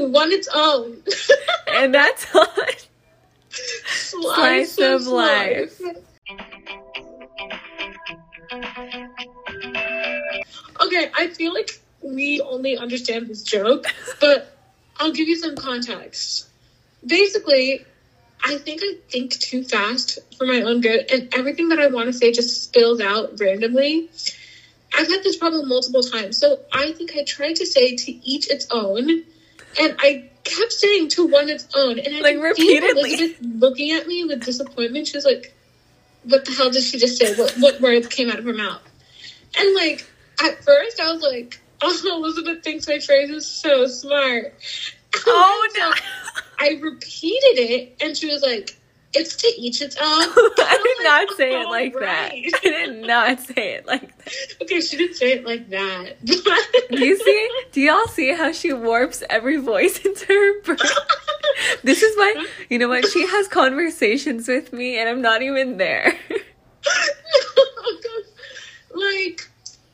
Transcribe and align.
One 0.00 0.32
Its 0.32 0.48
Own. 0.52 1.02
and 1.68 1.94
that's 1.94 2.34
on 2.34 2.46
Slice, 3.50 4.74
Slice 4.74 4.78
of 4.78 5.06
Life. 5.06 5.80
Okay, 10.80 11.10
I 11.16 11.28
feel 11.28 11.52
like 11.52 11.80
we 12.02 12.40
only 12.40 12.76
understand 12.76 13.28
this 13.28 13.42
joke, 13.42 13.86
but 14.20 14.56
I'll 14.98 15.12
give 15.12 15.28
you 15.28 15.36
some 15.36 15.56
context. 15.56 16.48
Basically, 17.04 17.84
I 18.44 18.58
think 18.58 18.82
I 18.82 18.94
think 19.10 19.32
too 19.32 19.64
fast 19.64 20.18
for 20.36 20.46
my 20.46 20.62
own 20.62 20.80
good, 20.80 21.10
and 21.10 21.34
everything 21.34 21.70
that 21.70 21.78
I 21.78 21.88
want 21.88 22.06
to 22.06 22.12
say 22.12 22.32
just 22.32 22.62
spills 22.62 23.00
out 23.00 23.40
randomly. 23.40 24.08
I've 24.96 25.08
had 25.08 25.22
this 25.22 25.36
problem 25.36 25.68
multiple 25.68 26.02
times, 26.02 26.38
so 26.38 26.60
I 26.72 26.92
think 26.92 27.12
I 27.16 27.24
tried 27.24 27.56
to 27.56 27.66
say 27.66 27.96
to 27.96 28.12
each 28.12 28.50
its 28.50 28.66
own, 28.70 29.24
and 29.80 29.96
I 29.98 30.30
kept 30.44 30.72
saying 30.72 31.08
to 31.10 31.26
one 31.26 31.48
its 31.48 31.68
own, 31.76 31.98
oh, 31.98 32.02
and 32.04 32.16
I 32.16 32.20
Like, 32.20 32.38
repeatedly. 32.38 33.14
Elizabeth 33.14 33.36
looking 33.60 33.92
at 33.92 34.06
me 34.06 34.24
with 34.24 34.44
disappointment. 34.44 35.06
She 35.06 35.16
was 35.16 35.24
like, 35.24 35.54
"What 36.24 36.44
the 36.44 36.52
hell 36.52 36.70
did 36.70 36.82
she 36.82 36.98
just 36.98 37.18
say? 37.18 37.34
What 37.34 37.52
what 37.58 37.80
words 37.80 38.06
came 38.06 38.30
out 38.30 38.38
of 38.38 38.44
her 38.44 38.52
mouth?" 38.52 38.82
And 39.58 39.74
like 39.74 40.06
at 40.42 40.62
first, 40.64 41.00
I 41.00 41.12
was 41.12 41.22
like, 41.22 41.60
"Oh, 41.82 42.00
Elizabeth 42.22 42.62
thinks 42.64 42.88
my 42.88 42.98
phrase 42.98 43.30
is 43.30 43.46
so 43.46 43.86
smart." 43.86 44.54
Oh 45.26 45.68
no. 45.78 45.92
I 46.60 46.78
repeated 46.80 47.58
it, 47.58 47.96
and 48.00 48.16
she 48.16 48.26
was 48.26 48.42
like, 48.42 48.76
"It's 49.14 49.36
to 49.36 49.46
each 49.56 49.80
its 49.82 49.96
own." 49.96 50.04
I 50.04 50.80
did 50.82 51.04
not 51.04 51.36
say 51.36 51.60
it 51.60 51.64
"All 51.66 51.70
like 51.70 51.94
that. 51.94 52.30
right." 52.32 52.52
I 52.54 52.60
did 52.60 53.06
not 53.06 53.40
say 53.40 53.74
it 53.74 53.86
like 53.86 54.16
that. 54.24 54.34
Okay, 54.62 54.80
she 54.80 54.96
didn't 54.96 55.16
say 55.16 55.32
it 55.32 55.44
like 55.46 55.68
that. 55.70 56.24
Do 56.24 56.34
you 57.04 57.16
see? 57.18 57.50
Do 57.72 57.80
y'all 57.80 58.06
see 58.08 58.32
how 58.34 58.52
she 58.52 58.72
warps 58.72 59.22
every 59.30 59.56
voice 59.56 59.98
into 60.04 60.26
her? 60.26 60.76
This 61.82 62.02
is 62.02 62.16
why, 62.16 62.46
you 62.70 62.78
know 62.78 62.88
what? 62.88 63.06
She 63.06 63.26
has 63.26 63.48
conversations 63.48 64.46
with 64.48 64.72
me 64.72 64.98
and 64.98 65.08
I'm 65.08 65.20
not 65.22 65.42
even 65.42 65.76
there. 65.76 66.16
like, 68.94 69.48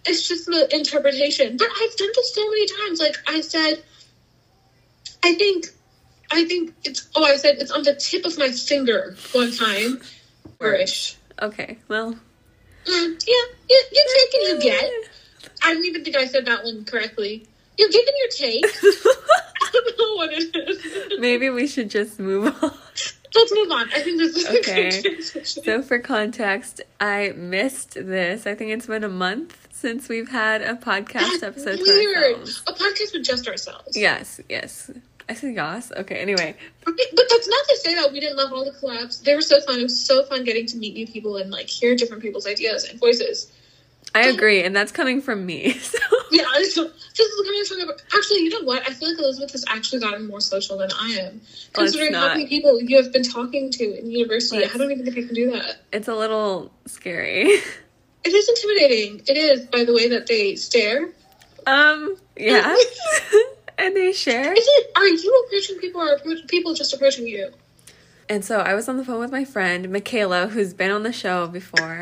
it's 0.07 0.29
just 0.29 0.47
the 0.47 0.69
interpretation. 0.75 1.57
But 1.57 1.69
I've 1.69 1.97
done 1.97 2.09
this 2.15 2.35
so 2.35 2.43
many 2.49 2.67
times. 2.67 3.01
Like 3.01 3.17
I 3.27 3.41
said, 3.41 3.83
I 5.23 5.35
think, 5.35 5.67
I 6.35 6.45
think 6.45 6.75
it's. 6.85 7.09
Oh, 7.15 7.25
I 7.25 7.37
said 7.37 7.57
it's 7.59 7.71
on 7.71 7.83
the 7.85 7.95
tip 7.95 8.25
of 8.25 8.37
my 8.39 8.51
finger 8.51 9.17
one 9.33 9.53
time. 9.53 10.01
Irish. 10.61 11.17
Okay, 11.41 11.79
well. 11.89 12.13
Mm, 12.13 13.25
yeah, 13.27 13.45
you, 13.71 13.83
you 13.93 14.05
take 14.17 14.35
and 14.35 14.63
you 14.65 14.71
get. 14.71 14.91
I 15.63 15.73
don't 15.75 15.85
even 15.85 16.05
think 16.05 16.17
I 16.17 16.27
said 16.27 16.47
that 16.47 16.65
one 16.65 16.85
correctly. 16.85 17.47
You're 17.79 17.89
giving 17.91 18.15
your 18.19 18.29
take. 18.29 18.65
I 18.83 19.71
don't 19.73 19.99
know 19.99 20.15
what 20.17 20.31
it 20.33 20.55
is. 20.55 21.21
Maybe 21.21 21.51
we 21.51 21.67
should 21.67 21.91
just 21.91 22.19
move 22.21 22.47
on. 22.63 22.73
Let's 23.35 23.53
move 23.53 23.71
on. 23.73 23.89
I 23.93 24.01
think 24.01 24.19
this 24.19 24.37
is 24.37 24.47
a 24.47 24.59
Okay. 24.61 25.03
good. 25.03 25.47
So, 25.47 25.83
for 25.83 25.99
context, 25.99 26.83
I 27.01 27.33
missed 27.37 27.95
this. 27.95 28.47
I 28.47 28.55
think 28.55 28.71
it's 28.71 28.87
been 28.87 29.03
a 29.03 29.09
month 29.09 29.69
since 29.73 30.09
we've 30.09 30.29
had 30.29 30.63
a 30.63 30.75
podcast 30.75 31.41
That's 31.41 31.43
episode 31.43 31.81
weird. 31.81 32.37
A 32.37 32.73
podcast 32.73 33.13
with 33.13 33.25
just 33.25 33.49
ourselves. 33.49 33.97
Yes, 33.97 34.41
yes. 34.49 34.91
I 35.29 35.35
said 35.35 35.55
yes. 35.55 35.91
Okay, 35.97 36.17
anyway. 36.17 36.55
But 36.85 36.95
that's 36.97 37.49
not 37.49 37.65
to 37.69 37.77
say 37.77 37.95
that 37.95 38.13
we 38.13 38.21
didn't 38.21 38.37
love 38.37 38.53
all 38.53 38.65
the 38.65 38.73
collabs. 38.73 39.23
They 39.23 39.35
were 39.35 39.41
so 39.41 39.61
fun. 39.63 39.81
It 39.81 39.85
was 39.85 40.05
so 40.05 40.25
fun 40.25 40.45
getting 40.45 40.67
to 40.67 40.77
meet 40.77 40.95
new 40.95 41.07
people 41.07 41.37
and 41.39 41.51
like 41.51 41.69
hear 41.69 41.97
different 41.97 42.23
people's 42.23 42.47
ideas 42.47 42.85
and 42.85 43.01
voices. 43.01 43.51
I 44.17 44.29
agree, 44.29 44.63
and 44.63 44.77
that's 44.77 44.93
coming 44.93 45.21
from 45.21 45.45
me. 45.45 45.75
So. 45.85 45.99
Yeah, 46.31 46.45
I 46.49 46.59
this 46.61 46.77
is 46.77 47.75
coming 47.77 47.87
from 47.87 47.97
actually. 48.15 48.41
You 48.41 48.51
know 48.51 48.63
what? 48.63 48.83
I 48.89 48.93
feel 48.93 49.09
like 49.11 49.19
Elizabeth 49.19 49.53
has 49.53 49.65
actually 49.69 50.01
gotten 50.01 50.27
more 50.27 50.41
social 50.41 50.79
than 50.79 50.91
I 50.93 51.19
am, 51.21 51.41
Well, 51.77 51.85
considering 51.85 52.15
how 52.15 52.29
many 52.29 52.49
people 52.49 52.81
you 52.81 52.97
have 53.01 53.13
been 53.13 53.23
talking 53.23 53.71
to 53.71 53.99
in 53.99 54.11
university. 54.11 54.65
I 54.65 54.77
don't 54.77 54.91
even 54.91 55.05
think 55.05 55.19
I 55.19 55.27
can 55.27 55.35
do 55.35 55.53
that. 55.53 55.77
It's 55.93 56.09
a 56.09 56.15
little 56.15 56.73
scary. 56.87 57.49
It 58.25 58.33
is 58.33 58.49
intimidating. 58.49 59.21
It 59.29 59.37
is 59.37 59.67
by 59.67 59.85
the 59.85 59.93
way 59.93 60.09
that 60.09 60.27
they 60.27 60.57
stare. 60.57 61.11
Um, 61.67 62.17
yeah. 62.37 62.77
and 63.79 63.95
they 63.97 64.13
share. 64.13 64.53
Is 64.53 64.65
it? 64.67 64.91
Are 64.97 65.07
you 65.07 65.45
approaching 65.47 65.79
people 65.79 66.01
or 66.01 66.15
are 66.15 66.19
people 66.49 66.75
just 66.75 66.93
approaching 66.95 67.27
you? 67.27 67.51
And 68.29 68.45
so 68.45 68.59
I 68.61 68.75
was 68.75 68.89
on 68.89 68.97
the 68.97 69.05
phone 69.05 69.21
with 69.21 69.31
my 69.33 69.45
friend, 69.45 69.91
Michaela, 69.91 70.47
who's 70.49 70.73
been 70.73 70.91
on 70.91 71.03
the 71.03 71.13
show 71.13 71.47
before. 71.47 72.01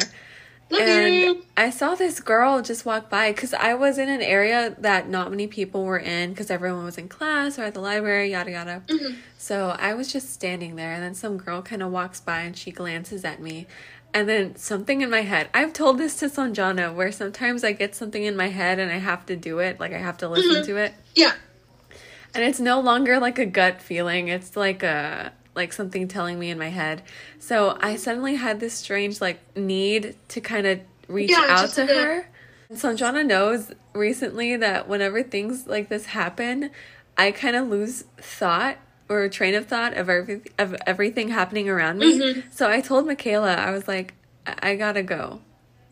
Love 0.71 0.81
and 0.88 1.15
you. 1.15 1.44
I 1.56 1.69
saw 1.71 1.94
this 1.94 2.19
girl 2.21 2.62
just 2.62 2.87
walk 2.87 3.11
by 3.11 3.32
because 3.32 3.53
I 3.53 3.75
was 3.75 3.99
in 3.99 4.09
an 4.09 4.22
area 4.22 4.75
that 4.78 5.09
not 5.09 5.31
many 5.31 5.47
people 5.47 5.84
were 5.84 5.99
in 5.99 6.31
because 6.31 6.50
everyone 6.50 6.84
was 6.84 6.97
in 6.97 7.09
class 7.09 7.59
or 7.59 7.65
at 7.65 7.75
the 7.75 7.81
library, 7.81 8.31
yada 8.31 8.50
yada. 8.53 8.82
Mhm. 8.87 9.16
So 9.37 9.77
I 9.78 9.93
was 9.94 10.11
just 10.11 10.32
standing 10.32 10.77
there, 10.77 10.93
and 10.93 11.03
then 11.03 11.15
some 11.15 11.37
girl 11.37 11.61
kind 11.61 11.82
of 11.82 11.91
walks 11.91 12.21
by 12.21 12.41
and 12.41 12.56
she 12.56 12.71
glances 12.71 13.25
at 13.25 13.41
me. 13.41 13.66
And 14.15 14.28
then 14.28 14.56
something 14.56 15.00
in 15.00 15.11
my 15.11 15.22
head, 15.22 15.49
I've 15.53 15.72
told 15.72 15.99
this 15.99 16.15
to 16.16 16.27
Sanjana, 16.27 16.94
where 16.94 17.11
sometimes 17.12 17.65
I 17.65 17.72
get 17.72 17.94
something 17.94 18.22
in 18.25 18.37
my 18.37 18.49
head 18.49 18.78
and 18.78 18.91
I 18.93 18.99
have 18.99 19.27
to 19.27 19.37
do 19.37 19.59
it, 19.59 19.81
like 19.81 19.93
I 19.93 19.99
have 19.99 20.16
to 20.19 20.28
listen 20.28 20.62
Mhm. 20.62 20.66
to 20.66 20.77
it. 20.77 20.94
Yeah. 21.15 21.32
And 22.34 22.44
it's 22.44 22.60
no 22.60 22.81
longer 22.81 23.19
like 23.19 23.38
a 23.38 23.47
gut 23.47 23.82
feeling, 23.82 24.28
it's 24.28 24.56
like 24.56 24.82
a 24.82 25.32
like 25.54 25.72
something 25.72 26.09
telling 26.09 26.38
me 26.38 26.48
in 26.50 26.59
my 26.59 26.70
head. 26.70 27.03
So 27.38 27.76
I 27.81 27.97
suddenly 27.97 28.37
had 28.37 28.59
this 28.59 28.72
strange 28.72 29.20
like 29.20 29.38
need 29.56 30.16
to 30.28 30.41
kind 30.41 30.66
of 30.66 30.81
reach 31.09 31.31
Yeah, 31.31 31.44
out 31.48 31.70
to 31.70 31.84
her. 31.87 32.26
And 32.70 32.78
Sanjana 32.78 33.26
knows 33.26 33.70
recently 33.93 34.56
that 34.56 34.88
whenever 34.88 35.22
things 35.22 35.66
like 35.66 35.91
this 35.91 36.06
happen, 36.06 36.70
I 37.19 37.32
kind 37.32 37.54
of 37.54 37.69
lose 37.69 38.04
thought 38.16 38.78
or 39.10 39.28
train 39.28 39.54
of 39.54 39.66
thought 39.66 39.94
of 39.94 40.09
every 40.09 40.41
of 40.59 40.75
everything 40.87 41.28
happening 41.28 41.69
around 41.69 41.99
me. 41.99 42.19
Mhm. 42.19 42.43
So 42.50 42.70
I 42.70 42.81
told 42.81 43.06
Michaela, 43.06 43.54
I 43.54 43.72
was 43.72 43.87
like, 43.87 44.14
I, 44.47 44.70
I 44.70 44.76
gotta 44.76 45.03
go. 45.03 45.43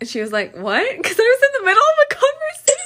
And 0.01 0.09
she 0.09 0.23
was 0.23 0.33
like, 0.33 0.57
What? 0.57 0.83
Because 0.97 1.19
I 1.21 1.23
was 1.23 1.43
in 1.43 1.61
the 1.61 1.67
middle 1.67 1.83
of 1.83 1.99
a 2.11 2.15
conversation. 2.15 2.80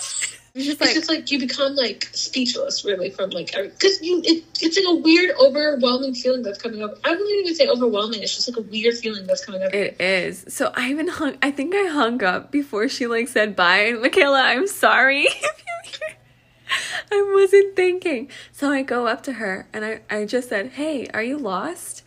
She's 0.56 0.66
just 0.66 0.80
It's 0.82 0.94
just 0.94 1.08
like 1.08 1.32
you 1.32 1.40
become 1.40 1.74
like 1.74 2.08
speechless, 2.12 2.84
really, 2.84 3.10
from 3.10 3.30
like 3.30 3.52
because 3.52 4.00
you 4.00 4.20
it, 4.24 4.44
it's 4.60 4.76
like 4.76 4.86
a 4.86 5.00
weird, 5.00 5.34
overwhelming 5.36 6.14
feeling 6.14 6.42
that's 6.42 6.62
coming 6.62 6.80
up. 6.80 6.96
I 7.02 7.10
wouldn't 7.10 7.28
even 7.40 7.56
say 7.56 7.66
overwhelming. 7.68 8.22
It's 8.22 8.36
just 8.36 8.48
like 8.48 8.58
a 8.58 8.62
weird 8.70 8.94
feeling 8.94 9.26
that's 9.26 9.44
coming 9.44 9.64
up. 9.64 9.74
It 9.74 10.00
is. 10.00 10.44
So 10.48 10.72
I 10.76 10.90
even 10.90 11.08
hung. 11.08 11.38
I 11.42 11.50
think 11.50 11.74
I 11.74 11.88
hung 11.88 12.22
up 12.22 12.52
before 12.52 12.88
she 12.88 13.08
like 13.08 13.26
said 13.26 13.56
bye. 13.56 13.94
Michaela, 14.00 14.42
I'm 14.42 14.68
sorry. 14.68 15.22
if 15.24 15.34
you 15.42 15.90
hear- 15.90 16.16
I 17.10 17.32
wasn't 17.34 17.74
thinking. 17.74 18.30
So 18.52 18.70
I 18.70 18.82
go 18.82 19.08
up 19.08 19.24
to 19.24 19.32
her 19.34 19.68
and 19.72 19.84
I 19.84 20.02
I 20.08 20.24
just 20.24 20.50
said, 20.50 20.68
"Hey, 20.74 21.08
are 21.12 21.22
you 21.22 21.36
lost?" 21.36 22.04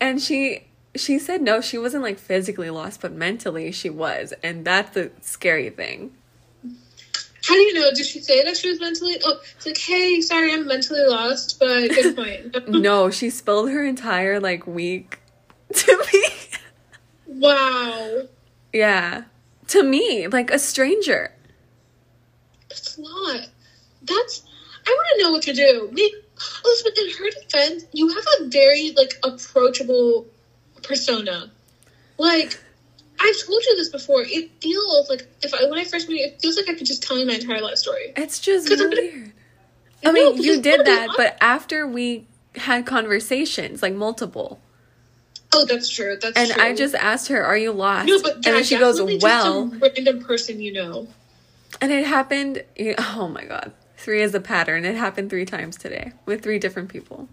And 0.00 0.18
she 0.18 0.68
she 0.96 1.18
said 1.18 1.42
no. 1.42 1.60
She 1.60 1.76
wasn't 1.76 2.04
like 2.04 2.18
physically 2.18 2.70
lost, 2.70 3.02
but 3.02 3.12
mentally 3.12 3.70
she 3.70 3.90
was, 3.90 4.32
and 4.42 4.64
that's 4.64 4.94
the 4.94 5.10
scary 5.20 5.68
thing. 5.68 6.12
How 7.50 7.56
do 7.56 7.62
you 7.62 7.74
know? 7.74 7.90
Did 7.92 8.06
she 8.06 8.20
say 8.20 8.44
that 8.44 8.56
she 8.56 8.68
was 8.68 8.78
mentally? 8.78 9.16
Oh, 9.24 9.40
it's 9.56 9.66
like, 9.66 9.76
hey, 9.76 10.20
sorry, 10.20 10.52
I'm 10.52 10.68
mentally 10.68 11.04
lost, 11.04 11.58
but 11.58 11.88
good 11.88 12.14
point. 12.54 12.68
No, 12.68 13.10
she 13.10 13.28
spilled 13.28 13.70
her 13.72 13.84
entire 13.84 14.38
like 14.38 14.68
week 14.68 15.18
to 15.74 16.04
me. 16.12 16.22
wow, 17.26 18.22
yeah, 18.72 19.24
to 19.66 19.82
me, 19.82 20.28
like 20.28 20.52
a 20.52 20.60
stranger. 20.60 21.32
that's 22.68 22.96
a 22.98 23.00
lot. 23.00 23.48
That's. 24.02 24.44
I 24.86 24.90
want 24.96 25.08
to 25.18 25.22
know 25.24 25.32
what 25.32 25.42
to 25.42 25.52
do. 25.52 25.90
Me, 25.92 26.14
Elizabeth, 26.64 26.98
in 26.98 27.10
her 27.18 27.30
defense, 27.30 27.84
you 27.92 28.08
have 28.14 28.24
a 28.40 28.44
very 28.48 28.92
like 28.96 29.14
approachable 29.24 30.24
persona. 30.84 31.50
Like, 32.16 32.62
I've 33.20 33.46
told 33.46 33.62
you 33.66 33.76
this 33.76 33.90
before. 33.90 34.22
It 34.22 34.50
feels 34.60 35.08
like 35.10 35.26
if 35.42 35.52
I 35.54 35.64
when 35.68 35.78
I 35.78 35.84
first 35.84 36.08
met 36.08 36.18
you, 36.18 36.24
it 36.26 36.40
feels 36.40 36.56
like 36.56 36.68
I 36.68 36.74
could 36.74 36.86
just 36.86 37.02
tell 37.02 37.18
you 37.18 37.26
my 37.26 37.34
entire 37.34 37.60
life 37.60 37.76
story. 37.76 38.12
It's 38.16 38.38
just 38.40 38.70
I'm 38.70 38.78
gonna- 38.78 38.90
weird. 38.96 39.32
I 40.04 40.12
mean, 40.12 40.32
because 40.32 40.46
you 40.46 40.62
did 40.62 40.86
that, 40.86 41.10
but 41.16 41.36
after 41.42 41.86
we 41.86 42.26
had 42.56 42.86
conversations, 42.86 43.82
like 43.82 43.92
multiple, 43.94 44.60
Oh, 45.52 45.64
that's 45.66 45.88
true. 45.88 46.16
That's 46.20 46.36
and 46.38 46.50
true. 46.50 46.62
I 46.62 46.74
just 46.74 46.94
asked 46.94 47.28
her, 47.28 47.44
"Are 47.44 47.56
you 47.58 47.72
lost?" 47.72 48.08
no, 48.08 48.22
but 48.22 48.36
and 48.36 48.46
yeah, 48.46 48.62
she 48.62 48.78
goes, 48.78 49.00
"Well," 49.20 49.66
random 49.66 50.22
person 50.24 50.60
you 50.60 50.72
know. 50.72 51.08
and 51.80 51.92
it 51.92 52.06
happened. 52.06 52.62
Oh 52.98 53.28
my 53.28 53.44
god, 53.44 53.72
three 53.98 54.22
is 54.22 54.34
a 54.34 54.40
pattern. 54.40 54.84
It 54.84 54.94
happened 54.96 55.28
three 55.28 55.44
times 55.44 55.76
today 55.76 56.12
with 56.24 56.42
three 56.42 56.58
different 56.58 56.88
people. 56.88 57.28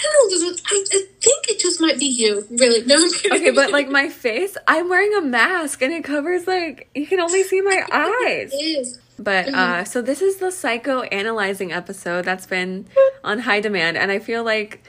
I 0.00 0.12
don't 0.12 0.42
know. 0.42 0.56
I, 0.66 0.84
I 0.92 1.04
think 1.20 1.48
it 1.48 1.60
just 1.60 1.80
might 1.80 1.98
be 1.98 2.06
you. 2.06 2.46
Really? 2.50 2.84
No, 2.86 2.96
I'm 2.96 3.12
kidding. 3.12 3.32
Okay, 3.38 3.50
but 3.50 3.70
like 3.70 3.88
my 3.88 4.08
face, 4.08 4.56
I'm 4.66 4.88
wearing 4.88 5.14
a 5.14 5.20
mask, 5.22 5.82
and 5.82 5.92
it 5.92 6.04
covers 6.04 6.46
like 6.46 6.88
you 6.94 7.06
can 7.06 7.20
only 7.20 7.42
see 7.44 7.60
my 7.60 7.84
eyes. 7.92 8.50
it 8.52 8.56
is. 8.56 8.98
But 9.18 9.46
Mm-hmm. 9.46 9.54
uh 9.54 9.84
so 9.84 10.00
this 10.00 10.22
is 10.22 10.36
the 10.36 10.50
psycho 10.50 11.02
analyzing 11.02 11.72
episode 11.72 12.24
that's 12.24 12.46
been 12.46 12.86
on 13.24 13.40
high 13.40 13.60
demand 13.60 13.98
and 13.98 14.10
I 14.10 14.18
feel 14.18 14.42
like 14.44 14.82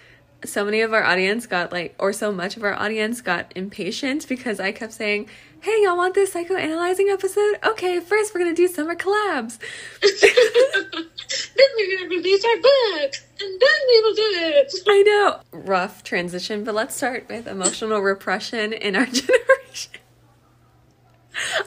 so 0.45 0.65
many 0.65 0.81
of 0.81 0.93
our 0.93 1.03
audience 1.03 1.45
got 1.47 1.71
like, 1.71 1.95
or 1.99 2.13
so 2.13 2.31
much 2.31 2.57
of 2.57 2.63
our 2.63 2.73
audience 2.73 3.21
got 3.21 3.51
impatient 3.55 4.27
because 4.27 4.59
I 4.59 4.71
kept 4.71 4.93
saying, 4.93 5.29
hey, 5.61 5.83
y'all 5.83 5.97
want 5.97 6.15
this 6.15 6.33
psychoanalyzing 6.33 7.11
episode? 7.11 7.59
Okay, 7.63 7.99
first 7.99 8.33
we're 8.33 8.41
gonna 8.41 8.55
do 8.55 8.67
summer 8.67 8.95
collabs. 8.95 9.59
then 10.01 11.67
we're 11.77 11.97
gonna 11.97 12.09
release 12.09 12.43
our 12.43 12.57
book, 12.57 13.13
and 13.39 13.61
then 13.61 13.79
we 13.87 14.01
will 14.01 14.15
do 14.15 14.31
it. 14.33 14.73
I 14.87 15.01
know. 15.03 15.39
Rough 15.51 16.03
transition, 16.03 16.63
but 16.63 16.73
let's 16.73 16.95
start 16.95 17.27
with 17.29 17.47
emotional 17.47 17.99
repression 17.99 18.73
in 18.73 18.95
our 18.95 19.05
generation. 19.07 19.91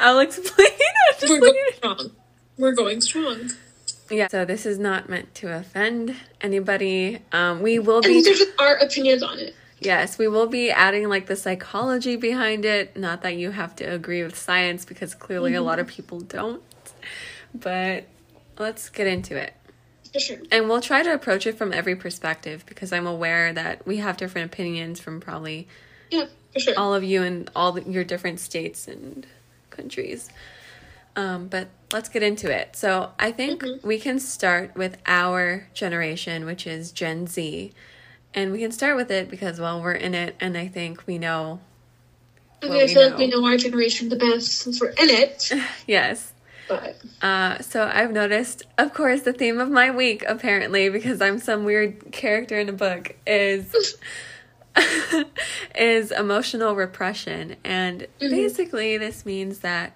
I'll 0.01 0.19
explain. 0.19 0.69
I'll 0.69 1.21
just 1.21 1.33
We're 1.33 1.41
going 1.41 1.65
strong. 1.77 2.11
We're 2.59 2.75
going 2.75 3.01
strong. 3.01 3.51
Yeah, 4.11 4.29
so 4.29 4.45
this 4.45 4.67
is 4.67 4.79
not 4.79 5.09
meant 5.09 5.35
to 5.37 5.53
offend 5.57 6.15
anybody. 6.41 7.21
Um, 7.33 7.63
we 7.63 7.79
will 7.79 8.01
be. 8.01 8.09
And 8.09 8.17
these 8.17 8.29
are 8.29 8.35
just 8.35 8.61
our 8.61 8.77
opinions 8.77 9.23
on 9.23 9.39
it. 9.39 9.55
Yes, 9.81 10.19
we 10.19 10.29
will 10.29 10.47
be 10.47 10.71
adding 10.71 11.09
like 11.09 11.27
the 11.27 11.37
psychology 11.37 12.17
behind 12.17 12.65
it. 12.65 12.97
Not 12.97 13.23
that 13.23 13.37
you 13.37 13.51
have 13.51 13.75
to 13.77 13.85
agree 13.85 14.23
with 14.23 14.37
science 14.37 14.85
because 14.85 15.15
clearly 15.15 15.55
a 15.55 15.63
lot 15.63 15.79
of 15.79 15.87
people 15.87 16.21
don't. 16.21 16.63
But 17.55 18.05
let's 18.59 18.89
get 18.89 19.07
into 19.07 19.37
it. 19.37 19.55
Sure. 20.17 20.37
And 20.53 20.69
we'll 20.69 20.81
try 20.81 21.03
to 21.03 21.13
approach 21.13 21.47
it 21.47 21.59
from 21.59 21.73
every 21.73 21.97
perspective 21.97 22.65
because 22.67 22.93
I'm 22.93 23.07
aware 23.07 23.53
that 23.53 23.85
we 23.87 23.97
have 23.97 24.17
different 24.17 24.53
opinions 24.53 25.01
from 25.01 25.21
probably 25.21 25.67
Yeah, 26.11 26.27
sure. 26.57 26.75
all 26.77 26.95
of 26.95 27.03
you 27.03 27.23
in 27.23 27.49
all 27.57 27.73
the, 27.73 27.83
your 27.83 28.05
different 28.05 28.39
states 28.39 28.87
and 28.87 29.27
countries. 29.71 30.31
Um, 31.17 31.47
but 31.47 31.69
let's 31.93 32.09
get 32.09 32.23
into 32.23 32.51
it. 32.51 32.75
So 32.77 33.13
I 33.19 33.31
think 33.31 33.63
Mhm. 33.63 33.85
we 33.85 33.99
can 34.01 34.19
start 34.19 34.75
with 34.75 34.97
our 35.07 35.69
generation, 35.73 36.45
which 36.45 36.67
is 36.67 36.91
Gen 36.91 37.27
Z. 37.27 37.73
And 38.35 38.51
we 38.51 38.59
can 38.59 38.73
start 38.73 38.97
with 38.97 39.13
it 39.13 39.31
because, 39.31 39.61
well, 39.61 39.81
we're 39.81 39.93
in 39.93 40.13
it, 40.13 40.35
and 40.41 40.59
I 40.59 40.67
think 40.67 41.07
we 41.07 41.19
know. 41.19 41.61
Okay, 42.65 42.87
we 42.87 42.95
like 42.97 43.11
know. 43.13 43.17
we 43.19 43.27
know 43.29 43.45
our 43.47 43.57
generation 43.57 44.09
the 44.09 44.17
best 44.17 44.49
since 44.59 44.81
we're 44.81 44.89
in 44.89 45.11
it. 45.11 45.53
Yes. 45.87 46.33
But 46.67 46.97
Uh, 47.23 47.61
so 47.61 47.91
I've 47.93 48.11
noticed, 48.13 48.65
of 48.77 48.93
course, 48.93 49.23
the 49.23 49.33
theme 49.33 49.61
of 49.61 49.71
my 49.71 49.91
week, 49.91 50.25
apparently, 50.27 50.89
because 50.89 51.21
I'm 51.23 51.39
some 51.39 51.65
weird 51.65 52.11
character 52.11 52.59
in 52.59 52.69
a 52.69 52.73
book, 52.73 53.15
is 53.27 53.97
is 55.79 56.11
emotional 56.11 56.75
repression, 56.75 57.57
and 57.65 58.07
Mhm. 58.21 58.31
basically 58.31 58.99
this 58.99 59.25
means 59.25 59.61
that, 59.61 59.95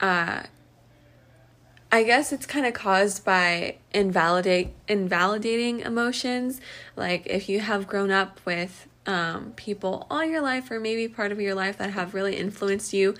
uh, 0.00 0.42
I 1.90 2.02
guess 2.02 2.32
it's 2.32 2.46
kind 2.46 2.66
of 2.66 2.74
caused 2.74 3.24
by 3.24 3.76
invalidate 3.94 4.74
invalidating 4.88 5.80
emotions. 5.80 6.60
Like 6.96 7.26
if 7.26 7.48
you 7.48 7.60
have 7.60 7.86
grown 7.86 8.10
up 8.10 8.40
with 8.44 8.86
um, 9.06 9.52
people 9.56 10.06
all 10.10 10.24
your 10.24 10.42
life, 10.42 10.70
or 10.70 10.80
maybe 10.80 11.08
part 11.08 11.30
of 11.30 11.40
your 11.40 11.54
life 11.54 11.78
that 11.78 11.90
have 11.90 12.12
really 12.12 12.36
influenced 12.36 12.92
you, 12.92 13.14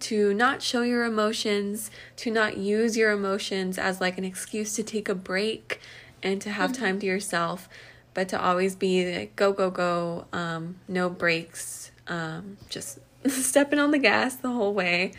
to 0.00 0.34
not 0.34 0.62
show 0.62 0.82
your 0.82 1.04
emotions, 1.04 1.90
to 2.16 2.30
not 2.30 2.56
use 2.58 2.96
your 2.96 3.10
emotions 3.10 3.78
as 3.78 4.00
like 4.00 4.18
an 4.18 4.24
excuse 4.24 4.76
to 4.76 4.82
take 4.82 5.08
a 5.08 5.14
break 5.14 5.80
and 6.22 6.40
to 6.42 6.50
have 6.50 6.72
time 6.72 7.00
to 7.00 7.06
yourself, 7.06 7.68
but 8.12 8.28
to 8.28 8.40
always 8.40 8.76
be 8.76 9.16
like 9.16 9.34
go 9.34 9.52
go 9.52 9.70
go, 9.70 10.26
um, 10.32 10.76
no 10.86 11.08
breaks, 11.08 11.90
um, 12.06 12.58
just 12.68 12.98
stepping 13.26 13.78
on 13.78 13.92
the 13.92 13.98
gas 13.98 14.36
the 14.36 14.50
whole 14.50 14.74
way 14.74 15.12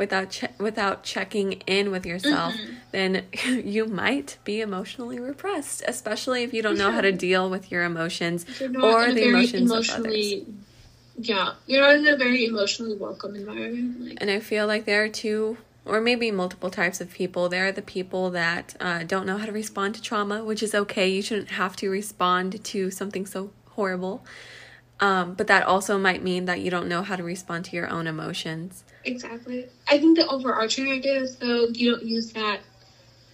without 0.00 0.30
che- 0.30 0.48
without 0.58 1.04
checking 1.04 1.52
in 1.66 1.90
with 1.90 2.06
yourself, 2.06 2.56
then 2.90 3.26
you 3.44 3.84
might 3.86 4.38
be 4.42 4.60
emotionally 4.60 5.20
repressed, 5.20 5.84
especially 5.86 6.42
if 6.42 6.52
you 6.54 6.62
don't 6.62 6.78
know 6.78 6.90
how 6.90 7.02
to 7.02 7.12
deal 7.12 7.48
with 7.50 7.70
your 7.70 7.84
emotions 7.84 8.44
if 8.48 8.60
you're 8.60 8.70
not 8.70 8.84
or 8.84 9.12
the 9.12 9.28
emotions 9.28 9.70
of 9.70 9.76
others. 9.90 10.32
emotionally, 10.32 10.46
yeah, 11.18 11.52
you're 11.66 11.82
not 11.82 11.96
in 11.96 12.06
a 12.08 12.16
very 12.16 12.46
emotionally 12.46 12.96
welcome 12.96 13.36
environment. 13.36 14.08
Like, 14.08 14.18
And 14.20 14.30
I 14.30 14.40
feel 14.40 14.66
like 14.66 14.86
there 14.86 15.04
are 15.04 15.08
two 15.08 15.58
or 15.84 16.00
maybe 16.00 16.30
multiple 16.30 16.70
types 16.70 17.00
of 17.02 17.10
people. 17.10 17.50
There 17.50 17.66
are 17.66 17.72
the 17.72 17.82
people 17.82 18.30
that 18.30 18.74
uh, 18.80 19.02
don't 19.04 19.26
know 19.26 19.36
how 19.36 19.46
to 19.46 19.52
respond 19.52 19.94
to 19.96 20.02
trauma, 20.02 20.42
which 20.42 20.62
is 20.62 20.74
okay. 20.74 21.08
You 21.08 21.20
shouldn't 21.20 21.50
have 21.50 21.76
to 21.76 21.90
respond 21.90 22.64
to 22.64 22.90
something 22.90 23.26
so 23.26 23.50
horrible. 23.70 24.24
Um, 25.00 25.34
but 25.34 25.46
that 25.46 25.64
also 25.64 25.98
might 25.98 26.22
mean 26.22 26.44
that 26.44 26.60
you 26.60 26.70
don't 26.70 26.86
know 26.88 27.02
how 27.02 27.16
to 27.16 27.22
respond 27.22 27.64
to 27.66 27.76
your 27.76 27.88
own 27.88 28.06
emotions. 28.06 28.84
exactly. 29.04 29.66
I 29.88 29.98
think 29.98 30.18
the 30.18 30.26
overarching 30.28 30.90
idea 30.90 31.20
is 31.20 31.36
though 31.36 31.68
you 31.72 31.92
don't 31.92 32.04
use 32.04 32.32
that 32.34 32.60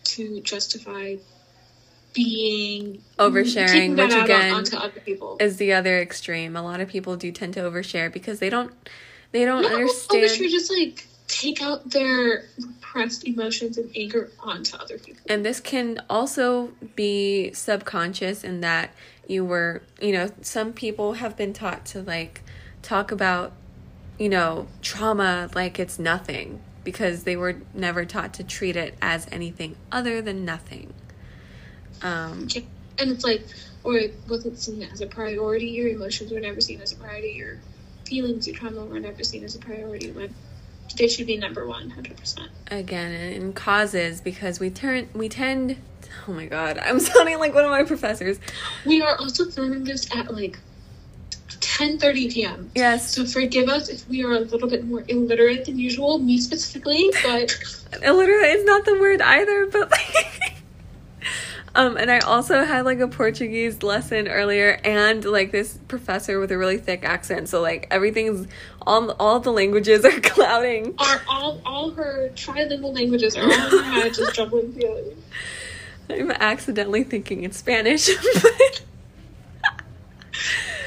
to 0.05 0.41
justify 0.43 1.17
being 2.13 3.03
Oversharing, 3.19 3.97
which 3.97 4.13
on- 4.15 4.25
again 4.25 4.55
onto 4.55 4.77
other 4.77 5.01
people. 5.01 5.37
Is 5.41 5.57
the 5.59 5.73
other 5.73 6.01
extreme. 6.01 6.57
A 6.57 6.63
lot 6.63 6.81
of 6.81 6.89
people 6.89 7.17
do 7.17 7.31
tend 7.33 7.55
to 7.55 7.61
overshare 7.61 8.11
because 8.12 8.39
they 8.39 8.49
don't 8.49 8.73
they 9.33 9.45
don't 9.45 9.62
Not 9.62 9.73
understand. 9.73 10.23
overshare, 10.25 10.49
just 10.51 10.71
like 10.73 11.07
take 11.28 11.61
out 11.61 11.90
their 11.90 12.44
repressed 12.58 13.26
emotions 13.26 13.78
and 13.78 13.90
anger 13.96 14.31
onto 14.40 14.76
other 14.76 14.99
people. 14.99 15.23
And 15.28 15.44
this 15.44 15.61
can 15.61 16.00
also 16.08 16.73
be 16.94 17.52
subconscious 17.52 18.44
in 18.44 18.61
that 18.61 18.90
you 19.26 19.44
were, 19.44 19.82
you 20.00 20.12
know, 20.12 20.31
some 20.40 20.73
people 20.73 21.14
have 21.14 21.37
been 21.37 21.52
taught 21.52 21.84
to 21.87 22.02
like 22.02 22.43
talk 22.82 23.11
about, 23.11 23.52
you 24.19 24.28
know, 24.28 24.69
trauma 24.82 25.50
like 25.55 25.78
it's 25.78 25.99
nothing 25.99 26.61
because 26.84 27.25
they 27.25 27.37
were 27.37 27.56
never 27.75 28.05
taught 28.05 28.32
to 28.34 28.44
treat 28.44 28.76
it 28.76 28.96
as 29.02 29.26
anything 29.32 29.76
other 29.90 30.23
than 30.23 30.44
nothing. 30.44 30.94
Um, 32.02 32.49
And 32.99 33.11
it's 33.11 33.25
like, 33.25 33.44
or 33.82 33.96
it 33.96 34.14
wasn't 34.28 34.58
seen 34.58 34.82
as 34.84 35.00
a 35.00 35.06
priority. 35.06 35.67
Your 35.67 35.88
emotions 35.88 36.32
were 36.32 36.40
never 36.40 36.61
seen 36.61 36.81
as 36.81 36.93
a 36.93 36.96
priority. 36.96 37.32
Your 37.32 37.58
feelings, 38.05 38.46
your 38.46 38.56
trauma 38.56 38.84
were 38.84 39.00
never 39.00 39.25
seen 39.25 39.44
as 39.44 39.56
a 39.56 39.58
priority 39.58 40.12
when 40.12 40.34
they 40.97 41.09
should 41.09 41.27
be 41.27 41.37
number 41.37 41.67
one, 41.67 41.91
hundred 41.91 42.17
percent. 42.17 42.49
again, 42.71 43.12
in 43.12 43.53
causes 43.53 44.21
because 44.21 44.61
we 44.61 44.71
turn 44.71 45.09
we 45.15 45.29
tend. 45.29 45.77
Oh 46.29 46.33
my 46.33 46.47
god, 46.47 46.79
I'm 46.79 47.00
sounding 47.11 47.38
like 47.38 47.55
one 47.55 47.65
of 47.65 47.71
my 47.71 47.85
professors. 47.85 48.38
We 48.85 49.03
are 49.03 49.17
also 49.19 49.47
filming 49.50 49.85
this 49.85 50.15
at 50.17 50.33
like 50.33 50.59
ten 51.61 51.99
thirty 51.99 52.31
p.m. 52.31 52.71
Yes, 52.75 53.15
So 53.15 53.25
forgive 53.25 53.69
us 53.69 53.88
if 53.88 54.09
we 54.09 54.25
are 54.25 54.33
a 54.33 54.41
little 54.41 54.69
bit 54.69 54.85
more 54.85 55.05
illiterate 55.09 55.65
than 55.67 55.79
usual, 55.79 56.19
me 56.19 56.38
specifically, 56.38 57.11
but 57.23 57.55
illiterate 58.03 58.56
is 58.56 58.65
not 58.65 58.85
the 58.85 58.94
word 58.99 59.21
either, 59.21 59.67
but 59.67 59.91
like 59.91 60.53
Um, 61.75 61.99
and 61.99 62.11
I 62.11 62.21
also 62.21 62.65
had 62.65 62.87
like 62.87 63.00
a 63.00 63.09
Portuguese 63.09 63.83
lesson 63.83 64.29
earlier, 64.29 64.81
and 64.83 65.23
like 65.23 65.53
this 65.53 65.79
professor 65.88 66.41
with 66.41 66.50
a 66.50 66.56
really 66.56 66.79
thick 66.79 67.05
accent. 67.05 67.50
So 67.50 67.61
like 67.61 67.87
everything's 67.91 68.49
all 68.87 69.11
all 69.19 69.41
the 69.41 69.50
languages 69.53 70.05
are 70.05 70.21
clouding. 70.21 70.94
our 70.99 71.23
all 71.29 71.61
all 71.65 71.91
her 71.91 72.31
trilingual 72.35 72.94
languages 72.94 73.37
are 73.37 73.43
all 73.43 73.50
in 73.50 73.85
her 73.85 74.00
head, 74.03 74.15
just 74.15 74.35
jumbling 74.35 74.73
together. 74.75 75.03
I'm 76.09 76.31
accidentally 76.31 77.03
thinking 77.05 77.43
in 77.43 77.53
Spanish. 77.53 78.09
but- 78.43 78.83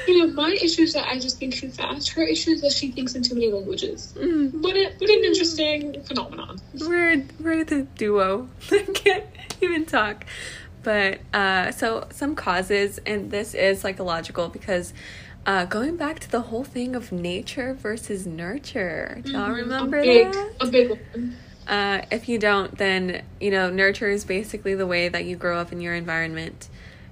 You 0.08 0.26
know, 0.26 0.32
my 0.32 0.50
issue 0.50 0.82
is 0.82 0.94
that 0.94 1.06
I 1.06 1.18
just 1.20 1.38
think 1.38 1.54
too 1.54 1.68
fast. 1.70 2.08
Her 2.10 2.22
issue 2.22 2.50
is 2.52 2.62
that 2.62 2.72
she 2.72 2.90
thinks 2.90 3.14
in 3.14 3.22
too 3.22 3.34
many 3.34 3.52
languages. 3.52 4.12
Mm, 4.16 4.60
What 4.60 4.74
a, 4.74 4.84
what 4.98 5.10
an 5.10 5.24
interesting 5.24 6.02
phenomenon. 6.02 6.58
we're 6.80 7.22
we're 7.38 7.64
the 7.64 7.82
duo. 7.96 8.48
I 8.72 8.78
can't 8.94 9.24
even 9.60 9.86
talk. 9.86 10.24
But 10.82 11.20
uh, 11.34 11.70
so 11.72 12.08
some 12.10 12.34
causes, 12.34 12.98
and 13.06 13.30
this 13.30 13.54
is 13.54 13.80
psychological 13.82 14.48
because 14.48 14.92
uh, 15.46 15.64
going 15.64 15.96
back 15.96 16.20
to 16.20 16.30
the 16.30 16.42
whole 16.42 16.64
thing 16.64 16.94
of 16.94 17.12
nature 17.12 17.74
versus 17.74 18.26
nurture. 18.26 19.20
Do 19.24 19.32
y'all 19.32 19.50
Mhm, 19.50 19.56
remember 19.56 19.98
a 19.98 20.02
big, 20.02 20.32
that? 20.32 20.50
A 20.60 20.66
big 20.66 20.88
one. 20.90 21.36
Uh, 21.66 22.02
if 22.10 22.28
you 22.28 22.38
don't, 22.38 22.76
then 22.78 23.22
you 23.40 23.50
know 23.50 23.70
nurture 23.70 24.08
is 24.08 24.24
basically 24.24 24.74
the 24.74 24.86
way 24.86 25.08
that 25.08 25.24
you 25.24 25.36
grow 25.36 25.58
up 25.58 25.72
in 25.72 25.80
your 25.80 25.94
environment, 25.94 26.68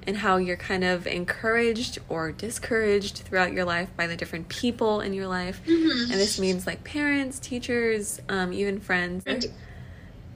and 0.07 0.17
how 0.19 0.37
you're 0.37 0.57
kind 0.57 0.85
of 0.85 1.07
encouraged 1.07 1.99
or 2.09 2.33
discouraged 2.33 3.19
throughout 3.19 3.53
your 3.53 3.65
life 3.65 3.89
by 3.97 4.07
the 4.07 4.17
different 4.17 4.49
people 4.49 5.01
in 5.01 5.13
your 5.13 5.27
life. 5.29 5.61
Mhm. 5.67 6.11
And 6.11 6.21
this 6.21 6.39
means 6.39 6.67
like 6.67 6.83
parents, 6.85 7.39
teachers, 7.39 8.21
um, 8.29 8.53
even 8.53 8.81
friends, 8.81 9.25
And 9.27 9.47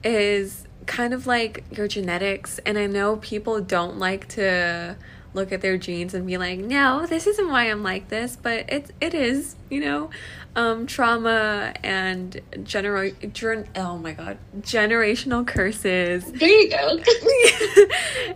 is 0.03 0.65
kind 0.85 1.13
of 1.13 1.25
like 1.27 1.63
your 1.71 1.87
genetics. 1.87 2.59
And 2.65 2.77
I 2.77 2.87
know 2.87 3.17
people 3.17 3.61
don't 3.61 3.97
like 3.99 4.27
to 4.29 4.95
look 5.33 5.51
at 5.51 5.61
their 5.61 5.77
genes 5.77 6.13
and 6.13 6.27
be 6.27 6.37
like, 6.37 6.59
no, 6.59 7.05
this 7.05 7.27
isn't 7.27 7.49
why 7.49 7.63
I'm 7.63 7.83
like 7.83 8.09
this, 8.09 8.37
but 8.41 8.69
it 8.71 8.91
it 9.01 9.13
is, 9.13 9.55
you 9.69 9.79
know, 9.79 10.09
um, 10.55 10.85
trauma 10.85 11.73
and 11.83 12.39
general, 12.63 13.11
gen- 13.31 13.67
oh 13.75 13.97
my 13.97 14.13
god, 14.13 14.37
generational 14.61 15.45
curses 15.45 16.31
there 16.31 16.49
you 16.49 16.69
go. 16.69 16.99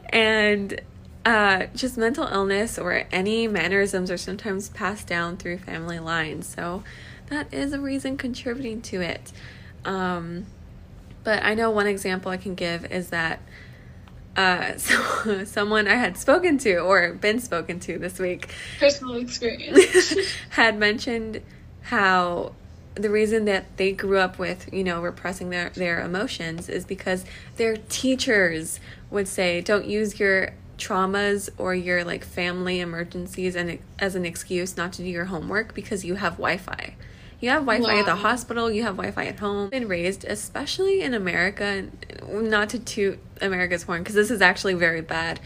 and 0.10 0.82
uh, 1.26 1.66
just 1.76 1.98
mental 1.98 2.26
illness 2.26 2.80
or 2.80 3.04
any 3.12 3.48
mannerisms 3.50 4.10
are 4.10 4.18
sometimes 4.18 4.70
passed 4.70 5.08
down 5.08 5.36
through 5.36 5.58
family 5.58 6.00
lines. 6.00 6.48
So 6.48 6.84
that 7.28 7.54
is 7.54 7.74
a 7.74 7.80
reason 7.80 8.16
contributing 8.18 8.82
to 8.84 9.02
it. 9.02 9.34
Um, 9.84 10.46
but 11.26 11.44
I 11.44 11.54
know 11.54 11.70
one 11.70 11.88
example 11.88 12.32
I 12.32 12.38
can 12.38 12.56
give 12.56 12.86
is 12.86 13.10
that 13.10 13.42
uh, 14.38 14.78
so, 14.78 15.44
someone 15.44 15.88
I 15.88 15.96
had 15.96 16.18
spoken 16.18 16.58
to 16.60 16.78
or 16.78 17.14
been 17.14 17.40
spoken 17.40 17.80
to 17.82 17.98
this 17.98 18.20
week 18.20 18.54
Personal 18.80 19.16
experience. 19.16 20.16
had 20.50 20.78
mentioned 20.78 21.42
how 21.82 22.54
the 22.96 23.10
reason 23.10 23.46
that 23.46 23.78
they 23.78 23.92
grew 23.92 24.18
up 24.18 24.40
with, 24.40 24.72
you 24.74 24.84
know, 24.84 25.02
repressing 25.02 25.50
their, 25.50 25.70
their 25.72 26.02
emotions 26.02 26.70
is 26.70 26.86
because 26.86 27.26
their 27.58 27.78
teachers 27.78 28.80
would 29.12 29.28
say, 29.28 29.62
don't 29.62 29.86
use 29.86 30.20
your 30.20 30.54
traumas 30.78 31.50
or 31.58 31.74
your 31.74 32.04
like 32.04 32.24
family 32.24 32.80
emergencies 32.80 33.56
and 33.56 33.80
as 33.98 34.14
an 34.14 34.26
excuse 34.26 34.78
not 34.78 34.94
to 34.94 35.02
do 35.02 35.10
your 35.10 35.26
homework 35.26 35.74
because 35.74 36.06
you 36.06 36.16
have 36.16 36.34
Wi-Fi. 36.34 36.96
You 37.40 37.50
have 37.52 37.66
Wi-Fi 37.66 38.00
at 38.00 38.06
the 38.06 38.16
hospital. 38.16 38.72
You 38.72 38.84
have 38.84 38.96
Wi-Fi 38.96 39.26
at 39.26 39.40
home. 39.40 39.70
Been 39.70 39.88
raised, 39.88 40.26
especially 40.26 41.02
in 41.02 41.14
America, 41.14 41.88
not 42.28 42.70
to 42.70 42.80
toot 42.80 43.20
America's 43.42 43.84
horn 43.84 44.02
because 44.02 44.16
this 44.16 44.32
is 44.32 44.42
actually 44.42 44.74
very 44.74 45.02
bad. 45.02 45.40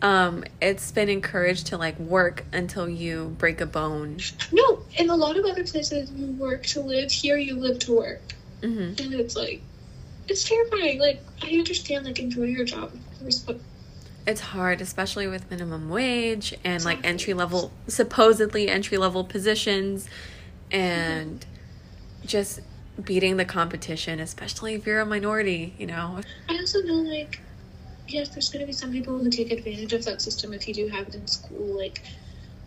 Um, 0.00 0.44
it's 0.60 0.90
been 0.90 1.08
encouraged 1.08 1.68
to 1.68 1.78
like 1.78 1.98
work 1.98 2.44
until 2.52 2.88
you 2.88 3.34
break 3.38 3.60
a 3.60 3.66
bone. 3.66 4.18
no, 4.52 4.82
in 4.96 5.10
a 5.10 5.16
lot 5.16 5.36
of 5.36 5.44
other 5.44 5.64
places, 5.64 6.10
you 6.12 6.26
work 6.32 6.64
to 6.66 6.80
live. 6.80 7.10
Here, 7.10 7.36
you 7.36 7.56
live 7.56 7.78
to 7.80 7.96
work. 7.96 8.22
hmm 8.60 8.92
And 8.98 9.14
it's 9.14 9.36
like, 9.36 9.60
it's 10.28 10.44
terrifying. 10.44 10.98
Like, 10.98 11.22
I 11.42 11.50
understand, 11.50 12.06
like, 12.06 12.18
enjoy 12.18 12.44
your 12.44 12.64
job, 12.64 12.92
It's 14.26 14.40
hard, 14.40 14.80
especially 14.80 15.26
with 15.26 15.50
minimum 15.50 15.90
wage 15.90 16.54
and 16.64 16.82
like 16.84 17.00
entry 17.04 17.34
level, 17.34 17.70
supposedly 17.88 18.68
entry 18.68 18.96
level 18.96 19.24
positions, 19.24 20.08
and 20.74 21.46
just 22.26 22.60
beating 23.02 23.36
the 23.36 23.44
competition, 23.44 24.20
especially 24.20 24.74
if 24.74 24.86
you're 24.86 25.00
a 25.00 25.06
minority. 25.06 25.74
You 25.78 25.86
know, 25.86 26.20
I 26.48 26.56
also 26.58 26.80
know, 26.82 26.94
like, 26.94 27.40
yes, 28.08 28.30
there's 28.30 28.50
going 28.50 28.60
to 28.60 28.66
be 28.66 28.72
some 28.72 28.92
people 28.92 29.18
who 29.18 29.30
take 29.30 29.50
advantage 29.50 29.92
of 29.92 30.04
that 30.04 30.20
system 30.20 30.52
if 30.52 30.66
you 30.68 30.74
do 30.74 30.88
have 30.88 31.08
it 31.08 31.14
in 31.14 31.26
school. 31.26 31.76
Like, 31.76 32.02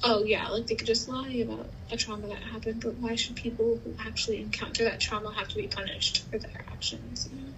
oh, 0.03 0.23
yeah, 0.23 0.47
like, 0.49 0.67
they 0.67 0.75
could 0.75 0.87
just 0.87 1.09
lie 1.09 1.29
about 1.29 1.67
a 1.91 1.97
trauma 1.97 2.27
that 2.27 2.39
happened, 2.39 2.81
but 2.83 2.95
why 2.95 3.15
should 3.15 3.35
people 3.35 3.79
who 3.83 3.95
actually 3.99 4.41
encounter 4.41 4.83
that 4.85 4.99
trauma 4.99 5.33
have 5.33 5.47
to 5.49 5.55
be 5.55 5.67
punished 5.67 6.25
for 6.29 6.37
their 6.37 6.65
actions? 6.71 7.29
You 7.31 7.39
know? 7.39 7.53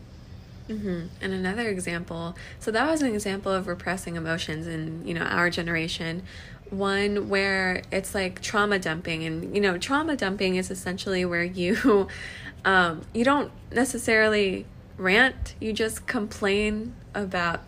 hmm 0.70 1.08
And 1.22 1.34
another 1.34 1.68
example, 1.68 2.36
so 2.60 2.72
that 2.72 2.90
was 2.90 3.02
an 3.02 3.14
example 3.14 3.52
of 3.52 3.68
repressing 3.68 4.16
emotions 4.16 4.68
in, 4.68 5.06
you 5.06 5.14
know, 5.14 5.24
our 5.24 5.50
generation. 5.50 6.24
One 6.72 7.30
where 7.30 7.82
it's 7.92 8.14
like 8.14 8.42
trauma 8.42 8.80
dumping 8.80 9.24
and 9.24 9.56
you 9.56 9.62
know, 9.62 9.78
trauma 9.78 10.16
dumping 10.16 10.56
is 10.56 10.72
essentially 10.72 11.26
where 11.26 11.44
you 11.44 12.08
um 12.66 13.02
you 13.14 13.24
don't 13.24 13.52
necessarily 13.72 14.66
rant, 14.98 15.56
you 15.60 15.74
just 15.74 16.06
complain 16.06 16.94
about 17.16 17.62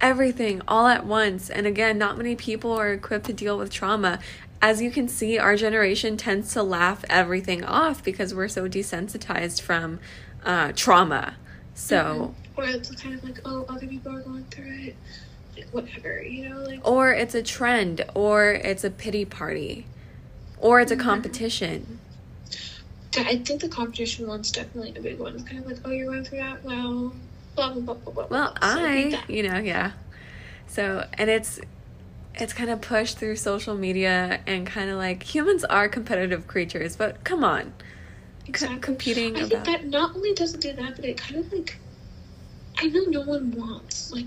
everything 0.00 0.60
all 0.66 0.88
at 0.88 1.06
once. 1.06 1.48
And 1.48 1.66
again, 1.66 1.96
not 1.96 2.16
many 2.16 2.34
people 2.34 2.72
are 2.72 2.92
equipped 2.92 3.26
to 3.26 3.32
deal 3.32 3.56
with 3.56 3.70
trauma. 3.70 4.18
As 4.60 4.82
you 4.82 4.90
can 4.90 5.08
see, 5.08 5.38
our 5.38 5.56
generation 5.56 6.16
tends 6.16 6.52
to 6.52 6.62
laugh 6.62 7.04
everything 7.08 7.64
off 7.64 8.02
because 8.02 8.34
we're 8.34 8.48
so 8.48 8.68
desensitized 8.68 9.60
from 9.60 10.00
uh, 10.44 10.72
trauma. 10.74 11.36
So, 11.74 12.34
Or 12.56 12.64
it's 12.64 12.94
kind 12.96 13.14
of 13.14 13.24
like, 13.24 13.40
oh, 13.44 13.64
other 13.68 13.86
people 13.86 14.14
are 14.14 14.20
going 14.20 14.44
through 14.44 14.88
it. 14.88 14.96
Whatever, 15.70 16.22
you 16.22 16.48
know? 16.48 16.58
Like, 16.62 16.86
or 16.88 17.12
it's 17.12 17.34
a 17.34 17.42
trend, 17.42 18.04
or 18.14 18.52
it's 18.52 18.84
a 18.84 18.90
pity 18.90 19.24
party, 19.24 19.86
or 20.58 20.80
it's 20.80 20.92
a 20.92 20.96
Mhm. 20.96 21.00
competition. 21.00 21.98
I 23.16 23.36
think 23.36 23.60
the 23.60 23.68
competition 23.68 24.26
one's 24.26 24.50
definitely 24.50 24.94
a 24.96 25.00
big 25.00 25.18
one. 25.18 25.34
It's 25.34 25.42
kind 25.44 25.60
of 25.60 25.66
like, 25.66 25.78
oh, 25.84 25.90
you're 25.90 26.10
going 26.10 26.24
through 26.24 26.38
that? 26.38 26.64
Well, 26.64 27.12
blah, 27.54 27.72
blah, 27.74 27.82
blah, 27.82 27.94
blah, 27.94 28.12
blah. 28.12 28.26
Well, 28.30 28.54
blah. 28.58 28.74
So 28.74 28.80
I, 28.80 29.22
you 29.28 29.42
know, 29.42 29.58
yeah. 29.58 29.92
So, 30.66 31.06
and 31.14 31.28
it's 31.28 31.60
it's 32.34 32.54
kind 32.54 32.70
of 32.70 32.80
pushed 32.80 33.18
through 33.18 33.36
social 33.36 33.74
media 33.74 34.40
and 34.46 34.66
kind 34.66 34.88
of 34.88 34.96
like 34.96 35.22
humans 35.22 35.64
are 35.64 35.88
competitive 35.88 36.46
creatures, 36.46 36.96
but 36.96 37.22
come 37.24 37.44
on. 37.44 37.74
Exactly. 38.46 38.80
competing 38.80 39.36
I 39.36 39.48
think 39.48 39.64
that 39.66 39.86
not 39.86 40.16
only 40.16 40.32
does 40.32 40.54
it 40.54 40.60
do 40.60 40.72
that, 40.72 40.96
but 40.96 41.04
it 41.04 41.18
kind 41.18 41.44
of 41.44 41.52
like 41.52 41.78
I 42.78 42.86
know 42.86 43.02
no 43.08 43.20
one 43.20 43.50
wants 43.52 44.10
like 44.12 44.26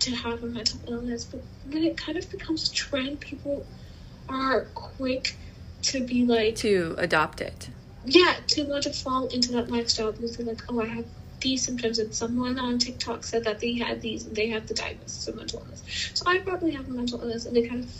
to 0.00 0.10
have 0.14 0.42
a 0.42 0.46
mental 0.46 0.78
illness, 0.88 1.24
but 1.24 1.40
when 1.70 1.84
it 1.84 1.96
kind 1.96 2.16
of 2.18 2.30
becomes 2.30 2.70
a 2.70 2.74
trend, 2.74 3.20
people 3.20 3.66
are 4.28 4.62
quick 4.74 5.36
to 5.82 6.04
be 6.04 6.24
like, 6.24 6.56
To 6.56 6.94
adopt 6.98 7.40
it. 7.40 7.70
yeah, 8.04 8.36
to 8.48 8.64
want 8.64 8.84
to 8.84 8.92
fall 8.92 9.26
into 9.28 9.52
that 9.52 9.70
lifestyle 9.70 10.12
because 10.12 10.36
they're 10.36 10.46
like, 10.46 10.62
oh, 10.68 10.80
I 10.80 10.86
have 10.86 11.04
these 11.40 11.64
symptoms, 11.64 11.98
and 11.98 12.14
someone 12.14 12.58
on 12.58 12.78
TikTok 12.78 13.22
said 13.24 13.44
that 13.44 13.60
they 13.60 13.74
had 13.74 14.00
these, 14.00 14.26
and 14.26 14.34
they 14.34 14.48
have 14.48 14.66
the 14.66 14.74
diagnosis 14.74 15.28
of 15.28 15.36
mental 15.36 15.60
illness. 15.60 15.82
So 16.14 16.24
I 16.26 16.38
probably 16.38 16.72
have 16.72 16.88
a 16.88 16.92
mental 16.92 17.20
illness, 17.20 17.44
and 17.46 17.54
they 17.54 17.66
kind 17.68 17.84
of 17.84 17.90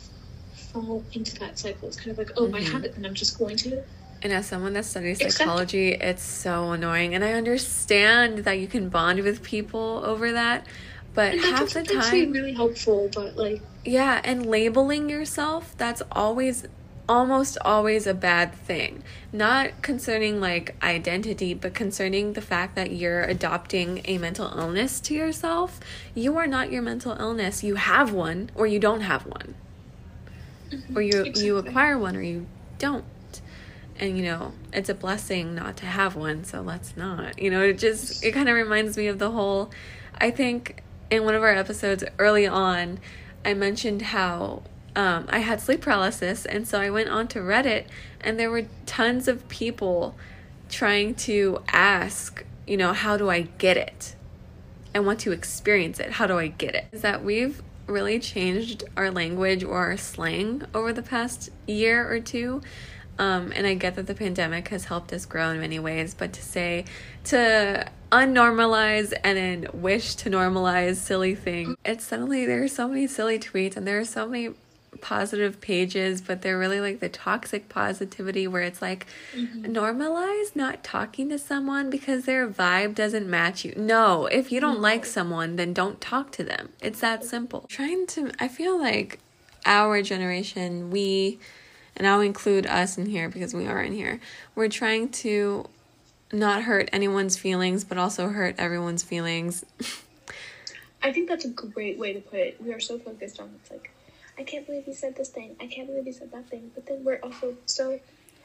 fall 0.54 1.04
into 1.12 1.38
that 1.40 1.58
cycle. 1.58 1.88
It's 1.88 1.96
kind 1.96 2.10
of 2.10 2.18
like, 2.18 2.30
oh, 2.36 2.46
I 2.48 2.60
Mhm. 2.60 2.72
have 2.72 2.84
it, 2.84 2.96
and 2.96 3.06
I'm 3.06 3.14
just 3.14 3.38
going 3.38 3.56
to. 3.58 3.82
And 4.22 4.32
as 4.32 4.46
someone 4.46 4.72
that 4.72 4.86
studies 4.86 5.20
Except- 5.20 5.34
psychology, 5.38 5.90
it's 5.92 6.22
so 6.22 6.72
annoying. 6.72 7.14
And 7.14 7.22
I 7.22 7.34
understand 7.34 8.38
that 8.38 8.58
you 8.58 8.66
can 8.66 8.88
bond 8.88 9.20
with 9.22 9.42
people 9.42 10.02
over 10.04 10.32
that, 10.32 10.66
but 11.16 11.32
And 11.32 11.40
half 11.40 11.72
the 11.72 11.82
time, 11.82 12.30
really 12.30 12.52
helpful, 12.52 13.10
but 13.12 13.36
like. 13.36 13.62
yeah, 13.84 14.20
and 14.22 14.44
labeling 14.46 15.08
yourself, 15.08 15.74
that's 15.78 16.02
always 16.12 16.66
almost 17.08 17.56
always 17.64 18.06
a 18.06 18.12
bad 18.14 18.52
thing. 18.52 19.02
Not 19.32 19.80
concerning 19.80 20.40
like 20.40 20.76
identity, 20.82 21.54
but 21.54 21.72
concerning 21.72 22.34
the 22.34 22.42
fact 22.42 22.74
that 22.76 22.92
you're 22.92 23.22
adopting 23.22 24.02
a 24.04 24.18
mental 24.18 24.46
illness 24.58 25.00
to 25.00 25.14
yourself. 25.14 25.80
You 26.14 26.36
are 26.36 26.46
not 26.46 26.70
your 26.70 26.82
mental 26.82 27.16
illness. 27.18 27.64
You 27.64 27.76
have 27.76 28.12
one 28.12 28.50
or 28.54 28.66
you 28.66 28.78
don't 28.78 29.00
have 29.00 29.24
one. 29.26 29.54
Mm-hmm. 30.70 30.98
Or 30.98 31.00
you 31.00 31.32
you 31.34 31.56
acquire 31.56 31.98
one 31.98 32.14
or 32.14 32.22
you 32.22 32.46
don't. 32.78 33.04
And 33.98 34.18
you 34.18 34.24
know, 34.24 34.52
it's 34.72 34.90
a 34.90 34.94
blessing 34.94 35.54
not 35.54 35.78
to 35.78 35.86
have 35.86 36.14
one, 36.14 36.44
so 36.44 36.60
let's 36.60 36.94
not. 36.94 37.40
You 37.40 37.50
know, 37.50 37.62
it 37.62 37.78
just 37.78 38.22
it 38.22 38.32
kind 38.32 38.50
of 38.50 38.54
reminds 38.54 38.98
me 38.98 39.06
of 39.06 39.18
the 39.18 39.30
whole 39.30 39.70
I 40.18 40.30
think 40.30 40.82
in 41.10 41.24
one 41.24 41.34
of 41.34 41.42
our 41.42 41.52
episodes 41.52 42.04
early 42.18 42.46
on, 42.46 42.98
I 43.44 43.54
mentioned 43.54 44.02
how 44.02 44.62
um, 44.94 45.26
I 45.28 45.38
had 45.38 45.60
sleep 45.60 45.82
paralysis, 45.82 46.46
and 46.46 46.66
so 46.66 46.80
I 46.80 46.90
went 46.90 47.08
onto 47.08 47.40
Reddit, 47.40 47.86
and 48.20 48.38
there 48.38 48.50
were 48.50 48.66
tons 48.86 49.28
of 49.28 49.48
people 49.48 50.16
trying 50.68 51.14
to 51.14 51.62
ask, 51.68 52.44
you 52.66 52.76
know, 52.76 52.92
how 52.92 53.16
do 53.16 53.30
I 53.30 53.42
get 53.42 53.76
it? 53.76 54.16
I 54.94 55.00
want 55.00 55.20
to 55.20 55.32
experience 55.32 56.00
it. 56.00 56.12
How 56.12 56.26
do 56.26 56.38
I 56.38 56.48
get 56.48 56.74
it? 56.74 56.86
Is 56.90 57.02
that 57.02 57.22
we've 57.22 57.62
really 57.86 58.18
changed 58.18 58.84
our 58.96 59.10
language 59.10 59.62
or 59.62 59.76
our 59.76 59.96
slang 59.96 60.62
over 60.74 60.92
the 60.92 61.02
past 61.02 61.50
year 61.66 62.10
or 62.10 62.20
two. 62.20 62.62
Um, 63.18 63.52
and 63.54 63.66
I 63.66 63.74
get 63.74 63.94
that 63.96 64.06
the 64.06 64.14
pandemic 64.14 64.68
has 64.68 64.86
helped 64.86 65.12
us 65.12 65.24
grow 65.24 65.50
in 65.50 65.60
many 65.60 65.78
ways, 65.78 66.14
but 66.14 66.32
to 66.34 66.42
say 66.42 66.84
to 67.24 67.88
unnormalize 68.10 69.12
and 69.24 69.36
then 69.36 69.66
wish 69.72 70.14
to 70.16 70.30
normalize 70.30 70.96
silly 70.96 71.34
things, 71.34 71.76
it's 71.84 72.04
suddenly 72.04 72.46
there 72.46 72.62
are 72.62 72.68
so 72.68 72.88
many 72.88 73.06
silly 73.06 73.38
tweets 73.38 73.76
and 73.76 73.86
there 73.86 73.98
are 73.98 74.04
so 74.04 74.26
many 74.26 74.54
positive 74.96 75.60
pages, 75.60 76.20
but 76.20 76.42
they're 76.42 76.58
really 76.58 76.80
like 76.80 77.00
the 77.00 77.08
toxic 77.08 77.68
positivity 77.68 78.46
where 78.46 78.62
it's 78.62 78.80
like 78.80 79.06
mm-hmm. 79.34 79.64
normalize 79.66 80.54
not 80.56 80.82
talking 80.82 81.28
to 81.28 81.38
someone 81.38 81.90
because 81.90 82.24
their 82.24 82.48
vibe 82.48 82.94
doesn't 82.94 83.28
match 83.28 83.64
you. 83.64 83.74
No, 83.76 84.26
if 84.26 84.50
you 84.50 84.60
don't 84.60 84.80
like 84.80 85.04
someone, 85.04 85.56
then 85.56 85.72
don't 85.72 86.00
talk 86.00 86.32
to 86.32 86.44
them. 86.44 86.70
It's 86.80 87.00
that 87.00 87.24
simple. 87.24 87.66
Trying 87.68 88.06
to, 88.08 88.32
I 88.38 88.48
feel 88.48 88.78
like 88.78 89.18
our 89.64 90.02
generation, 90.02 90.90
we, 90.90 91.38
and 91.96 92.06
I'll 92.06 92.20
include 92.20 92.66
us 92.66 92.96
in 92.98 93.06
here 93.06 93.28
because 93.28 93.54
we 93.54 93.66
are 93.66 93.82
in 93.82 93.92
here, 93.92 94.20
we're 94.54 94.68
trying 94.68 95.08
to 95.10 95.68
not 96.32 96.62
hurt 96.62 96.88
anyone's 96.92 97.36
feelings, 97.36 97.84
but 97.84 97.98
also 97.98 98.28
hurt 98.28 98.56
everyone's 98.58 99.02
feelings. 99.02 99.64
I 101.02 101.12
think 101.12 101.28
that's 101.28 101.44
a 101.44 101.50
great 101.50 101.98
way 101.98 102.12
to 102.12 102.20
put 102.20 102.40
it. 102.40 102.60
We 102.60 102.72
are 102.72 102.80
so 102.80 102.98
focused 102.98 103.40
on 103.40 103.50
it's 103.60 103.70
like, 103.70 103.90
I 104.38 104.42
can't 104.42 104.66
believe 104.66 104.84
he 104.84 104.92
said 104.92 105.16
this 105.16 105.28
thing. 105.28 105.56
I 105.60 105.66
can't 105.66 105.86
believe 105.86 106.04
he 106.04 106.12
said 106.12 106.32
that 106.32 106.48
thing. 106.48 106.70
But 106.74 106.86
then 106.86 107.04
we're 107.04 107.20
also 107.22 107.54
so 107.66 108.00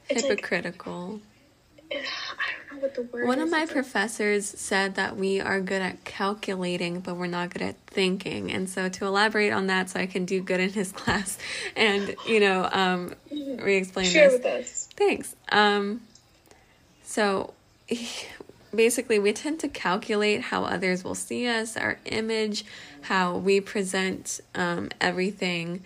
it's 0.10 0.24
like 0.24 0.40
Hypocritical. 0.42 1.22
I 1.92 1.96
don't 2.70 2.78
know 2.78 2.82
what 2.84 2.96
the 2.96 3.02
word. 3.04 3.28
One 3.28 3.40
of 3.40 3.50
my 3.50 3.62
like- 3.62 3.72
professors 3.72 4.46
said 4.46 4.96
that 4.96 5.18
we 5.18 5.42
are 5.42 5.60
good 5.60 5.82
at 5.82 6.04
calculating, 6.06 7.00
but 7.00 7.16
we're 7.16 7.28
not 7.28 7.50
good 7.50 7.62
at 7.62 7.76
thinking. 7.88 8.52
And 8.52 8.70
so, 8.70 8.88
to 8.90 9.06
elaborate 9.06 9.52
on 9.52 9.68
that, 9.68 9.90
so 9.90 10.00
I 10.00 10.06
can 10.06 10.26
do 10.26 10.42
good 10.42 10.60
in 10.60 10.70
his 10.70 10.92
class 10.94 11.38
and, 11.76 12.16
you 12.28 12.40
know, 12.40 12.70
um, 12.72 13.14
re 13.32 13.76
explain 13.76 14.06
share 14.06 14.30
this. 14.30 14.38
with 14.38 14.46
us. 14.46 14.90
Thanks. 14.96 15.36
Um, 15.52 16.02
so 17.04 17.54
basically, 18.76 19.20
we 19.20 19.34
tend 19.34 19.60
to 19.62 19.68
calculate 19.68 20.42
how 20.42 20.64
others 20.64 21.04
will 21.04 21.16
see 21.16 21.48
us, 21.48 21.76
our 21.78 22.00
image, 22.06 22.66
how 23.02 23.38
we 23.38 23.60
present 23.62 24.40
um, 24.56 24.90
everything. 25.00 25.84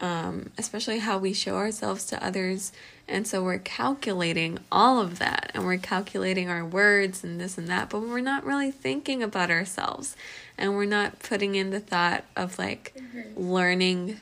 um, 0.00 0.50
especially 0.56 0.98
how 0.98 1.18
we 1.18 1.32
show 1.32 1.56
ourselves 1.56 2.06
to 2.06 2.24
others. 2.24 2.72
And 3.06 3.26
so 3.26 3.42
we're 3.42 3.58
calculating 3.58 4.58
all 4.70 5.00
of 5.00 5.18
that 5.18 5.50
and 5.52 5.64
we're 5.64 5.78
calculating 5.78 6.48
our 6.48 6.64
words 6.64 7.24
and 7.24 7.40
this 7.40 7.58
and 7.58 7.68
that, 7.68 7.90
but 7.90 8.00
we're 8.00 8.20
not 8.20 8.44
really 8.44 8.70
thinking 8.70 9.22
about 9.22 9.50
ourselves 9.50 10.16
and 10.56 10.74
we're 10.74 10.84
not 10.84 11.18
putting 11.18 11.54
in 11.54 11.70
the 11.70 11.80
thought 11.80 12.24
of 12.36 12.58
like 12.58 12.94
mm-hmm. 12.96 13.40
learning 13.40 14.20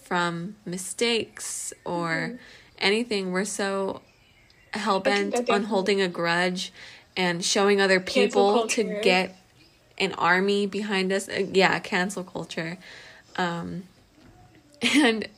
from 0.00 0.56
mistakes 0.64 1.72
or 1.84 2.08
mm-hmm. 2.08 2.36
anything. 2.78 3.32
We're 3.32 3.44
so 3.44 4.02
hell 4.78 5.00
bent 5.00 5.48
on 5.50 5.64
holding 5.64 6.00
a 6.00 6.08
grudge 6.08 6.72
and 7.16 7.44
showing 7.44 7.80
other 7.80 8.00
people 8.00 8.66
to 8.68 9.00
get 9.02 9.36
an 9.98 10.12
army 10.14 10.66
behind 10.66 11.12
us. 11.12 11.28
Uh, 11.28 11.46
yeah, 11.52 11.78
cancel 11.78 12.24
culture. 12.24 12.78
Um, 13.36 13.84
and 14.94 15.28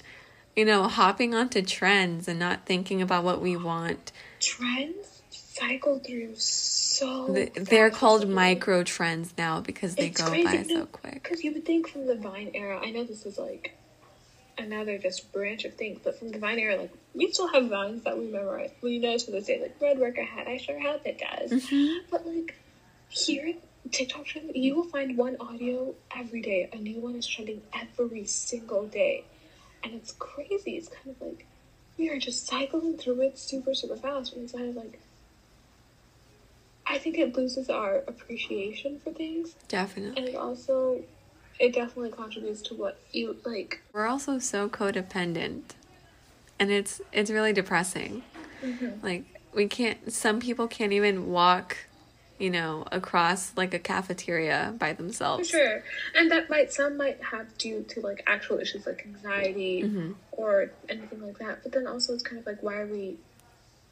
you 0.57 0.65
know, 0.65 0.85
hopping 0.85 1.35
onto 1.35 1.63
trends 1.63 2.29
and 2.29 2.39
not 2.39 2.65
thinking 2.65 3.03
about 3.03 3.25
what 3.25 3.41
we 3.41 3.57
want. 3.57 4.13
Trends 4.41 5.23
cycle 5.31 5.99
through 5.99 6.35
so. 6.37 7.27
The, 7.27 7.51
they're 7.55 7.91
called 7.91 8.29
micro 8.29 8.85
trends 8.85 9.35
now 9.37 9.61
because 9.61 9.97
they 9.97 10.09
it's 10.09 10.21
go 10.21 10.29
crazy. 10.29 10.45
by 10.45 10.63
so 10.63 10.87
quick. 10.87 11.23
Because 11.23 11.43
you 11.43 11.53
would 11.53 11.65
think 11.65 11.89
from 11.89 12.07
the 12.07 12.15
Vine 12.15 12.51
era, 12.55 12.81
I 12.83 12.91
know 12.91 13.05
this 13.05 13.27
is 13.27 13.37
like 13.39 13.77
another 14.59 14.99
just 14.99 15.33
branch 15.33 15.65
of 15.65 15.75
things, 15.75 16.01
but 16.03 16.19
from 16.19 16.31
the 16.31 16.39
Vine 16.39 16.59
era, 16.59 16.77
like 16.77 16.93
we 17.15 17.31
still 17.33 17.49
have 17.49 17.69
vines 17.69 18.03
that 18.05 18.19
we 18.19 18.27
memorize. 18.27 18.71
We 18.83 18.99
know 18.99 19.17
to 19.17 19.31
this 19.31 19.47
day, 19.47 19.61
like 19.61 19.77
road 19.81 19.99
work 19.99 20.19
ahead. 20.19 20.49
I 20.49 20.57
sure 20.57 20.81
hope 20.81 21.03
it 21.05 21.19
does. 21.19 21.51
Mm-hmm. 21.51 22.07
But 22.11 22.27
like 22.27 22.55
here 23.09 23.55
TikTok 23.91 24.25
trend, 24.25 24.53
you 24.55 24.75
will 24.75 24.85
find 24.85 25.17
one 25.17 25.37
audio 25.41 25.95
every 26.17 26.43
day. 26.43 26.69
A 26.73 26.77
new 26.77 27.01
one 27.01 27.17
is 27.17 27.27
trending 27.27 27.63
every 27.73 28.25
single 28.25 28.87
day. 28.87 29.25
And 29.83 29.95
it's 29.95 30.13
crazy. 30.13 30.77
It's 30.77 30.89
kind 30.89 31.15
of 31.15 31.21
like 31.21 31.47
we 31.99 32.09
are 32.11 32.19
just 32.19 32.47
cycling 32.47 32.97
through 32.97 33.21
it 33.21 33.39
super, 33.39 33.75
super 33.75 33.97
fast. 33.97 34.35
And 34.35 34.45
it's 34.45 34.53
kind 34.53 34.71
of 34.71 34.77
like 34.77 35.01
I 36.87 36.99
think 36.99 37.19
it 37.19 37.37
loses 37.37 37.71
our 37.71 37.99
appreciation 38.07 39.01
for 39.01 39.13
things. 39.13 39.55
Definitely. 39.69 40.27
And 40.27 40.37
also 40.37 41.03
it 41.59 41.75
definitely 41.75 42.11
contributes 42.11 42.63
to 42.63 42.75
what 42.75 42.99
you 43.13 43.37
like. 43.45 43.83
We're 43.93 44.07
also 44.07 44.39
so 44.39 44.69
codependent. 44.69 45.63
And 46.59 46.71
it's 46.71 47.01
it's 47.13 47.31
really 47.31 47.53
depressing. 47.53 48.23
Mm-hmm. 48.63 49.05
Like 49.05 49.25
we 49.53 49.67
can't 49.67 50.13
some 50.13 50.41
people 50.41 50.69
can't 50.69 50.93
even 50.93 51.31
walk 51.31 51.77
you 52.39 52.51
know, 52.51 52.85
across 52.91 53.57
like 53.57 53.73
a 53.75 53.79
cafeteria 53.79 54.75
by 54.79 54.93
themselves. 54.93 55.51
For 55.51 55.57
sure. 55.59 55.85
And 56.17 56.31
that 56.31 56.51
might 56.51 56.73
some 56.73 56.97
might 56.97 57.23
have 57.23 57.57
due 57.59 57.85
to 57.91 58.01
like 58.01 58.23
actual 58.27 58.59
issues 58.59 58.87
like 58.87 59.07
anxiety 59.07 59.85
mm-hmm. 59.85 60.13
or 60.33 60.71
anything 60.89 61.23
like 61.23 61.39
that. 61.39 61.63
But 61.63 61.73
then 61.73 61.87
also 61.87 62.13
it's 62.13 62.23
kind 62.23 62.39
of 62.39 62.47
like 62.47 62.63
why 62.63 62.75
are 62.77 62.87
we 62.87 63.17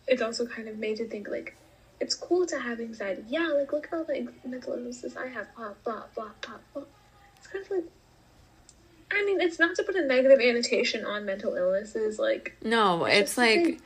it's 0.09 0.23
also 0.23 0.47
kind 0.47 0.69
of 0.69 0.79
made 0.79 0.97
to 0.97 1.07
think 1.07 1.29
like 1.29 1.57
it's 2.01 2.15
cool 2.15 2.45
to 2.47 2.59
have 2.59 2.81
anxiety. 2.81 3.23
Yeah, 3.29 3.49
like 3.49 3.73
look 3.73 3.87
at 3.87 3.95
all 3.95 4.05
the 4.05 4.29
mental 4.45 4.75
illnesses 4.75 5.17
I 5.17 5.29
have, 5.29 5.55
blah 5.55 5.75
blah 5.85 6.03
blah 6.15 6.31
blah 6.43 6.57
blah. 6.75 6.83
Kind 7.53 7.65
of 7.65 7.71
like 7.71 7.85
I 9.15 9.25
mean, 9.25 9.41
it's 9.41 9.59
not 9.59 9.75
to 9.77 9.83
put 9.83 9.95
a 9.95 10.07
negative 10.07 10.41
annotation 10.41 11.05
on 11.05 11.27
mental 11.27 11.55
illnesses, 11.55 12.19
like 12.19 12.57
No, 12.63 13.05
it's, 13.05 13.33
it's 13.33 13.39
like 13.39 13.81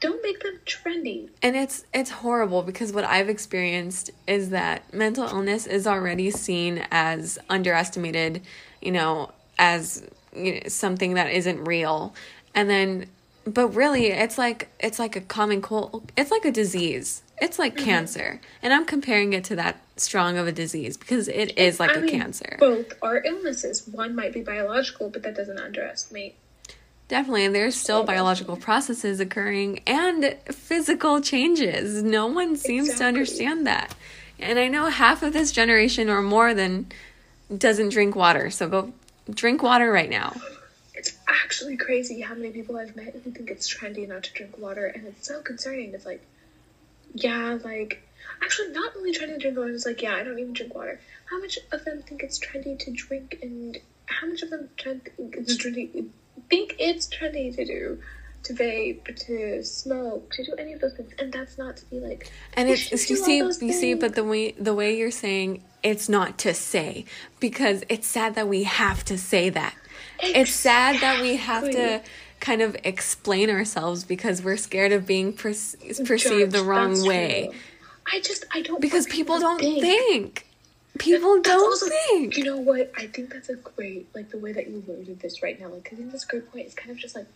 don't 0.00 0.22
make 0.22 0.40
them 0.40 0.60
trendy. 0.64 1.28
And 1.42 1.56
it's 1.56 1.84
it's 1.92 2.10
horrible 2.10 2.62
because 2.62 2.92
what 2.92 3.04
I've 3.04 3.28
experienced 3.28 4.10
is 4.26 4.50
that 4.50 4.92
mental 4.94 5.24
illness 5.24 5.66
is 5.66 5.86
already 5.86 6.30
seen 6.30 6.86
as 6.90 7.38
underestimated, 7.50 8.42
you 8.80 8.92
know, 8.92 9.32
as 9.58 10.06
you 10.34 10.54
know, 10.54 10.60
something 10.68 11.14
that 11.14 11.32
isn't 11.32 11.64
real. 11.64 12.14
And 12.54 12.70
then 12.70 13.06
but 13.54 13.68
really 13.68 14.06
it's 14.06 14.38
like 14.38 14.68
it's 14.80 14.98
like 14.98 15.16
a 15.16 15.20
common 15.20 15.62
cold 15.62 16.10
it's 16.16 16.30
like 16.30 16.44
a 16.44 16.52
disease. 16.52 17.22
It's 17.40 17.58
like 17.58 17.76
mm-hmm. 17.76 17.84
cancer. 17.84 18.40
And 18.62 18.72
I'm 18.72 18.84
comparing 18.84 19.32
it 19.32 19.44
to 19.44 19.56
that 19.56 19.80
strong 19.96 20.38
of 20.38 20.48
a 20.48 20.52
disease 20.52 20.96
because 20.96 21.28
it 21.28 21.56
is 21.56 21.78
like 21.78 21.90
I 21.90 21.94
a 21.94 22.00
mean, 22.00 22.18
cancer. 22.18 22.56
Both 22.58 22.94
are 23.00 23.22
illnesses. 23.24 23.86
One 23.86 24.16
might 24.16 24.32
be 24.32 24.40
biological, 24.40 25.08
but 25.08 25.22
that 25.22 25.36
doesn't 25.36 25.58
underestimate 25.58 26.36
Definitely, 27.08 27.46
and 27.46 27.54
there's 27.54 27.74
still 27.74 28.04
biological 28.04 28.56
processes 28.56 29.18
occurring 29.18 29.80
and 29.86 30.36
physical 30.50 31.22
changes. 31.22 32.02
No 32.02 32.26
one 32.26 32.54
seems 32.54 32.90
exactly. 32.90 33.02
to 33.02 33.08
understand 33.08 33.66
that. 33.66 33.94
And 34.38 34.58
I 34.58 34.68
know 34.68 34.86
half 34.90 35.22
of 35.22 35.32
this 35.32 35.50
generation 35.50 36.10
or 36.10 36.20
more 36.20 36.52
than 36.52 36.86
doesn't 37.56 37.88
drink 37.88 38.14
water. 38.14 38.50
So 38.50 38.68
go 38.68 38.92
drink 39.30 39.62
water 39.62 39.90
right 39.90 40.10
now. 40.10 40.34
It's 40.98 41.16
actually 41.28 41.76
crazy 41.76 42.20
how 42.20 42.34
many 42.34 42.50
people 42.50 42.76
I've 42.76 42.94
met 42.96 43.14
who 43.14 43.30
think 43.30 43.50
it's 43.50 43.72
trendy 43.72 44.06
not 44.06 44.24
to 44.24 44.32
drink 44.32 44.58
water, 44.58 44.86
and 44.86 45.06
it's 45.06 45.26
so 45.26 45.40
concerning. 45.40 45.94
It's 45.94 46.04
like, 46.04 46.22
yeah, 47.14 47.58
like 47.64 48.02
actually 48.42 48.72
not 48.72 48.92
only 48.96 49.12
trendy 49.12 49.34
to 49.34 49.38
drink 49.38 49.56
water. 49.56 49.70
It's 49.70 49.86
like, 49.86 50.02
yeah, 50.02 50.14
I 50.14 50.24
don't 50.24 50.38
even 50.38 50.52
drink 50.52 50.74
water. 50.74 51.00
How 51.30 51.40
much 51.40 51.58
of 51.72 51.84
them 51.84 52.02
think 52.02 52.22
it's 52.22 52.38
trendy 52.38 52.78
to 52.80 52.90
drink, 52.90 53.38
and 53.42 53.78
how 54.06 54.26
much 54.26 54.42
of 54.42 54.50
them 54.50 54.68
think 54.76 55.12
it's 55.16 55.56
trendy 55.56 56.08
think 56.48 56.76
it's 56.78 57.06
trendy 57.06 57.54
to 57.54 57.64
do 57.64 57.98
to 58.44 58.54
vape, 58.54 59.16
to 59.26 59.62
smoke, 59.64 60.32
to 60.32 60.44
do 60.44 60.54
any 60.58 60.72
of 60.72 60.80
those 60.80 60.94
things, 60.94 61.12
and 61.18 61.32
that's 61.32 61.58
not 61.58 61.76
to 61.76 61.84
be 61.86 62.00
like. 62.00 62.30
And 62.54 62.68
it's 62.68 62.90
you 62.90 63.16
see, 63.16 63.38
you 63.38 63.52
things. 63.52 63.78
see, 63.78 63.94
but 63.94 64.14
the 64.14 64.24
way 64.24 64.52
the 64.52 64.74
way 64.74 64.96
you're 64.96 65.10
saying 65.10 65.62
it's 65.82 66.08
not 66.08 66.38
to 66.38 66.54
say 66.54 67.04
because 67.40 67.84
it's 67.88 68.06
sad 68.06 68.34
that 68.34 68.48
we 68.48 68.64
have 68.64 69.04
to 69.06 69.18
say 69.18 69.48
that. 69.50 69.74
Exactly. 70.18 70.40
It's 70.40 70.52
sad 70.52 71.00
that 71.00 71.22
we 71.22 71.36
have 71.36 71.70
to 71.70 72.02
kind 72.40 72.62
of 72.62 72.76
explain 72.84 73.50
ourselves 73.50 74.04
because 74.04 74.42
we're 74.42 74.56
scared 74.56 74.92
of 74.92 75.06
being 75.06 75.32
per- 75.32 75.54
perceived 76.04 76.52
the 76.52 76.62
wrong 76.64 77.04
way. 77.06 77.48
True. 77.50 77.60
I 78.10 78.20
just 78.20 78.44
I 78.52 78.62
don't 78.62 78.80
because 78.80 79.06
people 79.06 79.38
don't 79.38 79.60
think. 79.60 79.80
think. 79.80 80.44
People 80.98 81.40
don't 81.40 81.60
also, 81.60 81.86
think. 81.88 82.36
You 82.36 82.44
know 82.44 82.56
what? 82.56 82.90
I 82.96 83.06
think 83.06 83.32
that's 83.32 83.48
a 83.50 83.54
great, 83.54 84.08
like 84.14 84.30
the 84.30 84.38
way 84.38 84.52
that 84.52 84.68
you 84.68 84.82
worded 84.86 85.20
this 85.20 85.42
right 85.42 85.60
now. 85.60 85.68
Like, 85.68 85.90
I 85.92 85.96
think 85.96 86.10
that's 86.10 86.24
a 86.24 86.26
great 86.26 86.50
point. 86.50 86.66
It's 86.66 86.74
kind 86.74 86.90
of 86.90 86.96
just 86.96 87.14
like 87.14 87.26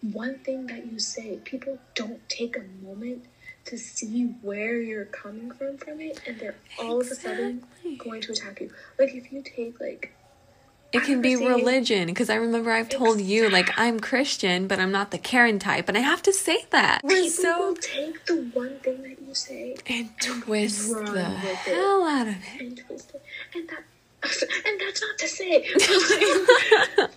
one 0.00 0.38
thing 0.38 0.66
that 0.68 0.90
you 0.90 0.98
say. 0.98 1.38
People 1.44 1.78
don't 1.94 2.26
take 2.28 2.56
a 2.56 2.64
moment 2.82 3.26
to 3.66 3.76
see 3.76 4.34
where 4.40 4.80
you're 4.80 5.04
coming 5.04 5.50
from 5.50 5.76
from 5.76 6.00
it, 6.00 6.20
and 6.26 6.38
they're 6.38 6.54
all 6.78 7.00
exactly. 7.00 7.30
of 7.32 7.38
a 7.38 7.42
sudden 7.42 7.98
going 7.98 8.20
to 8.22 8.32
attack 8.32 8.60
you. 8.60 8.70
Like, 8.98 9.14
if 9.14 9.30
you 9.32 9.42
take 9.42 9.78
like 9.80 10.14
it 10.92 11.02
can 11.04 11.22
be 11.22 11.36
religion 11.36 12.06
because 12.06 12.30
I 12.30 12.34
remember 12.34 12.70
I've 12.70 12.88
told 12.88 13.20
you 13.20 13.48
like 13.48 13.70
I'm 13.78 14.00
Christian, 14.00 14.66
but 14.66 14.78
I'm 14.78 14.90
not 14.90 15.10
the 15.10 15.18
Karen 15.18 15.58
type, 15.58 15.88
and 15.88 15.96
I 15.96 16.00
have 16.00 16.22
to 16.22 16.32
say 16.32 16.64
that. 16.70 17.00
We're 17.04 17.22
People 17.22 17.30
so 17.30 17.76
take 17.80 18.24
the 18.26 18.50
one 18.52 18.78
thing 18.80 19.02
that 19.02 19.20
you 19.20 19.34
say 19.34 19.76
and, 19.86 20.10
and 20.26 20.42
twist 20.42 20.90
the 20.90 21.24
hell 21.24 22.04
out 22.04 22.26
of 22.28 22.34
it, 22.34 22.60
and 22.60 22.78
twist 22.86 23.12
it, 23.14 23.22
and 23.54 23.68
that, 23.68 23.84
and 24.66 24.80
that's 24.80 25.00
not 25.00 25.18
to 25.18 25.28
say, 25.28 25.68
but 25.74 25.88
like, 26.98 27.10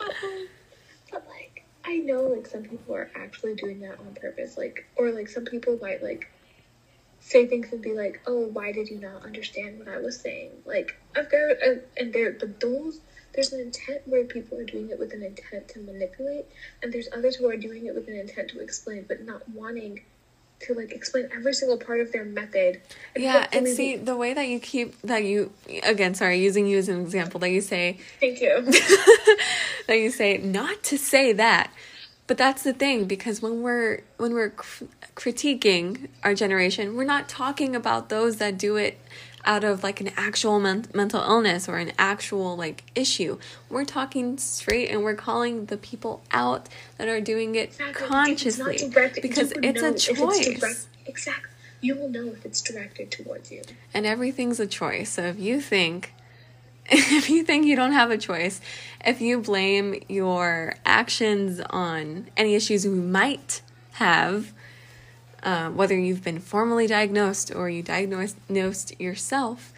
but 1.12 1.28
like 1.28 1.66
I 1.86 1.98
know 1.98 2.24
like 2.24 2.48
some 2.48 2.64
people 2.64 2.96
are 2.96 3.10
actually 3.16 3.56
doing 3.56 3.80
that 3.82 4.00
on 4.00 4.16
purpose, 4.16 4.58
like 4.58 4.86
or 4.96 5.12
like 5.12 5.28
some 5.30 5.46
people 5.46 5.80
might 5.82 6.04
like 6.04 6.28
say 7.22 7.48
things 7.48 7.72
and 7.72 7.82
be 7.82 7.94
like, 7.94 8.22
"Oh, 8.28 8.48
why 8.48 8.72
did 8.72 8.90
you 8.90 9.00
not 9.00 9.24
understand 9.24 9.80
what 9.80 9.88
I 9.88 9.98
was 9.98 10.20
saying?" 10.20 10.52
Like 10.66 10.96
I've 11.16 11.32
got, 11.32 11.52
uh, 11.66 11.76
and 11.98 12.14
they're 12.14 12.34
but 12.34 12.60
those 12.60 13.00
there's 13.34 13.52
an 13.52 13.60
intent 13.60 14.02
where 14.06 14.24
people 14.26 14.58
are 14.60 14.66
doing 14.66 14.90
it 14.90 15.00
with 15.00 15.14
an 15.14 15.24
intent 15.24 15.68
to 15.70 15.80
manipulate, 15.80 16.46
and 16.82 16.94
there's 16.94 17.08
others 17.16 17.36
who 17.36 17.50
are 17.50 17.58
doing 17.58 17.86
it 17.88 17.96
with 17.96 18.08
an 18.08 18.16
intent 18.16 18.50
to 18.52 18.60
explain, 18.60 19.06
but 19.08 19.24
not 19.24 19.48
wanting 19.50 20.02
to 20.62 20.74
like 20.74 20.92
explain 20.92 21.28
every 21.36 21.54
single 21.54 21.78
part 21.78 22.00
of 22.00 22.12
their 22.12 22.24
method. 22.24 22.82
And 23.16 23.24
yeah, 23.24 23.48
and 23.52 23.68
see 23.68 23.96
the 23.96 24.16
way 24.16 24.34
that 24.34 24.48
you 24.48 24.60
keep 24.60 25.00
that 25.02 25.24
you 25.24 25.52
again, 25.84 26.16
sorry, 26.16 26.40
using 26.40 26.68
you 26.68 26.78
as 26.78 26.90
an 26.90 27.02
example, 27.02 27.40
that 27.42 27.50
you 27.50 27.62
say 27.62 28.00
Thank 28.20 28.42
you. 28.42 28.62
that 29.88 30.00
you 30.00 30.10
say 30.10 30.38
not 30.38 30.84
to 30.84 30.98
say 30.98 31.34
that. 31.34 31.72
But 32.26 32.38
that's 32.38 32.64
the 32.64 32.72
thing 32.72 33.06
because 33.06 33.42
when 33.42 33.62
we're 33.62 34.02
when 34.18 34.34
we're 34.34 34.52
cr- 34.52 34.86
critiquing 35.16 36.08
our 36.24 36.34
generation, 36.34 36.96
we're 36.96 37.04
not 37.04 37.28
talking 37.28 37.76
about 37.76 38.10
those 38.10 38.38
that 38.38 38.58
do 38.58 38.78
it 38.78 38.98
out 39.46 39.64
of 39.64 39.84
like 39.84 40.02
an 40.02 40.12
actual 40.16 40.60
men- 40.60 40.86
mental 40.94 41.22
illness 41.22 41.68
or 41.68 41.78
an 41.78 41.92
actual 41.98 42.56
like 42.56 42.84
issue. 42.96 43.38
We're 43.70 43.86
talking 43.86 44.38
straight 44.38 44.90
and 44.90 45.04
we're 45.04 45.16
calling 45.16 45.66
the 45.66 45.78
people 45.78 46.24
out 46.32 46.70
that 46.98 47.08
are 47.08 47.22
doing 47.22 47.56
it 47.56 47.70
exactly. 47.70 48.08
consciously 48.08 48.76
it's 48.76 49.20
because 49.20 49.54
it's 49.62 49.82
a 49.82 49.94
choice. 49.94 50.48
It's 50.48 50.60
direct- 50.60 50.88
exactly. 51.06 51.50
You 51.82 51.96
will 51.96 52.10
know 52.10 52.28
if 52.28 52.46
it's 52.46 52.62
directed 52.62 53.12
towards 53.12 53.52
you. 53.52 53.62
And 53.94 54.06
everything's 54.06 54.60
a 54.60 54.68
choice. 54.68 55.12
So 55.12 55.24
if 55.24 55.40
you 55.40 55.60
think 55.60 56.14
if 56.92 57.30
you 57.30 57.44
think 57.44 57.66
you 57.66 57.76
don't 57.76 57.94
have 57.94 58.12
a 58.12 58.18
choice, 58.18 58.60
if 59.06 59.22
you 59.22 59.40
blame 59.40 60.02
your 60.10 60.76
actions 60.86 61.62
on 61.70 62.30
any 62.36 62.56
issues 62.56 62.84
you 62.84 62.92
might 62.92 63.62
have, 63.94 64.54
um, 65.44 65.78
whether 65.78 65.98
you've 65.98 66.24
been 66.24 66.40
formally 66.40 66.88
diagnosed 66.88 67.54
or 67.54 67.70
you 67.70 67.84
diagnosed 67.84 69.00
yourself, 69.00 69.74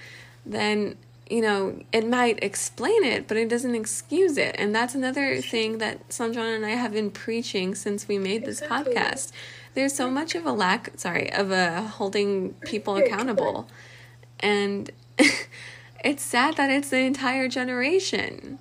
then 0.45 0.97
you 1.29 1.41
know, 1.41 1.81
it 1.91 2.07
might 2.07 2.43
explain 2.43 3.03
it, 3.03 3.27
but 3.27 3.37
it 3.37 3.49
doesn't 3.49 3.73
excuse 3.73 4.37
it. 4.37 4.55
And 4.59 4.75
that's 4.75 4.93
another 4.93 5.41
thing 5.41 5.79
that 5.79 6.07
Sanjana 6.09 6.55
and 6.55 6.65
I 6.65 6.71
have 6.71 6.93
been 6.93 7.09
preaching 7.09 7.73
since 7.73 8.07
we 8.07 8.17
made 8.17 8.45
this 8.45 8.61
Exactly. 8.61 8.93
podcast. 8.93 9.31
There's 9.73 9.93
so 9.93 10.09
much 10.09 10.35
of 10.35 10.45
a 10.45 10.51
lack, 10.51 10.91
sorry, 10.97 11.31
of 11.33 11.51
a 11.51 11.81
holding 11.81 12.53
people 12.65 12.95
accountable. 12.95 13.67
And 14.39 14.91
it's 16.03 16.23
sad 16.23 16.57
that 16.57 16.69
it's 16.69 16.89
the 16.89 16.99
entire 16.99 17.47
generation. 17.47 18.59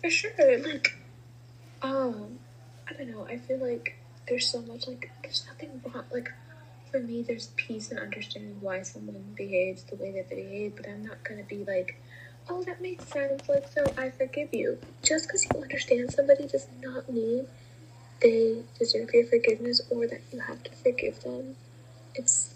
For 0.00 0.08
sure. 0.08 0.58
Like, 0.58 0.96
um, 1.82 2.38
I 2.88 2.92
don't 2.92 3.10
know. 3.10 3.26
I 3.28 3.38
feel 3.38 3.58
like 3.58 3.96
there's 4.28 4.48
so 4.48 4.62
much, 4.62 4.86
like, 4.86 5.10
there's 5.26 5.44
nothing 5.46 5.82
wrong. 5.84 6.04
Like, 6.12 6.32
for 6.90 7.00
me, 7.00 7.22
there's 7.22 7.48
peace 7.56 7.90
and 7.90 7.98
understanding 7.98 8.56
why 8.60 8.82
someone 8.82 9.34
behaves 9.36 9.82
the 9.82 9.96
way 9.96 10.12
that 10.12 10.30
they 10.30 10.36
behave, 10.36 10.76
but 10.76 10.88
I'm 10.88 11.04
not 11.04 11.24
going 11.24 11.42
to 11.42 11.48
be 11.48 11.64
like, 11.64 12.00
oh, 12.48 12.62
that 12.62 12.80
makes 12.80 13.04
sense. 13.04 13.48
Like, 13.48 13.66
so 13.68 13.84
I 13.98 14.10
forgive 14.10 14.54
you. 14.54 14.78
Just 15.02 15.26
because 15.26 15.44
you 15.44 15.60
understand 15.60 16.12
somebody 16.12 16.46
does 16.46 16.68
not 16.80 17.12
mean 17.12 17.48
they 18.22 18.62
deserve 18.78 19.10
your 19.12 19.26
forgiveness 19.26 19.82
or 19.90 20.06
that 20.06 20.20
you 20.32 20.40
have 20.40 20.62
to 20.62 20.70
forgive 20.72 21.20
them. 21.22 21.56
It's 22.14 22.54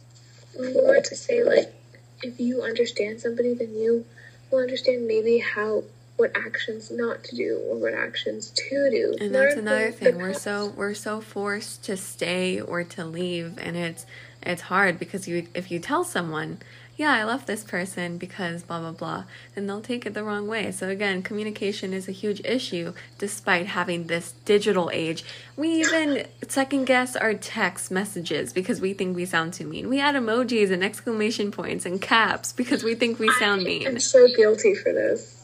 more 0.59 1.00
to 1.00 1.16
say, 1.16 1.42
like, 1.42 1.74
if 2.22 2.38
you 2.38 2.62
understand 2.62 3.20
somebody, 3.20 3.52
then 3.52 3.74
you 3.74 4.06
will 4.50 4.61
understand 4.61 5.06
maybe 5.06 5.38
how 5.38 5.83
what 6.20 6.37
actions 6.37 6.90
not 6.90 7.24
to 7.24 7.35
do 7.35 7.59
or 7.66 7.76
what 7.76 7.94
actions 7.94 8.50
to 8.50 8.90
do. 8.90 9.16
And 9.18 9.35
that's 9.35 9.56
another 9.56 9.90
thing. 9.90 10.18
We're 10.18 10.35
so 10.35 10.72
we're 10.76 10.94
so 10.94 11.22
forced 11.22 11.83
to 11.85 11.96
stay 11.96 12.61
or 12.61 12.85
to 12.85 13.04
leave 13.06 13.59
and 13.59 13.74
it's 13.74 14.04
it's 14.42 14.62
hard 14.62 14.98
because 14.98 15.26
you 15.26 15.46
if 15.54 15.70
you 15.70 15.78
tell 15.78 16.04
someone, 16.04 16.59
yeah, 16.96 17.14
I 17.14 17.24
left 17.24 17.46
this 17.46 17.64
person 17.64 18.18
because 18.18 18.62
blah 18.62 18.80
blah 18.80 18.92
blah, 18.92 19.24
then 19.54 19.66
they'll 19.66 19.80
take 19.80 20.04
it 20.04 20.12
the 20.12 20.22
wrong 20.22 20.46
way. 20.46 20.70
So 20.72 20.90
again, 20.90 21.22
communication 21.22 21.94
is 21.94 22.06
a 22.06 22.12
huge 22.12 22.42
issue 22.44 22.92
despite 23.16 23.68
having 23.68 24.06
this 24.06 24.35
digital 24.44 24.90
age. 24.92 25.24
We 25.56 25.80
even 25.80 26.26
second 26.48 26.85
guess 26.85 27.16
our 27.16 27.33
text 27.33 27.90
messages 27.90 28.52
because 28.52 28.78
we 28.78 28.92
think 28.92 29.16
we 29.16 29.24
sound 29.24 29.54
too 29.54 29.66
mean. 29.66 29.88
We 29.88 30.00
add 30.00 30.16
emojis 30.16 30.70
and 30.70 30.85
exclamation 30.85 31.50
points 31.50 31.87
and 31.87 31.98
caps 32.00 32.52
because 32.52 32.85
we 32.85 32.94
think 32.94 33.18
we 33.18 33.33
sound 33.38 33.62
mean. 33.62 33.87
I'm 33.87 33.98
so 33.98 34.28
guilty 34.37 34.74
for 34.74 34.92
this. 34.92 35.39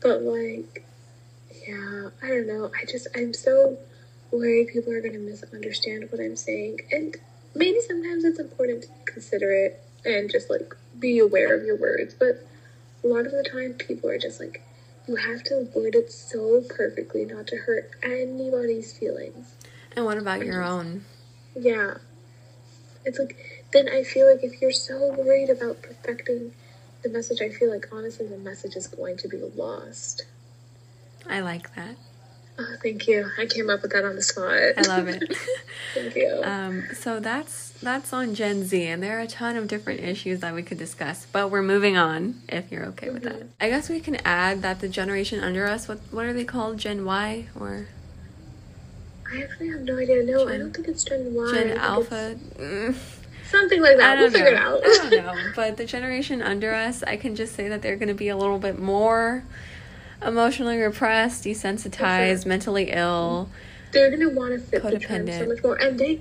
But 0.00 0.22
like 0.22 0.84
yeah, 1.66 2.10
I 2.22 2.28
don't 2.28 2.46
know. 2.46 2.70
I 2.80 2.84
just 2.86 3.08
I'm 3.14 3.34
so 3.34 3.78
worried 4.30 4.68
people 4.68 4.92
are 4.92 5.00
gonna 5.00 5.18
misunderstand 5.18 6.10
what 6.10 6.20
I'm 6.20 6.36
saying. 6.36 6.80
And 6.90 7.16
maybe 7.54 7.80
sometimes 7.86 8.24
it's 8.24 8.38
important 8.38 8.82
to 8.82 8.88
consider 9.12 9.52
it 9.52 9.82
and 10.04 10.30
just 10.30 10.48
like 10.48 10.74
be 10.98 11.18
aware 11.18 11.54
of 11.54 11.64
your 11.64 11.76
words. 11.76 12.14
But 12.14 12.46
a 13.04 13.06
lot 13.06 13.26
of 13.26 13.32
the 13.32 13.48
time 13.50 13.74
people 13.74 14.10
are 14.10 14.18
just 14.18 14.40
like 14.40 14.62
you 15.06 15.16
have 15.16 15.42
to 15.44 15.68
word 15.74 15.94
it 15.94 16.12
so 16.12 16.62
perfectly 16.68 17.24
not 17.24 17.46
to 17.48 17.56
hurt 17.56 17.90
anybody's 18.02 18.96
feelings. 18.96 19.54
And 19.96 20.04
what 20.04 20.18
about 20.18 20.44
your 20.44 20.60
mm-hmm. 20.62 20.70
own? 20.70 21.04
Yeah. 21.58 21.94
It's 23.04 23.18
like, 23.18 23.64
then 23.72 23.88
I 23.88 24.02
feel 24.04 24.30
like 24.30 24.44
if 24.44 24.60
you're 24.60 24.70
so 24.70 25.14
worried 25.14 25.48
about 25.48 25.82
perfecting 25.82 26.52
the 27.02 27.08
message, 27.08 27.40
I 27.40 27.48
feel 27.48 27.70
like 27.70 27.88
honestly 27.92 28.26
the 28.26 28.38
message 28.38 28.76
is 28.76 28.86
going 28.86 29.16
to 29.18 29.28
be 29.28 29.38
lost. 29.56 30.24
I 31.28 31.40
like 31.40 31.74
that. 31.74 31.96
Oh, 32.60 32.74
thank 32.82 33.06
you. 33.06 33.30
I 33.38 33.46
came 33.46 33.70
up 33.70 33.82
with 33.82 33.92
that 33.92 34.04
on 34.04 34.16
the 34.16 34.22
spot. 34.22 34.52
I 34.76 34.82
love 34.88 35.06
it. 35.06 35.22
thank 35.94 36.16
you. 36.16 36.40
Um, 36.42 36.84
so 36.92 37.20
that's 37.20 37.70
that's 37.80 38.12
on 38.12 38.34
Gen 38.34 38.64
Z, 38.64 38.84
and 38.84 39.00
there 39.00 39.16
are 39.18 39.22
a 39.22 39.28
ton 39.28 39.54
of 39.54 39.68
different 39.68 40.00
issues 40.00 40.40
that 40.40 40.54
we 40.54 40.64
could 40.64 40.78
discuss. 40.78 41.24
But 41.30 41.52
we're 41.52 41.62
moving 41.62 41.96
on, 41.96 42.42
if 42.48 42.72
you're 42.72 42.84
okay 42.86 43.10
with 43.10 43.22
that. 43.22 43.44
I 43.60 43.68
guess 43.68 43.88
we 43.88 44.00
can 44.00 44.16
add 44.24 44.62
that 44.62 44.80
the 44.80 44.88
generation 44.88 45.38
under 45.38 45.66
us, 45.66 45.86
what 45.86 45.98
what 46.10 46.24
are 46.24 46.32
they 46.32 46.44
called? 46.44 46.78
Gen 46.78 47.04
Y 47.04 47.46
or 47.58 47.86
I 49.32 49.42
actually 49.42 49.68
have 49.68 49.82
no 49.82 49.98
idea. 49.98 50.24
No, 50.24 50.48
I 50.48 50.58
don't 50.58 50.74
think 50.74 50.88
it's 50.88 51.04
Gen 51.04 51.34
Y. 51.34 51.52
Gen 51.52 51.78
Alpha? 51.78 52.36
Something 53.50 53.80
like 53.80 53.96
that. 53.96 54.18
We'll 54.18 54.30
don't 54.30 54.32
figure 54.32 54.52
it 54.52 54.60
know. 54.60 54.76
out. 54.76 54.80
I 54.84 55.10
don't 55.10 55.24
know. 55.24 55.52
But 55.56 55.76
the 55.76 55.86
generation 55.86 56.42
under 56.42 56.74
us, 56.74 57.02
I 57.02 57.16
can 57.16 57.34
just 57.34 57.54
say 57.54 57.68
that 57.68 57.82
they're 57.82 57.96
going 57.96 58.08
to 58.08 58.14
be 58.14 58.28
a 58.28 58.36
little 58.36 58.58
bit 58.58 58.78
more 58.78 59.44
emotionally 60.24 60.78
repressed, 60.78 61.44
desensitized, 61.44 62.40
mm-hmm. 62.40 62.48
mentally 62.48 62.90
ill. 62.90 63.48
They're 63.92 64.10
gonna 64.10 64.30
want 64.30 64.52
to 64.52 64.60
fit 64.60 64.82
the 64.82 64.98
trend 64.98 65.28
so 65.28 65.46
much 65.46 65.62
more, 65.62 65.76
and 65.76 65.98
they 65.98 66.20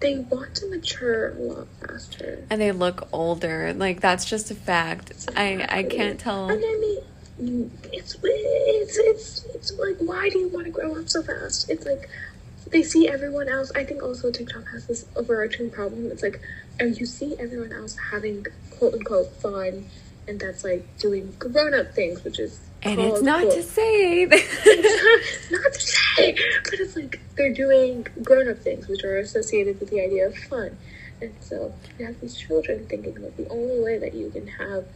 they 0.00 0.18
want 0.18 0.54
to 0.56 0.70
mature 0.70 1.32
a 1.32 1.34
lot 1.34 1.68
faster. 1.80 2.44
and 2.50 2.60
they 2.60 2.72
look 2.72 3.08
older. 3.12 3.72
Like 3.72 4.00
that's 4.00 4.24
just 4.24 4.50
a 4.50 4.54
fact. 4.54 5.30
I 5.36 5.66
I 5.68 5.82
can't 5.84 6.18
tell. 6.18 6.48
And 6.48 6.62
I 6.64 7.02
mean, 7.38 7.70
it's 7.92 8.16
it's 8.22 8.98
it's 8.98 9.44
it's 9.54 9.72
like, 9.78 9.96
why 9.98 10.28
do 10.28 10.38
you 10.38 10.48
want 10.48 10.66
to 10.66 10.72
grow 10.72 10.96
up 10.96 11.08
so 11.08 11.22
fast? 11.22 11.70
It's 11.70 11.86
like 11.86 12.08
they 12.66 12.82
see 12.82 13.08
everyone 13.08 13.48
else. 13.48 13.72
I 13.74 13.84
think 13.84 14.02
also 14.02 14.30
TikTok 14.30 14.68
has 14.72 14.86
this 14.86 15.06
overarching 15.16 15.70
problem. 15.70 16.10
It's 16.10 16.22
like, 16.22 16.40
and 16.78 16.98
you 16.98 17.06
see 17.06 17.36
everyone 17.38 17.72
else 17.72 17.96
having 18.10 18.46
quote 18.78 18.94
unquote 18.94 19.30
fun, 19.32 19.86
and 20.26 20.38
that's 20.38 20.64
like 20.64 20.86
doing 20.98 21.34
grown 21.38 21.74
up 21.74 21.94
things, 21.94 22.22
which 22.24 22.38
is 22.38 22.60
And 22.82 23.00
it's 23.00 23.22
not 23.22 23.42
quote, 23.42 23.54
to 23.54 23.62
say 23.62 24.22
it's 24.30 25.50
not, 25.50 25.62
not 25.62 25.72
to 25.72 25.80
say, 25.80 26.36
but 26.64 26.74
it's 26.74 26.96
like 26.96 27.20
they're 27.36 27.54
doing 27.54 28.06
grown 28.22 28.48
up 28.48 28.58
things 28.58 28.88
which 28.88 29.04
are 29.04 29.18
associated 29.18 29.80
with 29.80 29.90
the 29.90 30.00
idea 30.00 30.26
of 30.26 30.36
fun. 30.36 30.76
And 31.20 31.34
so 31.40 31.72
you 31.98 32.06
have 32.06 32.20
these 32.20 32.36
children 32.36 32.86
thinking 32.86 33.14
that 33.14 33.36
the 33.36 33.48
only 33.48 33.80
way 33.80 33.98
that 33.98 34.14
you 34.14 34.30
can 34.30 34.46
have 34.46 34.86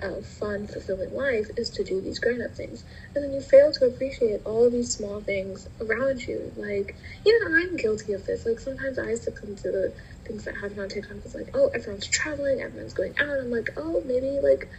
a 0.00 0.22
fun, 0.22 0.66
fulfilling 0.66 1.14
life 1.14 1.46
is 1.56 1.70
to 1.70 1.84
do 1.84 2.00
these 2.00 2.18
grown 2.18 2.42
up 2.42 2.54
things. 2.54 2.84
And 3.14 3.22
then 3.22 3.32
you 3.32 3.40
fail 3.40 3.72
to 3.72 3.86
appreciate 3.86 4.40
all 4.44 4.66
of 4.66 4.72
these 4.72 4.94
small 4.94 5.20
things 5.20 5.68
around 5.80 6.26
you. 6.26 6.52
Like, 6.56 6.96
even 7.26 7.54
I'm 7.54 7.76
guilty 7.76 8.12
of 8.12 8.26
this. 8.26 8.46
Like, 8.46 8.58
sometimes 8.60 8.98
I 8.98 9.14
succumb 9.14 9.56
to 9.56 9.70
the 9.70 9.94
things 10.26 10.44
that 10.44 10.56
happen 10.56 10.80
on 10.80 10.88
TikTok. 10.88 11.18
It's 11.24 11.34
like, 11.34 11.50
oh, 11.54 11.70
everyone's 11.74 12.06
traveling, 12.08 12.60
everyone's 12.60 12.94
going 12.94 13.14
out. 13.20 13.38
I'm 13.38 13.50
like, 13.50 13.68
oh, 13.76 14.02
maybe 14.06 14.38
like 14.42 14.70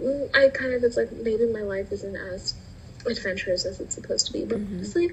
mm, 0.00 0.28
I 0.34 0.48
kind 0.48 0.74
of 0.74 0.82
it's 0.82 0.96
like 0.96 1.12
maybe 1.12 1.46
my 1.46 1.62
life 1.62 1.88
isn't 1.92 2.16
as 2.16 2.54
adventurous 3.06 3.66
as 3.66 3.80
it's 3.80 3.94
supposed 3.94 4.26
to 4.26 4.32
be. 4.32 4.44
But 4.44 4.58
Mhm. 4.60 4.74
honestly, 4.76 5.10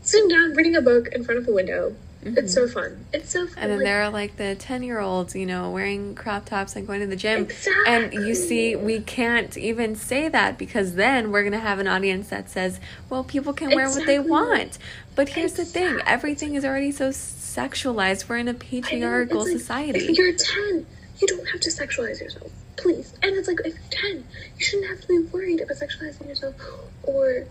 sitting 0.00 0.28
down, 0.28 0.54
reading 0.54 0.76
a 0.76 0.82
book 0.82 1.08
in 1.12 1.24
front 1.24 1.40
of 1.40 1.48
a 1.48 1.52
window, 1.52 1.96
it's 2.22 2.52
so 2.52 2.66
fun. 2.66 3.04
It's 3.12 3.30
so 3.30 3.46
fun. 3.46 3.48
Mm-hmm. 3.48 3.62
And 3.62 3.70
then 3.70 3.78
like, 3.78 3.86
there 3.86 4.02
are 4.02 4.10
like 4.10 4.36
the 4.36 4.54
10 4.56 4.82
year 4.82 4.98
olds, 4.98 5.34
you 5.34 5.46
know, 5.46 5.70
wearing 5.70 6.14
crop 6.14 6.46
tops 6.46 6.74
and 6.76 6.86
going 6.86 7.00
to 7.00 7.06
the 7.06 7.16
gym. 7.16 7.42
Exactly. 7.44 7.84
And 7.86 8.12
you 8.12 8.34
see, 8.34 8.74
we 8.76 9.00
can't 9.00 9.56
even 9.56 9.94
say 9.94 10.28
that 10.28 10.58
because 10.58 10.94
then 10.94 11.30
we're 11.30 11.42
going 11.42 11.52
to 11.52 11.58
have 11.58 11.78
an 11.78 11.86
audience 11.86 12.28
that 12.28 12.50
says, 12.50 12.80
well, 13.08 13.24
people 13.24 13.52
can 13.52 13.74
wear 13.74 13.88
what 13.88 14.06
they 14.06 14.18
want. 14.18 14.78
But 15.14 15.30
here's 15.30 15.54
the 15.54 15.64
thing 15.64 16.00
everything 16.06 16.54
is 16.54 16.64
already 16.64 16.92
so 16.92 17.10
sexualized. 17.10 18.28
We're 18.28 18.38
in 18.38 18.48
a 18.48 18.54
patriarchal 18.54 19.44
like, 19.44 19.52
society. 19.52 20.00
If 20.00 20.16
you're 20.16 20.32
10, 20.32 20.86
you 21.18 21.26
don't 21.26 21.48
have 21.48 21.60
to 21.60 21.70
sexualize 21.70 22.20
yourself, 22.20 22.50
please. 22.76 23.14
And 23.22 23.36
it's 23.36 23.48
like, 23.48 23.60
if 23.64 23.74
you're 23.74 24.12
10, 24.12 24.24
you 24.56 24.64
shouldn't 24.64 24.88
have 24.88 25.00
to 25.00 25.06
be 25.08 25.18
worried 25.30 25.60
about 25.60 25.76
sexualizing 25.76 26.28
yourself 26.28 26.54
or 27.02 27.46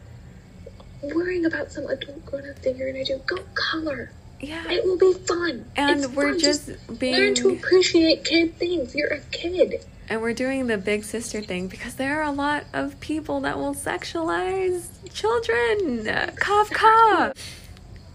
worrying 1.04 1.46
about 1.46 1.72
some 1.72 1.86
adult 1.88 2.26
grown 2.26 2.50
up 2.50 2.58
thing 2.60 2.78
you're 2.78 2.92
gonna 2.92 3.06
do. 3.06 3.22
Go 3.26 3.38
color. 3.54 4.12
Yeah. 4.40 4.70
It 4.70 4.84
will 4.86 4.98
be 4.98 5.14
fun. 5.14 5.66
And 5.76 6.04
It's 6.04 6.08
we're 6.14 6.32
fun. 6.32 6.40
just 6.40 6.70
learn 7.02 7.36
to 7.36 7.50
appreciate 7.50 8.24
kid 8.26 8.56
things. 8.56 8.94
You're 8.96 9.14
a 9.14 9.20
kid. 9.32 9.84
And 10.10 10.22
we're 10.22 10.34
doing 10.34 10.68
the 10.68 10.78
big 10.78 11.04
sister 11.04 11.42
thing 11.42 11.68
because 11.68 11.96
there 11.96 12.20
are 12.22 12.24
a 12.24 12.32
lot 12.32 12.64
of 12.74 13.00
people 13.02 13.42
that 13.42 13.58
will 13.58 13.74
sexualize 13.76 14.88
children. 15.14 16.06
Cough, 16.38 16.70
cough. 16.72 17.34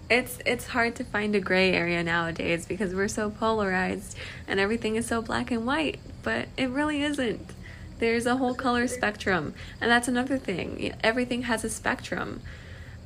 It's 0.08 0.38
it's 0.44 0.66
hard 0.68 0.94
to 0.96 1.04
find 1.04 1.34
a 1.34 1.40
gray 1.40 1.72
area 1.72 2.02
nowadays 2.02 2.66
because 2.66 2.94
we're 2.94 3.08
so 3.08 3.30
polarized 3.30 4.16
and 4.46 4.60
everything 4.60 4.96
is 4.96 5.06
so 5.06 5.22
black 5.22 5.50
and 5.50 5.66
white, 5.66 6.00
but 6.22 6.48
it 6.56 6.68
really 6.70 7.02
isn't. 7.02 7.50
There's 7.98 8.26
a 8.26 8.36
whole 8.36 8.54
color 8.54 8.88
spectrum, 8.88 9.54
and 9.80 9.90
that's 9.90 10.08
another 10.08 10.36
thing. 10.36 10.92
Everything 11.02 11.42
has 11.42 11.62
a 11.64 11.70
spectrum. 11.70 12.40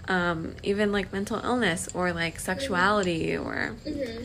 Um, 0.09 0.55
even 0.63 0.93
like 0.93 1.13
mental 1.13 1.41
illness 1.45 1.89
or 1.95 2.13
like 2.13 2.39
sexuality 2.39 3.37
or 3.37 3.75
Mm-hmm. 3.85 4.25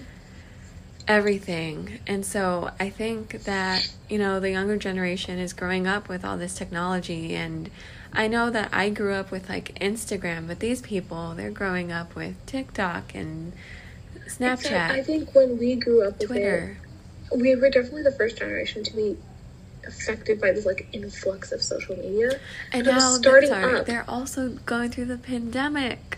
everything. 1.07 1.99
And 2.07 2.25
so 2.25 2.71
I 2.79 2.89
think 2.89 3.43
that, 3.45 3.91
you 4.09 4.17
know, 4.19 4.39
the 4.39 4.51
younger 4.51 4.77
generation 4.77 5.39
is 5.39 5.53
growing 5.53 5.87
up 5.87 6.07
with 6.07 6.23
all 6.23 6.37
this 6.37 6.53
technology 6.53 7.35
and 7.35 7.69
I 8.13 8.27
know 8.27 8.49
that 8.49 8.69
I 8.73 8.89
grew 8.89 9.13
up 9.13 9.31
with 9.31 9.49
like 9.49 9.73
Instagram, 9.79 10.47
but 10.47 10.59
these 10.59 10.81
people, 10.81 11.33
they're 11.35 11.49
growing 11.49 11.91
up 11.91 12.13
with 12.15 12.35
TikTok 12.45 13.15
and 13.15 13.53
Except 14.25 14.65
I 14.71 15.01
think 15.03 15.33
when 15.35 15.57
we 15.57 15.75
grew 15.75 16.03
up 16.07 16.19
with 16.19 16.27
Twitter. 16.29 16.77
it, 17.31 17.37
we 17.39 17.55
were 17.55 17.69
definitely 17.69 18.03
the 18.03 18.11
first 18.11 18.37
generation 18.37 18.83
to 18.83 18.95
be 18.95 19.17
affected 19.85 20.39
by 20.39 20.51
this 20.51 20.65
like 20.65 20.87
influx 20.93 21.51
of 21.51 21.61
social 21.61 21.95
media. 21.95 22.39
And 22.71 22.85
now 22.85 22.99
starting 22.99 23.49
sorry, 23.49 23.79
up. 23.79 23.85
they're 23.85 24.09
also 24.09 24.49
going 24.65 24.91
through 24.91 25.05
the 25.05 25.17
pandemic. 25.17 26.17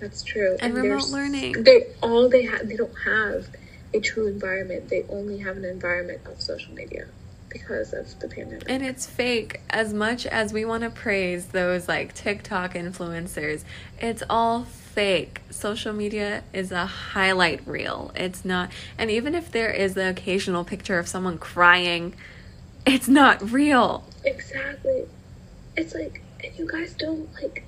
That's 0.00 0.22
true. 0.22 0.56
And 0.60 0.76
they're 0.76 0.82
remote 0.82 1.08
learning. 1.08 1.64
They 1.64 1.86
all 2.02 2.28
they 2.28 2.42
have. 2.44 2.68
They 2.68 2.76
don't 2.76 2.98
have 3.04 3.48
a 3.94 4.00
true 4.00 4.26
environment. 4.26 4.88
They 4.88 5.04
only 5.08 5.38
have 5.38 5.56
an 5.56 5.64
environment 5.64 6.20
of 6.26 6.40
social 6.40 6.74
media. 6.74 7.06
because 7.48 7.92
of 7.92 8.18
the 8.20 8.28
pandemic. 8.28 8.64
And 8.68 8.84
it's 8.84 9.06
fake 9.06 9.60
as 9.70 9.92
much 9.92 10.26
as 10.26 10.52
we 10.52 10.64
want 10.64 10.82
to 10.82 10.90
praise 10.90 11.46
those 11.46 11.88
like 11.88 12.14
TikTok 12.14 12.74
influencers. 12.74 13.64
It's 13.98 14.22
all 14.28 14.64
fake. 14.64 15.42
Social 15.50 15.92
media 15.92 16.42
is 16.52 16.72
a 16.72 16.86
highlight 16.86 17.66
reel. 17.66 18.12
It's 18.14 18.44
not, 18.44 18.70
and 18.98 19.10
even 19.10 19.34
if 19.34 19.50
there 19.50 19.70
is 19.70 19.94
the 19.94 20.08
occasional 20.08 20.64
picture 20.64 20.98
of 20.98 21.08
someone 21.08 21.38
crying, 21.38 22.14
it's 22.86 23.08
not 23.08 23.50
real. 23.50 24.04
Exactly. 24.24 25.06
It's 25.76 25.94
like, 25.94 26.22
and 26.42 26.58
you 26.58 26.66
guys 26.66 26.94
don't 26.94 27.32
like, 27.34 27.64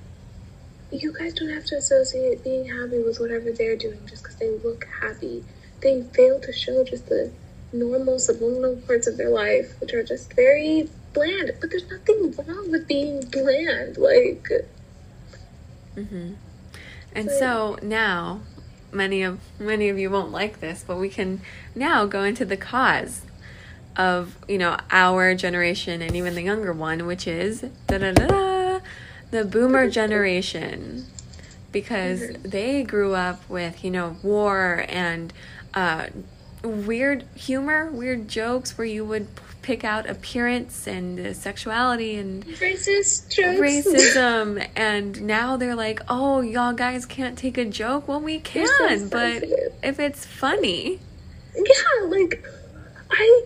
you 0.91 1.13
guys 1.13 1.35
don't 1.35 1.51
have 1.51 1.65
to 1.67 1.77
associate 1.77 2.43
being 2.43 2.67
happy 2.67 3.03
with 3.03 3.21
whatever 3.21 3.53
they're 3.53 3.77
doing 3.77 4.01
just 4.07 4.23
because 4.23 4.37
they 4.37 4.51
look 4.51 4.87
happy. 5.03 5.45
They 5.81 6.03
fail 6.03 6.41
to 6.41 6.53
show 6.53 6.85
just 6.85 7.09
the 7.09 7.31
normal 7.73 8.19
subliminal 8.19 8.77
parts 8.87 9.07
of 9.07 9.17
their 9.17 9.29
life, 9.29 9.79
which 9.81 9.93
are 9.93 10.03
just 10.03 10.33
very 10.33 10.89
bland. 11.13 11.53
But 11.61 11.71
there's 11.71 11.89
nothing 11.91 12.35
wrong 12.47 12.71
with 12.71 12.89
being 12.89 13.21
bland. 13.21 13.99
Like, 13.99 14.49
Mm-hmm. 15.99 16.35
And 17.13 17.31
so 17.31 17.79
now, 17.83 18.43
many 18.93 19.23
of 19.23 19.41
many 19.59 19.89
of 19.89 19.99
you 19.99 20.11
won't 20.11 20.31
like 20.31 20.61
this, 20.61 20.85
but 20.87 20.97
we 20.97 21.09
can 21.09 21.41
now 21.75 22.07
go 22.07 22.23
into 22.23 22.45
the 22.45 22.57
cause 22.57 23.23
of 23.99 24.37
you 24.49 24.57
know 24.57 24.77
our 24.91 25.35
generation 25.35 26.01
and 26.01 26.15
even 26.15 26.35
the 26.35 26.43
younger 26.43 26.73
one, 26.73 27.05
which 27.05 27.27
is 27.27 27.61
the 27.89 28.81
boomer 29.45 29.91
generation, 29.91 31.05
because 31.73 32.29
they 32.43 32.85
grew 32.85 33.15
up 33.15 33.49
with 33.51 33.85
you 33.85 33.91
know 33.91 34.17
war 34.23 34.87
and 34.89 35.33
uh, 35.75 36.07
weird 36.63 37.25
humor, 37.35 37.91
weird 37.91 38.29
jokes 38.29 38.79
where 38.79 38.87
you 38.87 39.05
would 39.05 39.27
pick 39.63 39.85
out 39.85 40.09
appearance 40.09 40.87
and 40.87 41.19
uh, 41.21 41.35
sexuality 41.35 42.15
and 42.15 42.47
racist 42.47 43.29
jokes. 43.31 43.61
racism. 43.61 44.67
And 44.77 45.23
now 45.23 45.57
they're 45.57 45.75
like 45.75 46.01
oh 46.09 46.41
y'all 46.41 46.73
guys 46.73 47.05
can't 47.05 47.37
take 47.37 47.59
a 47.59 47.65
joke? 47.65 48.07
Well 48.07 48.21
we 48.21 48.43
You're 48.55 48.67
so 48.67 48.89
can 48.89 49.09
but 49.09 49.45
if 49.83 49.99
it's 49.99 50.25
funny. 50.25 51.01
Yeah, 51.55 52.07
like 52.07 52.47
I 53.11 53.43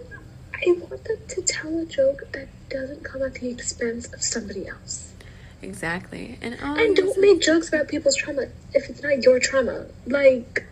I 0.67 0.73
want 0.73 1.05
them 1.05 1.17
to 1.29 1.43
tell 1.43 1.79
a 1.81 1.85
joke 1.87 2.29
that 2.33 2.49
doesn't 2.69 3.05
come 3.05 3.23
at 3.23 3.35
the 3.35 3.49
expense 3.51 4.13
of 4.13 4.23
somebody 4.23 4.67
else. 4.69 5.13
exactly 5.61 6.39
and 6.43 6.57
oh 6.63 6.75
And 6.77 6.97
don't 6.97 7.19
make 7.21 7.41
jokes 7.41 7.69
about 7.69 7.89
people's 7.89 8.17
trauma 8.17 8.47
if 8.75 8.89
it's 8.91 9.03
not 9.03 9.23
your 9.23 9.39
trauma. 9.39 9.87
Like 10.07 10.65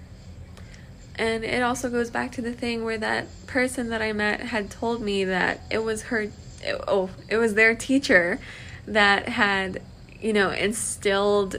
and 1.16 1.44
it 1.44 1.62
also 1.62 1.90
goes 1.90 2.09
back 2.11 2.33
to 2.33 2.40
the 2.42 2.53
thing 2.53 2.85
where 2.85 2.96
that 2.98 3.26
person 3.46 3.90
that 3.90 4.00
i 4.00 4.12
met 4.12 4.40
had 4.40 4.70
told 4.70 5.03
me 5.03 5.24
that 5.24 5.61
it 5.70 5.79
was 5.79 6.03
her 6.05 6.20
it- 6.22 6.81
oh 6.88 7.11
it 7.29 7.37
was 7.37 7.55
their 7.55 7.74
teacher 7.74 8.38
that 8.87 9.29
had 9.29 9.83
you 10.20 10.33
know 10.33 10.50
instilled 10.50 11.57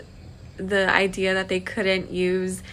the 0.57 0.89
idea 0.89 1.33
that 1.33 1.47
they 1.49 1.59
couldn't 1.59 2.11
use 2.11 2.63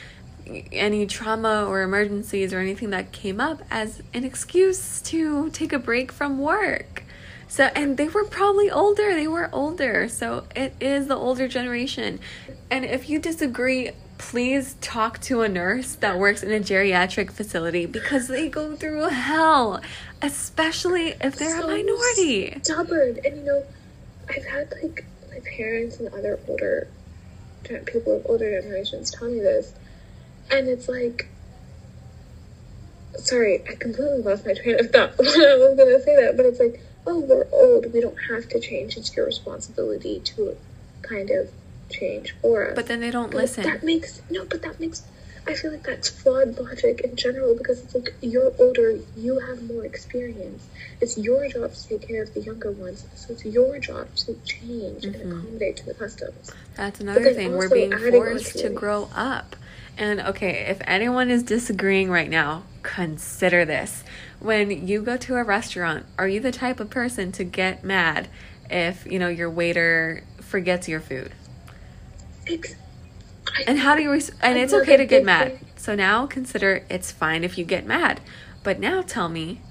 any 0.73 1.07
trauma 1.07 1.65
or 1.67 1.83
emergencies 1.83 2.53
or 2.53 2.59
anything 2.59 2.91
that 2.91 3.13
came 3.13 3.41
up 3.41 3.63
as 3.71 4.03
an 4.15 4.25
excuse 4.25 5.01
to 5.03 5.51
take 5.51 5.73
a 5.73 5.79
break 5.79 6.13
from 6.13 6.39
work. 6.39 7.05
So, 7.49 7.65
and 7.75 7.97
they 7.97 8.09
were 8.09 8.25
probably 8.25 8.71
older. 8.71 9.15
They 9.15 9.29
were 9.29 9.49
older. 9.53 10.09
So, 10.09 10.45
it 10.55 10.75
is 10.81 11.07
the 11.07 11.17
older 11.17 11.49
generation. 11.49 12.21
And 12.71 12.85
if 12.85 13.09
you 13.09 13.19
disagree, 13.19 13.93
please 14.19 14.77
talk 14.81 15.21
to 15.23 15.41
a 15.41 15.49
nurse 15.49 15.95
that 15.97 16.19
works 16.19 16.43
in 16.43 16.53
a 16.53 16.61
geriatric 16.61 17.31
facility 17.31 17.87
because 17.87 18.29
they 18.29 18.49
go 18.49 18.77
through 18.77 19.09
hell, 19.09 19.81
especially 20.21 21.15
if 21.21 21.37
they're 21.37 21.63
a 21.63 21.67
minority. 21.67 22.61
Stubborn. 22.63 23.19
And 23.25 23.37
you 23.39 23.45
know, 23.45 23.65
I've 24.29 24.45
had 24.45 24.73
like 24.83 25.07
my 25.31 25.41
parents 25.57 25.99
and 26.01 26.09
other 26.13 26.39
older 26.49 26.89
people 27.87 28.17
of 28.17 28.27
older 28.27 28.61
generations 28.61 29.11
tell 29.11 29.29
me 29.29 29.41
this. 29.41 29.73
And 30.51 30.69
it's 30.69 30.89
like 30.89 31.29
sorry, 33.19 33.63
I 33.69 33.75
completely 33.75 34.23
lost 34.23 34.47
my 34.47 34.55
train 34.55 34.79
of 34.81 34.91
thought 34.91 35.17
when 35.19 35.29
I 35.29 35.57
was 35.57 35.77
gonna 35.77 36.01
say 36.03 36.17
that, 36.25 36.37
but 36.37 36.47
it's 36.47 36.61
like, 36.61 36.81
oh, 37.07 37.21
we're 37.21 37.47
old, 37.53 37.93
we 37.93 38.01
don't 38.01 38.19
have 38.31 38.49
to 38.51 38.61
change. 38.61 38.97
It's 38.97 39.15
your 39.15 39.27
responsibility 39.27 40.21
to 40.21 40.57
kind 41.03 41.31
of 41.31 41.51
change 41.91 42.35
for 42.41 42.69
us. 42.69 42.75
But 42.75 42.87
then 42.87 43.01
they 43.01 43.11
don't 43.11 43.31
But 43.31 43.39
listen. 43.43 43.65
That 43.65 43.83
makes 43.83 44.23
no, 44.31 44.45
but 44.45 44.63
that 44.63 44.81
makes. 44.81 45.03
I 45.47 45.55
feel 45.55 45.71
like 45.71 45.85
that's 45.85 46.11
flawed 46.11 46.59
logic 46.59 47.01
in 47.01 47.17
general 47.17 47.57
because 47.57 47.83
it's 47.83 47.95
like 47.95 48.15
you're 48.21 48.53
older, 48.59 48.99
you 49.17 49.39
have 49.39 49.63
more 49.63 49.83
experience. 49.87 50.67
It's 51.01 51.17
your 51.17 51.49
job 51.49 51.73
to 51.73 51.89
take 51.89 52.07
care 52.07 52.23
of 52.23 52.35
the 52.35 52.41
younger 52.41 52.71
ones, 52.71 53.07
so 53.15 53.33
it's 53.33 53.47
your 53.47 53.79
job 53.79 54.15
to 54.17 54.39
change 54.45 55.07
and 55.07 55.15
mm-hmm. 55.15 55.39
accommodate 55.39 55.79
to 55.79 55.87
the 55.87 55.95
customs. 55.95 56.53
That's 56.75 57.01
another 57.01 57.33
thing. 57.33 57.57
We're 57.57 57.71
being 57.71 57.97
forced 57.97 58.59
to 58.59 58.69
grow 58.69 59.09
up. 59.15 59.57
And 59.99 60.21
okay, 60.21 60.67
if 60.69 60.81
anyone 60.87 61.29
is 61.29 61.43
disagreeing 61.43 62.09
right 62.11 62.31
now, 62.31 62.63
consider 62.83 63.65
this. 63.65 64.05
When 64.39 64.87
you 64.87 65.03
go 65.03 65.17
to 65.19 65.35
a 65.37 65.43
restaurant, 65.43 66.07
are 66.17 66.29
you 66.29 66.41
the 66.41 66.53
type 66.53 66.79
of 66.79 66.89
person 66.89 67.33
to 67.33 67.45
get 67.45 67.83
mad 67.85 68.29
if, 68.71 69.05
you 69.07 69.19
know, 69.19 69.29
your 69.29 69.51
waiter 69.51 70.23
forgets 70.41 70.89
your 70.89 71.01
food? 71.01 71.33
I, 72.49 73.65
And 73.67 73.81
how 73.81 73.97
do 73.97 74.03
you 74.03 74.13
res- 74.13 74.31
and 74.41 74.57
I'm 74.57 74.65
it's 74.65 74.73
okay 74.73 74.97
to 74.97 75.05
get 75.05 75.25
mad. 75.25 75.59
So 75.77 75.95
now 75.97 76.27
consider 76.27 76.85
it's 76.89 77.11
fine 77.11 77.45
if 77.45 77.59
you 77.59 77.65
get 77.65 77.85
mad. 77.87 78.21
But 78.63 78.79
now 78.79 79.03
tell 79.03 79.29
me 79.29 79.63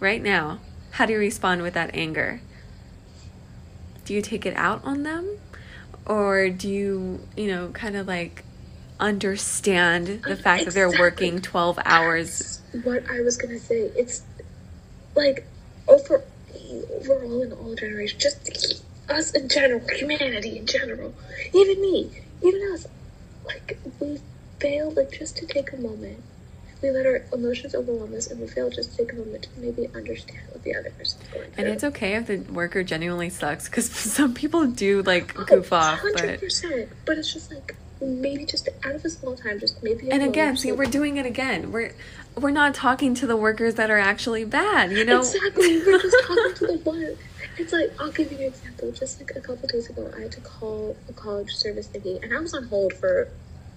right 0.00 0.22
now, 0.22 0.60
how 0.92 1.06
do 1.06 1.14
you 1.14 1.18
respond 1.18 1.62
with 1.62 1.74
that 1.74 1.90
anger? 1.94 2.40
Do 4.04 4.14
you 4.14 4.22
take 4.22 4.46
it 4.46 4.56
out 4.56 4.84
on 4.84 5.02
them? 5.02 5.38
Or 6.06 6.48
do 6.48 6.68
you, 6.68 7.20
you 7.36 7.48
know, 7.48 7.68
kind 7.70 7.96
of 7.96 8.06
like 8.06 8.44
understand 8.98 10.22
the 10.26 10.36
fact 10.36 10.64
that 10.64 10.74
they're 10.74 10.90
working 10.90 11.40
12 11.40 11.78
hours? 11.84 12.60
That's 12.72 12.84
what 12.84 13.10
I 13.10 13.20
was 13.20 13.36
gonna 13.36 13.58
say. 13.58 13.90
It's 13.96 14.22
like 15.14 15.46
over 15.88 16.22
overall 17.00 17.42
in 17.42 17.52
all 17.52 17.74
generations, 17.74 18.22
just 18.22 18.82
us 19.08 19.32
in 19.32 19.48
general, 19.48 19.80
humanity 19.88 20.58
in 20.58 20.66
general, 20.66 21.14
even 21.52 21.80
me, 21.80 22.10
even 22.42 22.72
us, 22.72 22.86
like 23.44 23.78
we 24.00 24.20
fail 24.58 24.90
like 24.90 25.12
just 25.12 25.36
to 25.38 25.46
take 25.46 25.72
a 25.72 25.76
moment. 25.76 26.22
We 26.82 26.90
let 26.90 27.06
our 27.06 27.24
emotions 27.32 27.74
overwhelm 27.74 28.14
us, 28.14 28.26
and 28.26 28.38
we 28.38 28.46
fail 28.46 28.68
just 28.68 28.92
to 28.92 28.96
take 28.98 29.12
a 29.12 29.16
moment 29.16 29.44
to 29.44 29.48
maybe 29.58 29.88
understand 29.94 30.40
what 30.50 30.62
the 30.62 30.74
other 30.74 30.90
person's 30.90 31.26
going 31.28 31.50
through. 31.50 31.64
And 31.64 31.68
it's 31.68 31.84
okay 31.84 32.14
if 32.16 32.26
the 32.26 32.36
worker 32.52 32.82
genuinely 32.82 33.30
sucks 33.30 33.66
because 33.66 33.90
some 33.90 34.34
people 34.34 34.66
do 34.66 35.02
like 35.02 35.38
oh, 35.38 35.44
goof 35.44 35.72
off. 35.72 36.00
Oh, 36.02 36.12
Hundred 36.12 36.40
But. 36.40 36.88
But 37.06 37.18
it's 37.18 37.32
just 37.32 37.50
like 37.50 37.76
maybe 38.00 38.44
just 38.44 38.68
out 38.84 38.94
of 38.94 39.04
a 39.04 39.10
small 39.10 39.36
time, 39.36 39.58
just 39.60 39.82
maybe. 39.82 40.10
and 40.10 40.22
again, 40.22 40.56
see, 40.56 40.72
we're 40.72 40.84
doing 40.86 41.16
it 41.16 41.26
again. 41.26 41.72
We're 41.72 41.92
we're 42.36 42.50
not 42.50 42.74
talking 42.74 43.14
to 43.14 43.26
the 43.26 43.36
workers 43.36 43.76
that 43.76 43.90
are 43.90 43.98
actually 43.98 44.44
bad. 44.44 44.92
You 44.92 45.04
know, 45.04 45.20
Exactly. 45.20 45.82
We're 45.86 46.02
just 46.02 46.26
talking 46.26 46.54
to 46.54 46.66
the 46.66 46.80
one. 46.84 47.16
It's 47.58 47.72
like 47.72 47.90
I'll 47.98 48.12
give 48.12 48.30
you 48.30 48.38
an 48.38 48.44
example. 48.44 48.92
Just 48.92 49.20
like 49.20 49.34
a 49.34 49.40
couple 49.40 49.68
days 49.68 49.88
ago, 49.88 50.10
I 50.16 50.22
had 50.22 50.32
to 50.32 50.40
call 50.40 50.96
a 51.08 51.12
college 51.12 51.54
service 51.54 51.88
thingy, 51.88 52.22
and 52.22 52.36
I 52.36 52.40
was 52.40 52.52
on 52.54 52.64
hold 52.64 52.92
for 52.92 53.28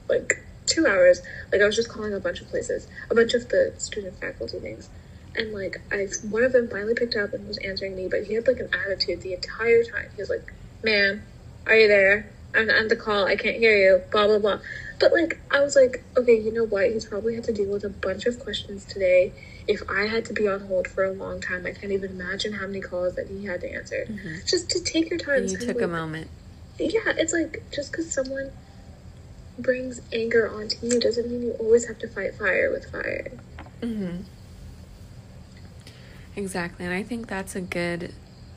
like 0.10 0.44
two 0.66 0.86
hours. 0.86 1.22
Like 1.52 1.62
I 1.62 1.66
was 1.66 1.76
just 1.76 1.90
calling 1.90 2.14
a 2.14 2.20
bunch 2.20 2.42
of 2.42 2.50
places, 2.50 2.88
a 3.10 3.16
bunch 3.16 3.34
of 3.34 3.48
the 3.50 3.74
student 3.78 4.20
faculty 4.20 4.60
things, 4.60 4.90
and 5.36 5.54
like 5.54 5.82
I, 5.92 6.08
one 6.30 6.44
of 6.44 6.52
them 6.52 6.68
finally 6.68 6.96
picked 6.96 7.16
up 7.16 7.34
and 7.34 7.48
was 7.48 7.58
answering 7.60 7.96
me, 7.96 8.10
but 8.10 8.24
he 8.24 8.34
had 8.34 8.46
like 8.48 8.60
an 8.60 8.70
attitude 8.86 9.22
the 9.22 9.34
entire 9.34 9.84
time. 9.84 10.10
He 10.16 10.22
was 10.22 10.30
like, 10.30 10.54
"Ma'am, 10.84 11.24
are 11.66 11.76
you 11.76 11.88
there? 11.88 12.30
I'm 12.56 12.70
on 12.70 12.88
the 12.88 12.96
call. 12.96 13.26
I 13.26 13.36
can't 13.36 13.58
hear 13.58 13.76
you." 13.76 14.02
Blah 14.12 14.28
blah 14.28 14.40
blah. 14.40 14.60
But 15.00 15.14
like 15.14 15.40
I 15.50 15.62
was 15.62 15.76
like, 15.76 16.04
okay, 16.18 16.38
you 16.40 16.52
know 16.52 16.66
what? 16.66 16.92
He's 16.92 17.06
probably 17.06 17.36
had 17.36 17.46
to 17.46 17.54
deal 17.54 17.72
with 17.72 17.84
a 17.84 17.90
bunch 17.90 18.26
of 18.26 18.40
questions 18.40 18.86
today. 18.86 19.34
If 19.68 19.82
I 19.90 20.08
had 20.08 20.26
to 20.26 20.34
be 20.34 20.48
on 20.48 20.62
hold 20.62 20.88
for 20.88 21.04
a 21.04 21.12
long 21.12 21.40
time, 21.40 21.66
I 21.66 21.72
can't 21.72 21.94
even 21.94 22.12
imagine 22.12 22.54
how 22.54 22.68
many 22.68 22.82
calls 22.82 23.16
that 23.16 23.28
he 23.28 23.46
had 23.46 23.62
to 23.62 23.72
answer. 23.72 24.08
Just 24.46 24.70
to 24.72 24.84
take 24.84 25.10
your 25.10 25.20
time. 25.20 25.44
and 25.44 25.52
you 25.52 25.58
took 25.58 25.82
a 25.82 25.88
moment. 25.88 26.30
Yeah, 26.80 27.14
it's 27.18 27.34
like 27.34 27.64
just 27.72 27.92
because 27.92 28.12
someone 28.12 28.52
brings 29.58 30.02
anger 30.14 30.50
onto 30.50 30.86
you 30.86 31.00
doesn't 31.00 31.30
mean 31.30 31.42
you 31.42 31.52
always 31.60 31.88
have 31.88 32.00
to 32.00 32.08
fight 32.08 32.36
fire 32.36 32.72
with 32.72 32.90
fire. 32.92 33.32
Mm-hmm. 33.82 34.24
Exactly. 36.36 36.86
And 36.86 36.94
I 36.94 37.04
think 37.04 37.28
that's 37.28 37.56
a 37.56 37.62
good, 37.62 38.14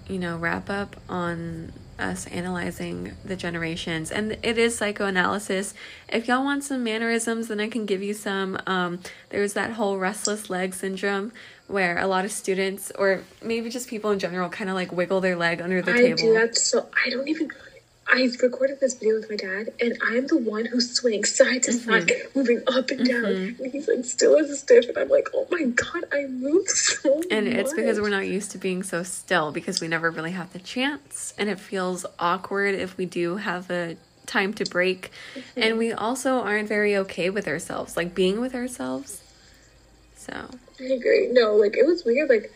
you 0.09 0.19
know, 0.19 0.37
wrap 0.37 0.71
up 0.71 0.97
on 1.09 1.73
us 1.99 2.27
analyzing 2.29 3.17
the 3.25 3.37
generations. 3.37 4.11
And 4.11 4.39
it 4.43 4.59
is 4.59 4.77
psychoanalysis. 4.77 5.75
If 6.09 6.29
y'all 6.29 6.45
want 6.45 6.65
some 6.65 6.83
mannerisms, 6.85 7.49
then 7.49 7.61
I 7.61 7.69
can 7.69 7.87
give 7.87 8.03
you 8.03 8.15
some. 8.15 8.59
Um, 8.67 9.01
there's 9.31 9.53
that 9.55 9.73
whole 9.73 9.99
restless 9.99 10.51
leg 10.51 10.75
syndrome 10.75 11.33
where 11.69 11.99
a 11.99 12.07
lot 12.07 12.25
of 12.25 12.33
students, 12.33 12.93
or 12.99 13.23
maybe 13.43 13.71
just 13.71 13.89
people 13.89 14.11
in 14.11 14.19
general, 14.19 14.49
kind 14.49 14.69
of 14.69 14.75
like 14.75 14.93
wiggle 14.93 15.21
their 15.21 15.37
leg 15.37 15.61
under 15.61 15.81
the 15.81 15.93
I 15.93 15.97
table. 15.97 16.17
do 16.19 16.35
that 16.35 16.57
so 16.57 16.89
I 17.05 17.11
don't 17.11 17.29
even. 17.29 17.51
I 18.07 18.29
recorded 18.43 18.81
this 18.81 18.95
video 18.95 19.15
with 19.15 19.31
my 19.31 19.37
dad, 19.37 19.73
and 19.81 19.97
I 20.07 20.17
am 20.17 20.27
the 20.27 20.37
one 20.37 20.67
who's 20.67 20.95
swaying 20.95 21.25
side 21.25 21.63
to 21.65 21.71
mm-hmm. 21.71 21.91
side, 21.91 22.13
moving 22.35 22.63
up 22.67 22.91
and 22.91 23.07
down. 23.07 23.25
Mm-hmm. 23.25 23.63
And 23.63 23.73
he's 23.73 23.89
like 23.89 24.05
still 24.05 24.39
as 24.39 24.51
a 24.51 24.57
stiff, 24.57 24.89
and 24.89 24.99
I'm 24.99 25.09
like, 25.09 25.29
oh 25.35 25.47
my 25.51 25.65
god, 25.65 26.05
I 26.13 26.27
move 26.27 26.69
so 26.69 27.23
And 27.31 27.49
it's 27.49 27.73
because 27.73 28.01
we're 28.01 28.11
not 28.11 28.27
used 28.27 28.51
to 28.53 28.59
being 28.59 28.83
so 28.83 29.03
still 29.03 29.53
because 29.53 29.81
we 29.81 29.89
never 29.89 30.11
really 30.11 30.33
have 30.33 30.53
the 30.53 30.59
chance. 30.59 31.33
And 31.39 31.49
it 31.49 31.61
feels 31.61 32.05
awkward 32.19 32.75
if 32.75 32.97
we 32.97 33.07
do 33.07 33.37
have 33.37 33.71
a 33.71 33.97
time 34.27 34.53
to 34.55 34.65
break. 34.65 35.11
Mm-hmm. 35.35 35.63
And 35.63 35.79
we 35.79 35.93
also 35.93 36.41
aren't 36.41 36.69
very 36.69 36.97
okay 36.97 37.31
with 37.31 37.47
ourselves, 37.47 37.97
like 37.97 38.15
being 38.15 38.41
with 38.41 38.55
ourselves. 38.55 39.23
So, 40.17 40.51
I 40.81 40.85
agree. 40.85 41.29
No, 41.31 41.55
like 41.55 41.77
it 41.77 41.87
was 41.87 42.05
weird. 42.05 42.29
Like 42.29 42.53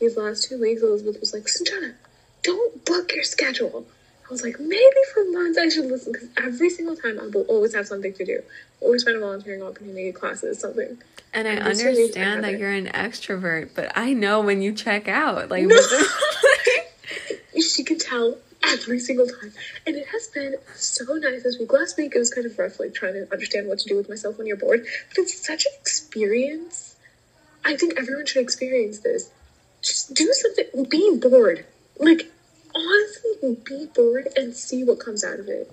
these 0.00 0.16
last 0.16 0.48
two 0.48 0.60
weeks, 0.60 0.82
Elizabeth 0.82 1.20
was 1.20 1.32
like, 1.32 1.44
Sanjana, 1.44 1.94
don't 2.42 2.84
book 2.84 3.12
your 3.14 3.24
schedule. 3.24 3.86
I 4.26 4.32
was 4.32 4.42
like, 4.42 4.58
maybe 4.58 4.96
for 5.12 5.24
months 5.32 5.58
I 5.58 5.68
should 5.68 5.86
listen 5.86 6.12
because 6.12 6.28
every 6.36 6.70
single 6.70 6.96
time 6.96 7.20
I 7.20 7.26
will 7.26 7.42
always 7.42 7.74
have 7.74 7.86
something 7.86 8.14
to 8.14 8.24
do. 8.24 8.42
Always 8.80 9.02
find 9.02 9.16
a 9.16 9.20
volunteering 9.20 9.62
opportunity, 9.62 10.12
classes, 10.12 10.58
something. 10.58 10.98
and 11.32 11.46
I 11.46 11.52
And 11.52 11.66
this 11.66 11.82
really 11.82 12.02
is 12.02 12.16
understand 12.16 12.44
that 12.44 12.58
you're 12.58 12.70
an 12.70 12.86
extrovert, 12.86 13.70
but 13.74 13.92
I 13.96 14.14
know 14.14 14.40
when 14.40 14.62
you 14.62 14.72
check 14.72 15.08
out. 15.08 15.50
Like, 15.50 15.64
No. 15.64 15.78
She 17.60 17.84
can 17.84 17.98
tell 17.98 18.36
every 18.64 18.98
single 18.98 19.26
time. 19.26 19.52
And 19.86 19.96
it 19.96 20.06
has 20.08 20.28
been 20.28 20.56
so 20.74 21.04
nice 21.14 21.42
this 21.42 21.58
week. 21.58 21.72
Last 21.72 21.96
week 21.96 22.14
it 22.14 22.18
was 22.18 22.32
kind 22.32 22.46
of 22.46 22.58
rough, 22.58 22.80
like 22.80 22.94
trying 22.94 23.14
to 23.14 23.30
understand 23.32 23.68
what 23.68 23.78
to 23.80 23.88
do 23.88 23.96
with 23.96 24.08
myself 24.08 24.38
when 24.38 24.46
you're 24.46 24.56
bored. 24.56 24.84
But 25.10 25.18
it's 25.18 25.44
such 25.44 25.66
an 25.66 25.72
experience. 25.80 26.96
I 27.64 27.76
think 27.76 27.94
everyone 27.98 28.26
should 28.26 28.42
experience 28.42 29.00
this. 29.00 29.30
Just 29.82 30.14
do 30.14 30.32
something. 30.32 30.84
Be 30.88 31.16
bored. 31.18 31.64
Like, 31.98 32.30
honestly, 32.74 33.56
be 33.64 33.86
bored 33.94 34.28
and 34.36 34.54
see 34.54 34.84
what 34.84 35.00
comes 35.00 35.24
out 35.24 35.38
of 35.38 35.48
it. 35.48 35.70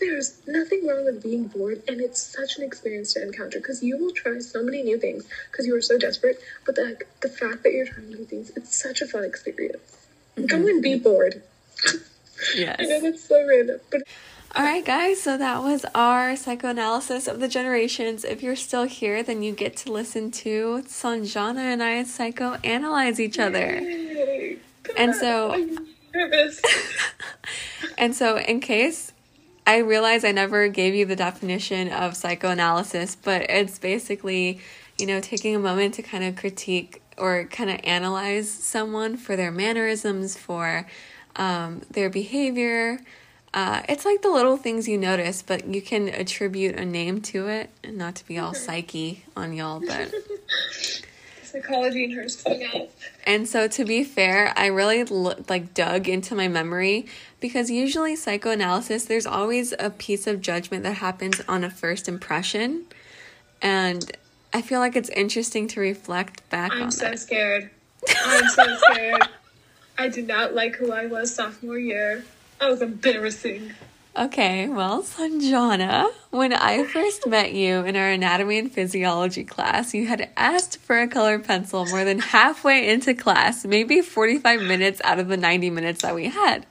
There's 0.00 0.40
nothing 0.46 0.86
wrong 0.86 1.04
with 1.04 1.22
being 1.22 1.46
bored, 1.46 1.82
and 1.86 2.00
it's 2.00 2.20
such 2.20 2.58
an 2.58 2.64
experience 2.64 3.14
to 3.14 3.22
encounter 3.22 3.58
because 3.58 3.82
you 3.82 3.96
will 3.96 4.12
try 4.12 4.38
so 4.40 4.62
many 4.62 4.82
new 4.82 4.98
things 4.98 5.26
because 5.50 5.66
you 5.66 5.74
are 5.76 5.80
so 5.80 5.98
desperate. 5.98 6.38
But 6.66 6.74
the, 6.74 6.98
the 7.20 7.28
fact 7.28 7.62
that 7.62 7.72
you're 7.72 7.86
trying 7.86 8.08
new 8.08 8.24
things, 8.24 8.50
it's 8.56 8.76
such 8.76 9.00
a 9.00 9.06
fun 9.06 9.24
experience. 9.24 9.96
Go 10.46 10.56
and 10.56 10.82
be 10.82 10.94
mm-hmm. 10.94 11.02
bored. 11.04 11.42
yes. 12.56 12.76
I 12.80 12.84
know 12.84 13.00
that's 13.02 13.24
so 13.24 13.46
random, 13.46 13.80
but 13.90 14.02
All 14.56 14.64
right, 14.64 14.84
guys, 14.84 15.22
so 15.22 15.38
that 15.38 15.62
was 15.62 15.86
our 15.94 16.34
psychoanalysis 16.34 17.28
of 17.28 17.38
the 17.38 17.48
generations. 17.48 18.24
If 18.24 18.42
you're 18.42 18.56
still 18.56 18.84
here, 18.84 19.22
then 19.22 19.42
you 19.42 19.52
get 19.52 19.76
to 19.78 19.92
listen 19.92 20.32
to 20.32 20.82
Sanjana 20.86 21.58
and 21.58 21.82
I 21.82 22.02
psychoanalyze 22.02 23.20
each 23.20 23.38
other. 23.38 23.80
Yay. 23.80 24.58
And 24.96 25.14
so- 25.14 25.78
nervous. 26.14 26.60
And 27.96 28.14
so, 28.14 28.38
in 28.38 28.60
case 28.60 29.12
I 29.66 29.78
realize 29.78 30.24
I 30.24 30.32
never 30.32 30.68
gave 30.68 30.94
you 30.94 31.06
the 31.06 31.16
definition 31.16 31.90
of 31.90 32.16
psychoanalysis, 32.16 33.16
but 33.16 33.42
it's 33.48 33.78
basically, 33.78 34.60
you 34.98 35.06
know, 35.06 35.20
taking 35.20 35.54
a 35.54 35.58
moment 35.58 35.94
to 35.94 36.02
kind 36.02 36.24
of 36.24 36.36
critique 36.36 37.02
or 37.16 37.44
kind 37.44 37.70
of 37.70 37.80
analyze 37.84 38.50
someone 38.50 39.16
for 39.16 39.36
their 39.36 39.52
mannerisms, 39.52 40.36
for 40.36 40.86
um, 41.36 41.82
their 41.90 42.10
behavior. 42.10 42.98
Uh, 43.52 43.82
it's 43.88 44.04
like 44.04 44.20
the 44.22 44.30
little 44.30 44.56
things 44.56 44.88
you 44.88 44.98
notice, 44.98 45.42
but 45.42 45.66
you 45.66 45.80
can 45.80 46.08
attribute 46.08 46.74
a 46.74 46.84
name 46.84 47.20
to 47.22 47.46
it, 47.46 47.70
and 47.84 47.96
not 47.96 48.16
to 48.16 48.26
be 48.26 48.38
all 48.38 48.54
psyche 48.54 49.24
on 49.36 49.52
y'all, 49.52 49.80
but. 49.80 50.12
Psychology 51.54 52.02
and 52.02 52.14
hers 52.14 52.34
coming 52.42 52.64
out. 52.64 52.90
And 53.24 53.46
so, 53.46 53.68
to 53.68 53.84
be 53.84 54.02
fair, 54.02 54.52
I 54.56 54.66
really 54.66 55.04
like 55.04 55.72
dug 55.72 56.08
into 56.08 56.34
my 56.34 56.48
memory 56.48 57.06
because 57.38 57.70
usually 57.70 58.16
psychoanalysis, 58.16 59.04
there's 59.04 59.24
always 59.24 59.72
a 59.78 59.90
piece 59.90 60.26
of 60.26 60.40
judgment 60.40 60.82
that 60.82 60.94
happens 60.94 61.40
on 61.46 61.62
a 61.62 61.70
first 61.70 62.08
impression, 62.08 62.86
and 63.62 64.10
I 64.52 64.62
feel 64.62 64.80
like 64.80 64.96
it's 64.96 65.10
interesting 65.10 65.68
to 65.68 65.80
reflect 65.80 66.48
back 66.50 66.72
I'm 66.72 66.90
so 66.90 67.10
that. 67.10 67.20
scared. 67.20 67.70
I'm 68.24 68.48
so 68.48 68.76
scared. 68.90 69.28
I 69.96 70.08
did 70.08 70.26
not 70.26 70.54
like 70.54 70.74
who 70.74 70.90
I 70.90 71.06
was 71.06 71.32
sophomore 71.32 71.78
year. 71.78 72.24
That 72.58 72.68
was 72.68 72.82
embarrassing. 72.82 73.74
Okay, 74.16 74.68
well, 74.68 75.02
Sanjana, 75.02 76.08
when 76.30 76.52
I 76.52 76.84
first 76.84 77.26
met 77.26 77.52
you 77.52 77.84
in 77.84 77.96
our 77.96 78.10
anatomy 78.10 78.58
and 78.58 78.70
physiology 78.70 79.42
class, 79.42 79.92
you 79.92 80.06
had 80.06 80.30
asked 80.36 80.78
for 80.78 81.00
a 81.00 81.08
colored 81.08 81.42
pencil 81.42 81.84
more 81.86 82.04
than 82.04 82.20
halfway 82.20 82.88
into 82.90 83.12
class, 83.14 83.64
maybe 83.64 84.02
45 84.02 84.62
minutes 84.62 85.00
out 85.02 85.18
of 85.18 85.26
the 85.26 85.36
90 85.36 85.70
minutes 85.70 86.02
that 86.02 86.14
we 86.14 86.26
had. 86.26 86.64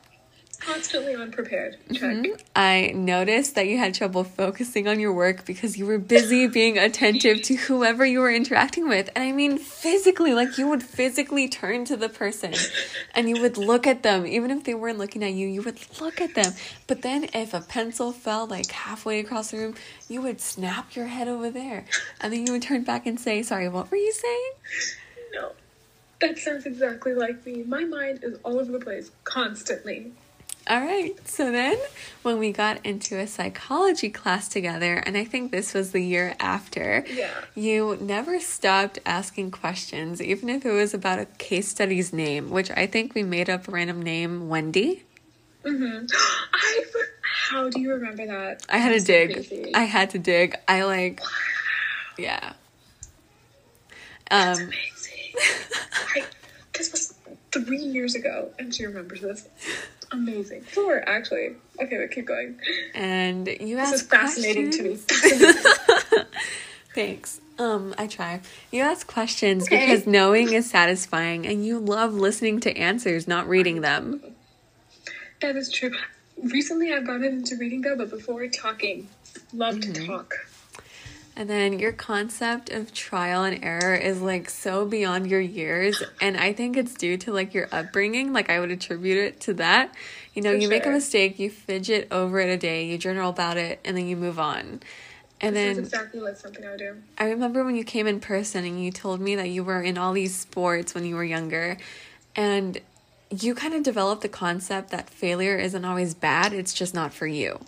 Constantly 0.65 1.15
unprepared. 1.15 1.77
Check. 1.91 2.15
Mm-hmm. 2.15 2.41
I 2.55 2.93
noticed 2.95 3.55
that 3.55 3.67
you 3.67 3.77
had 3.77 3.93
trouble 3.93 4.23
focusing 4.23 4.87
on 4.87 4.99
your 4.99 5.11
work 5.11 5.45
because 5.45 5.77
you 5.77 5.85
were 5.85 5.97
busy 5.97 6.47
being 6.53 6.77
attentive 6.77 7.41
to 7.43 7.55
whoever 7.55 8.05
you 8.05 8.19
were 8.19 8.31
interacting 8.31 8.87
with. 8.87 9.09
And 9.13 9.23
I 9.23 9.33
mean 9.33 9.57
physically, 9.57 10.33
like 10.33 10.57
you 10.57 10.67
would 10.69 10.81
physically 10.81 11.49
turn 11.49 11.83
to 11.85 11.97
the 11.97 12.07
person 12.07 12.53
and 13.13 13.29
you 13.29 13.41
would 13.41 13.57
look 13.57 13.85
at 13.85 14.03
them. 14.03 14.25
Even 14.25 14.51
if 14.51 14.63
they 14.63 14.73
weren't 14.73 14.97
looking 14.97 15.23
at 15.23 15.33
you, 15.33 15.47
you 15.47 15.61
would 15.63 15.79
look 15.99 16.21
at 16.21 16.33
them. 16.33 16.53
But 16.87 17.01
then 17.01 17.29
if 17.33 17.53
a 17.53 17.61
pencil 17.61 18.13
fell 18.13 18.47
like 18.47 18.71
halfway 18.71 19.19
across 19.19 19.51
the 19.51 19.57
room, 19.57 19.75
you 20.07 20.21
would 20.21 20.39
snap 20.39 20.95
your 20.95 21.07
head 21.07 21.27
over 21.27 21.49
there. 21.49 21.85
And 22.21 22.31
then 22.31 22.47
you 22.47 22.53
would 22.53 22.61
turn 22.61 22.83
back 22.83 23.05
and 23.05 23.19
say, 23.19 23.43
Sorry, 23.43 23.67
what 23.67 23.91
were 23.91 23.97
you 23.97 24.13
saying? 24.13 24.51
No. 25.33 25.51
That 26.21 26.37
sounds 26.37 26.65
exactly 26.65 27.13
like 27.13 27.45
me. 27.45 27.63
My 27.63 27.83
mind 27.83 28.23
is 28.23 28.39
all 28.43 28.57
over 28.57 28.71
the 28.71 28.79
place 28.79 29.11
constantly. 29.25 30.13
All 30.65 30.79
right. 30.79 31.13
So 31.27 31.51
then, 31.51 31.77
when 32.21 32.39
we 32.39 32.51
got 32.53 32.85
into 32.85 33.17
a 33.19 33.27
psychology 33.27 34.09
class 34.09 34.47
together, 34.47 34.95
and 34.95 35.17
I 35.17 35.25
think 35.25 35.51
this 35.51 35.73
was 35.73 35.91
the 35.91 35.99
year 36.01 36.35
after, 36.39 37.03
Yeah. 37.09 37.31
you 37.53 37.97
never 37.99 38.39
stopped 38.39 38.97
asking 39.05 39.51
questions, 39.51 40.21
even 40.21 40.47
if 40.49 40.65
it 40.65 40.71
was 40.71 40.93
about 40.93 41.19
a 41.19 41.25
case 41.25 41.67
study's 41.67 42.13
name, 42.13 42.49
which 42.49 42.71
I 42.71 42.87
think 42.87 43.13
we 43.13 43.23
made 43.23 43.49
up 43.49 43.67
a 43.67 43.71
random 43.71 44.01
name, 44.01 44.47
Wendy. 44.47 45.03
Mm-hmm. 45.65 46.05
I. 46.53 46.83
How 47.49 47.69
do 47.69 47.79
you 47.81 47.91
remember 47.91 48.25
that? 48.25 48.65
I 48.69 48.77
had 48.77 48.89
to 48.93 48.99
so 49.01 49.05
dig. 49.05 49.33
crazy. 49.33 49.75
I 49.75 49.83
had 49.83 50.11
to 50.11 50.19
dig. 50.19 50.55
I 50.67 50.83
like, 50.83 51.19
yeah. 52.17 52.53
Um, 54.31 54.53
Amazing. 54.53 54.71
This 57.53 57.63
three 57.63 57.77
years 57.77 58.15
ago, 58.15 58.49
and 58.59 58.73
she 58.73 58.85
remembers 58.85 59.21
this. 59.21 59.47
Amazing. 60.11 60.61
Four, 60.61 61.07
actually. 61.07 61.55
Okay, 61.81 61.97
but 61.97 62.11
keep 62.11 62.25
going. 62.25 62.59
and 62.93 63.47
you 63.47 63.75
This 63.77 63.79
asked 63.89 63.93
is 63.95 64.01
fascinating 64.03 64.71
to 64.71 64.83
me. 64.83 64.97
questions. 65.07 65.67
Thanks. 66.95 67.39
Um, 67.59 67.93
I 67.97 68.07
try. 68.07 68.41
You 68.71 68.81
ask 68.81 69.05
questions 69.07 69.63
Okay. 69.65 69.85
because 69.85 70.05
knowing 70.07 70.53
is 70.53 70.69
satisfying, 70.69 71.45
and 71.47 71.65
you 71.65 71.79
love 71.79 72.13
listening 72.13 72.59
to 72.61 72.75
answers, 72.77 73.27
not 73.27 73.47
reading 73.47 73.81
them. 73.81 74.21
That 75.41 75.55
is 75.55 75.71
true. 75.71 75.91
Recently, 76.41 76.93
I've 76.93 77.05
gotten 77.05 77.23
into 77.25 77.55
reading 77.57 77.81
though, 77.81 77.95
but 77.95 78.09
before 78.09 78.47
talking, 78.47 79.07
love 79.53 79.75
Mm-hmm. 79.75 79.93
to 79.93 80.05
talk. 80.07 80.33
And 81.35 81.49
then 81.49 81.79
your 81.79 81.91
concept 81.91 82.69
of 82.69 82.93
trial 82.93 83.43
and 83.43 83.63
error 83.63 83.95
is 83.95 84.21
like 84.21 84.49
so 84.49 84.85
beyond 84.85 85.29
your 85.29 85.39
years. 85.39 86.03
And 86.21 86.37
I 86.37 86.53
think 86.53 86.77
it's 86.77 86.93
due 86.93 87.17
to 87.17 87.33
like 87.33 87.55
your 87.55 87.67
upbringing. 87.71 88.33
Like 88.33 88.51
I 88.51 88.59
would 88.59 88.69
attribute 88.69 89.17
it 89.17 89.39
to 89.41 89.53
that. 89.55 89.93
You 90.35 90.43
know, 90.43 90.51
For 90.51 90.57
you 90.57 90.69
make 90.69 90.85
a 90.85 90.91
mistake, 90.91 91.39
you 91.39 91.49
fidget 91.49 92.07
over 92.11 92.39
it 92.39 92.49
a 92.49 92.57
day, 92.57 92.85
you 92.85 92.97
journal 92.97 93.29
about 93.29 93.57
it, 93.57 93.79
and 93.83 93.97
then 93.97 94.07
you 94.07 94.15
move 94.15 94.39
on. 94.39 94.81
And 95.41 95.55
This 95.55 95.71
is 95.71 95.75
then 95.75 95.83
exactly 95.85 96.19
like 96.19 96.37
something 96.37 96.65
I 96.65 96.69
would 96.71 96.79
do. 96.79 96.95
I 97.17 97.25
remember 97.25 97.63
when 97.63 97.75
you 97.75 97.83
came 97.83 98.05
in 98.07 98.19
person 98.19 98.63
and 98.63 98.81
you 98.83 98.91
told 98.91 99.19
me 99.19 99.35
that 99.35 99.49
you 99.49 99.63
were 99.63 99.81
in 99.81 99.97
all 99.97 100.13
these 100.13 100.35
sports 100.35 100.93
when 100.93 101.03
you 101.03 101.15
were 101.15 101.23
younger. 101.23 101.77
And 102.35 102.79
you 103.29 103.55
kind 103.55 103.73
of 103.73 103.83
developed 103.83 104.21
the 104.21 104.29
concept 104.29 104.91
that 104.91 105.09
failure 105.09 105.57
isn't 105.57 105.83
always 105.83 106.13
bad, 106.13 106.53
it's 106.53 106.73
just 106.73 106.93
not 106.93 107.13
for 107.13 107.25
you. 107.25 107.59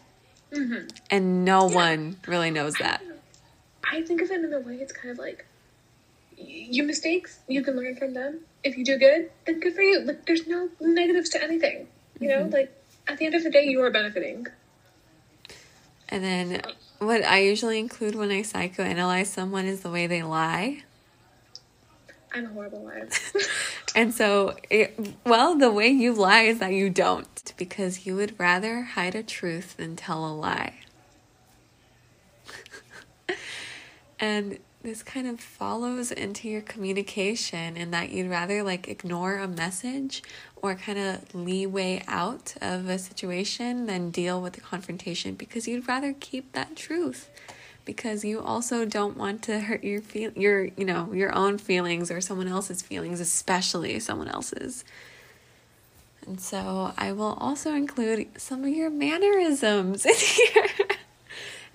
Mm-hmm. 0.52 0.88
And 1.10 1.44
no 1.44 1.66
one 1.66 2.18
really 2.28 2.52
knows 2.52 2.76
that. 2.76 3.02
I 3.96 4.02
think 4.02 4.22
of 4.22 4.30
it 4.30 4.44
in 4.44 4.54
a 4.54 4.60
way 4.60 4.76
it's 4.76 4.92
kind 4.92 5.10
of 5.12 5.18
like 5.18 5.46
y- 6.38 6.68
your 6.70 6.86
mistakes, 6.86 7.40
you 7.48 7.64
can 7.64 7.78
learn 7.78 7.96
from 7.96 8.14
them. 8.14 8.42
If 8.64 8.78
you 8.78 8.84
do 8.84 8.98
good, 8.98 9.32
then 9.46 9.60
good 9.62 9.74
for 9.74 9.82
you. 9.82 10.02
Like 10.02 10.26
there's 10.26 10.46
no 10.48 10.70
negatives 10.82 11.30
to 11.30 11.42
anything. 11.42 11.88
You 12.20 12.30
know, 12.30 12.40
mm-hmm. 12.42 12.54
like 12.54 12.74
at 13.08 13.18
the 13.18 13.26
end 13.26 13.36
of 13.36 13.44
the 13.44 13.50
day 13.50 13.66
you 13.66 13.82
are 13.82 13.92
benefiting. 13.92 14.48
And 16.10 16.24
then 16.24 16.62
what 17.00 17.24
I 17.24 17.40
usually 17.40 17.80
include 17.80 18.16
when 18.16 18.32
I 18.32 18.42
psychoanalyze 18.42 19.28
someone 19.28 19.66
is 19.66 19.82
the 19.82 19.90
way 19.90 20.08
they 20.08 20.24
lie. 20.24 20.84
I'm 22.34 22.46
a 22.46 22.50
horrible 22.50 22.84
liar. 22.84 23.08
And 23.96 24.14
so, 24.14 24.58
it, 24.70 25.00
well, 25.26 25.58
the 25.58 25.72
way 25.72 25.88
you 25.88 26.12
lie 26.12 26.42
is 26.42 26.60
that 26.60 26.74
you 26.74 26.90
don't, 26.90 27.54
because 27.56 28.06
you 28.06 28.18
would 28.18 28.38
rather 28.38 28.82
hide 28.82 29.16
a 29.16 29.24
truth 29.24 29.78
than 29.78 29.96
tell 29.96 30.28
a 30.28 30.36
lie. 30.36 30.74
And 34.20 34.60
this 34.86 35.02
kind 35.02 35.28
of 35.28 35.40
follows 35.40 36.12
into 36.12 36.48
your 36.48 36.62
communication 36.62 37.76
in 37.76 37.90
that 37.92 38.12
you'd 38.12 38.30
rather 38.30 38.62
like 38.62 38.88
ignore 38.88 39.38
a 39.38 39.48
message 39.48 40.22
or 40.56 40.76
kind 40.76 41.00
of 41.00 41.34
leeway 41.34 42.04
out 42.08 42.54
of 42.62 42.88
a 42.88 43.00
situation 43.00 43.88
than 43.88 44.12
deal 44.12 44.40
with 44.40 44.54
the 44.54 44.62
confrontation 44.62 45.34
because 45.34 45.68
you'd 45.68 45.88
rather 45.88 46.14
keep 46.14 46.52
that 46.54 46.76
truth 46.76 47.30
because 47.84 48.24
you 48.24 48.40
also 48.40 48.86
don't 48.86 49.18
want 49.18 49.42
to 49.44 49.60
hurt 49.60 49.84
your 49.84 50.02
feel 50.02 50.32
your 50.36 50.66
you 50.78 50.86
know 50.86 51.12
your 51.14 51.34
own 51.36 51.58
feelings 51.58 52.12
or 52.12 52.20
someone 52.22 52.48
else's 52.48 52.82
feelings 52.82 53.20
especially 53.20 54.00
someone 54.00 54.28
else's. 54.28 54.84
And 56.28 56.42
so 56.42 56.92
I 56.98 57.12
will 57.12 57.38
also 57.40 57.74
include 57.74 58.28
some 58.38 58.64
of 58.64 58.70
your 58.70 58.90
mannerisms 58.90 60.06
in 60.06 60.16
here 60.16 60.88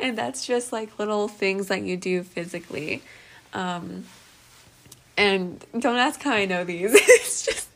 and 0.01 0.17
that's 0.17 0.47
just 0.47 0.73
like 0.73 0.99
little 0.99 1.29
things 1.29 1.69
that 1.69 1.83
you 1.83 1.97
do 1.97 2.23
physically. 2.23 3.03
Um, 3.53 4.05
and 5.17 5.65
don't 5.79 5.97
ask 5.97 6.23
how 6.23 6.33
I 6.33 6.47
know 6.47 6.65
these. 6.65 6.93
it's 6.95 7.45
just, 7.45 7.69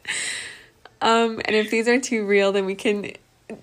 um, 1.00 1.40
and 1.44 1.54
if 1.54 1.70
these 1.70 1.86
are 1.88 2.00
too 2.00 2.26
real, 2.26 2.52
then 2.52 2.64
we 2.64 2.74
can 2.74 3.12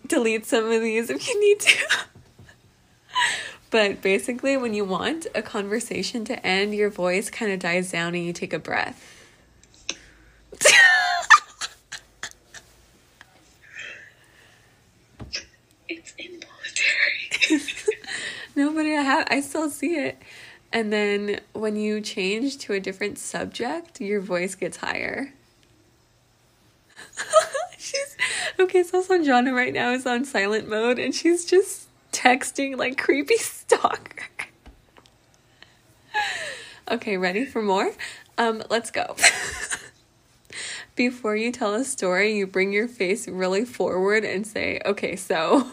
delete 0.08 0.46
some 0.46 0.66
of 0.66 0.82
these 0.82 1.10
if 1.10 1.28
you 1.28 1.40
need 1.40 1.60
to. 1.60 1.78
but 3.72 4.02
basically, 4.02 4.58
when 4.58 4.74
you 4.74 4.86
want 4.86 5.28
a 5.34 5.42
conversation 5.42 6.24
to 6.26 6.46
end, 6.46 6.76
your 6.76 6.90
voice 6.90 7.30
kind 7.30 7.52
of 7.52 7.60
dies 7.60 7.92
down 7.92 8.14
and 8.16 8.24
you 8.24 8.34
take 8.34 8.54
a 8.54 8.60
breath. 8.60 9.18
it's 15.90 16.14
involuntary. 16.18 17.32
Nobody 18.62 18.96
I 18.96 19.02
have 19.02 19.28
I 19.28 19.42
still 19.42 19.72
see 19.72 19.96
it. 19.96 20.22
And 20.72 20.94
then 20.94 21.40
when 21.54 21.76
you 21.76 22.00
change 22.00 22.60
to 22.60 22.74
a 22.74 22.80
different 22.80 23.18
subject, 23.18 24.00
your 24.00 24.22
voice 24.22 24.54
gets 24.54 24.78
higher. 24.78 25.34
she's 27.80 28.16
okay, 28.60 28.84
so 28.84 29.02
Sanjana 29.02 29.52
right 29.52 29.74
now 29.74 29.94
is 29.94 30.06
on 30.06 30.26
silent 30.26 30.70
mode 30.70 31.00
and 31.00 31.16
she's 31.16 31.44
just 31.44 31.88
texting 32.12 32.78
like 32.78 33.00
creepy 33.00 33.38
stalker. 33.38 34.28
okay, 36.92 37.18
ready 37.18 37.46
for 37.46 37.64
more? 37.64 37.94
Um, 38.38 38.62
let's 38.70 38.92
go. 38.92 39.16
Before 40.96 41.36
you 41.36 41.52
tell 41.52 41.74
a 41.74 41.84
story, 41.84 42.38
you 42.38 42.46
bring 42.46 42.72
your 42.72 42.88
face 42.88 43.28
really 43.28 43.66
forward 43.66 44.24
and 44.24 44.46
say, 44.46 44.80
okay, 44.86 45.16
so 45.16 45.68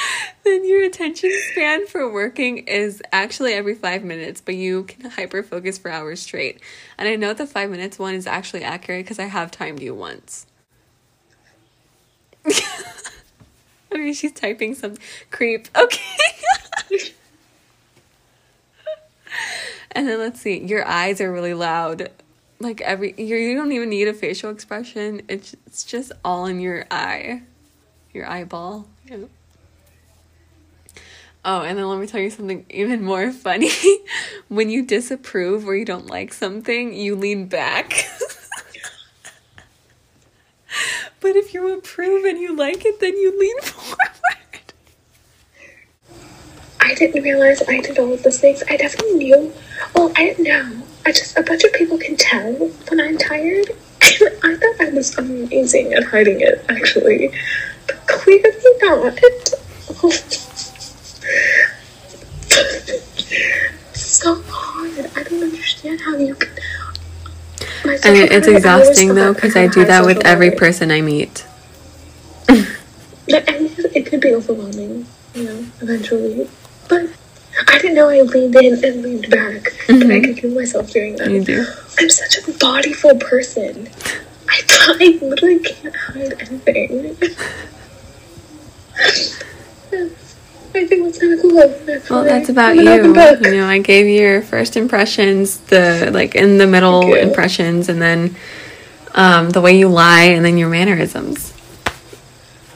then 0.44 0.66
your 0.66 0.84
attention 0.84 1.30
span 1.52 1.86
for 1.86 2.10
working 2.10 2.58
is 2.58 3.02
actually 3.12 3.52
every 3.52 3.74
five 3.74 4.04
minutes, 4.04 4.40
but 4.40 4.54
you 4.54 4.84
can 4.84 5.10
hyper 5.10 5.42
focus 5.42 5.78
for 5.78 5.90
hours 5.90 6.20
straight. 6.20 6.60
And 6.98 7.08
I 7.08 7.16
know 7.16 7.32
the 7.32 7.46
five 7.46 7.70
minutes 7.70 7.98
one 7.98 8.14
is 8.14 8.26
actually 8.26 8.62
accurate 8.64 9.04
because 9.04 9.18
I 9.18 9.26
have 9.26 9.50
timed 9.50 9.80
you 9.80 9.94
once. 9.94 10.46
okay, 13.92 14.12
she's 14.12 14.32
typing 14.32 14.74
some 14.74 14.96
creep. 15.30 15.68
Okay. 15.76 17.14
and 19.92 20.08
then 20.08 20.18
let's 20.18 20.40
see, 20.40 20.58
your 20.58 20.86
eyes 20.86 21.20
are 21.20 21.32
really 21.32 21.54
loud. 21.54 22.10
Like 22.60 22.80
every, 22.82 23.14
you 23.16 23.36
you 23.36 23.54
don't 23.56 23.72
even 23.72 23.88
need 23.88 24.08
a 24.08 24.14
facial 24.14 24.50
expression. 24.50 25.22
It's 25.28 25.54
it's 25.66 25.84
just 25.84 26.12
all 26.24 26.46
in 26.46 26.60
your 26.60 26.84
eye, 26.90 27.42
your 28.12 28.28
eyeball. 28.28 28.86
Yeah. 29.06 29.24
Oh, 31.44 31.62
and 31.62 31.76
then 31.76 31.88
let 31.88 31.98
me 31.98 32.06
tell 32.06 32.20
you 32.20 32.30
something 32.30 32.64
even 32.70 33.02
more 33.02 33.32
funny. 33.32 33.70
when 34.48 34.70
you 34.70 34.84
disapprove 34.86 35.66
or 35.66 35.74
you 35.74 35.84
don't 35.84 36.06
like 36.06 36.32
something, 36.32 36.94
you 36.94 37.16
lean 37.16 37.46
back. 37.46 37.88
but 41.20 41.34
if 41.34 41.52
you 41.52 41.74
approve 41.76 42.24
and 42.24 42.38
you 42.38 42.54
like 42.56 42.84
it, 42.84 43.00
then 43.00 43.16
you 43.16 43.36
lean 43.38 43.60
forward. 43.62 43.98
I 46.78 46.94
didn't 46.94 47.22
realize 47.22 47.60
I 47.68 47.80
did 47.80 47.98
all 47.98 48.12
of 48.12 48.22
those 48.22 48.38
things. 48.38 48.62
I 48.68 48.76
definitely 48.76 49.14
knew. 49.14 49.52
Well, 49.96 50.12
I 50.14 50.26
didn't 50.26 50.44
know. 50.44 50.82
I 51.04 51.10
just, 51.10 51.36
a 51.36 51.42
bunch 51.42 51.64
of 51.64 51.72
people 51.72 51.98
can 51.98 52.16
tell 52.16 52.52
when 52.52 53.00
I'm 53.00 53.18
tired. 53.18 53.70
I 54.02 54.56
thought 54.56 54.80
I 54.80 54.90
was 54.90 55.18
amazing 55.18 55.92
at 55.94 56.04
hiding 56.04 56.40
it, 56.40 56.64
actually. 56.68 57.32
But 57.88 58.06
clearly 58.06 58.50
not. 58.80 59.18
So 63.94 64.42
hard. 64.46 65.10
I 65.16 65.22
don't 65.22 65.42
understand 65.42 66.00
how 66.00 66.16
you 66.16 66.34
can. 66.34 66.50
And 67.84 68.16
it's 68.16 68.46
exhausting 68.46 69.14
though, 69.14 69.34
because 69.34 69.56
I 69.56 69.66
do 69.66 69.84
that 69.84 70.04
with 70.04 70.24
every 70.24 70.50
person 70.50 70.90
I 70.90 71.00
meet. 71.00 71.46
it 73.28 74.06
could 74.06 74.20
be 74.20 74.34
overwhelming, 74.34 75.06
you 75.34 75.44
know, 75.44 75.66
eventually. 75.80 76.48
But 76.88 77.10
I 77.68 77.78
didn't 77.78 77.94
know 77.94 78.08
I 78.08 78.20
leaned 78.22 78.56
in 78.56 78.84
and 78.84 79.02
leaned 79.02 79.30
back. 79.30 79.62
Mm-hmm. 79.86 80.02
And 80.02 80.12
I 80.12 80.20
could 80.20 80.38
feel 80.38 80.54
myself 80.54 80.90
doing 80.90 81.16
that. 81.16 81.30
You 81.30 81.44
do. 81.44 81.66
I'm 81.98 82.10
such 82.10 82.38
a 82.38 82.52
bodyful 82.52 83.20
person. 83.20 83.88
I, 84.48 84.62
I 85.00 85.18
literally 85.22 85.60
can't 85.60 85.94
hide 85.96 86.34
anything. 86.40 87.16
I 90.74 90.86
think 90.86 91.04
that's 91.04 91.18
kind 91.18 91.34
of 91.34 91.40
cool. 91.42 91.54
Well, 91.54 92.24
that's 92.24 92.48
about 92.48 92.76
you. 92.76 92.82
You 92.82 93.12
know, 93.12 93.66
I 93.66 93.78
gave 93.78 94.06
you 94.06 94.20
your 94.20 94.42
first 94.42 94.76
impressions, 94.76 95.58
the 95.60 96.10
like 96.12 96.34
in 96.34 96.58
the 96.58 96.66
middle 96.66 97.14
impressions, 97.14 97.88
and 97.88 98.00
then 98.00 98.36
um, 99.14 99.50
the 99.50 99.60
way 99.60 99.78
you 99.78 99.88
lie, 99.88 100.24
and 100.24 100.44
then 100.44 100.56
your 100.56 100.70
mannerisms. 100.70 101.52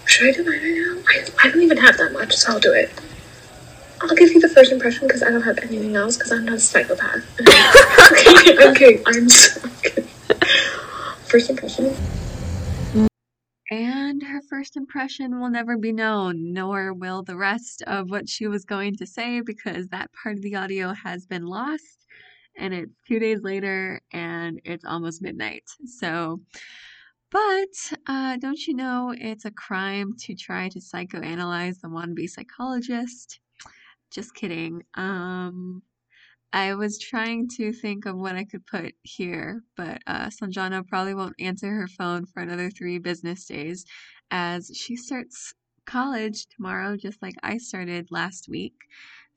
Should 0.04 0.28
I 0.28 0.32
do 0.32 0.44
mine 0.44 0.60
right 0.60 0.76
now? 0.76 1.02
I, 1.08 1.48
I 1.48 1.50
don't 1.50 1.62
even 1.62 1.78
have 1.78 1.96
that 1.96 2.12
much, 2.12 2.34
so 2.36 2.52
I'll 2.52 2.60
do 2.60 2.72
it. 2.72 2.90
I'll 4.02 4.14
give 4.14 4.30
you 4.30 4.40
the 4.40 4.48
first 4.48 4.72
impression 4.72 5.06
because 5.06 5.22
I 5.22 5.30
don't 5.30 5.42
have 5.42 5.58
anything 5.58 5.96
else 5.96 6.16
because 6.16 6.32
I'm 6.32 6.44
not 6.44 6.56
a 6.56 6.60
psychopath. 6.60 7.24
okay, 8.12 8.68
okay, 8.68 9.02
I'm 9.06 9.28
sorry. 9.28 10.06
First 11.24 11.50
impression. 11.50 11.96
And 13.70 14.22
her 14.22 14.42
first 14.48 14.76
impression 14.76 15.40
will 15.40 15.50
never 15.50 15.76
be 15.76 15.92
known, 15.92 16.52
nor 16.52 16.92
will 16.92 17.22
the 17.22 17.36
rest 17.36 17.82
of 17.86 18.10
what 18.10 18.28
she 18.28 18.46
was 18.46 18.64
going 18.64 18.96
to 18.96 19.06
say 19.06 19.40
because 19.40 19.88
that 19.88 20.10
part 20.12 20.36
of 20.36 20.42
the 20.42 20.54
audio 20.54 20.92
has 20.92 21.26
been 21.26 21.46
lost. 21.46 22.06
And 22.56 22.72
it's 22.72 22.92
two 23.06 23.18
days 23.18 23.42
later 23.42 24.00
and 24.12 24.60
it's 24.64 24.84
almost 24.84 25.20
midnight. 25.20 25.64
So, 25.84 26.40
but 27.30 27.92
uh, 28.06 28.36
don't 28.36 28.66
you 28.66 28.74
know 28.74 29.12
it's 29.16 29.44
a 29.44 29.50
crime 29.50 30.14
to 30.20 30.34
try 30.36 30.68
to 30.68 30.78
psychoanalyze 30.78 31.80
the 31.80 31.88
wannabe 31.88 32.30
psychologist? 32.30 33.40
Just 34.12 34.34
kidding. 34.34 34.84
Um, 34.94 35.82
I 36.56 36.74
was 36.74 36.98
trying 36.98 37.48
to 37.58 37.70
think 37.70 38.06
of 38.06 38.16
what 38.16 38.34
I 38.34 38.44
could 38.44 38.64
put 38.66 38.94
here, 39.02 39.62
but 39.76 40.00
uh, 40.06 40.28
Sanjana 40.28 40.88
probably 40.88 41.12
won't 41.12 41.34
answer 41.38 41.68
her 41.68 41.86
phone 41.86 42.24
for 42.24 42.42
another 42.42 42.70
three 42.70 42.98
business 42.98 43.44
days 43.44 43.84
as 44.30 44.70
she 44.74 44.96
starts 44.96 45.52
college 45.84 46.46
tomorrow, 46.46 46.96
just 46.96 47.20
like 47.20 47.34
I 47.42 47.58
started 47.58 48.08
last 48.10 48.48
week. 48.48 48.72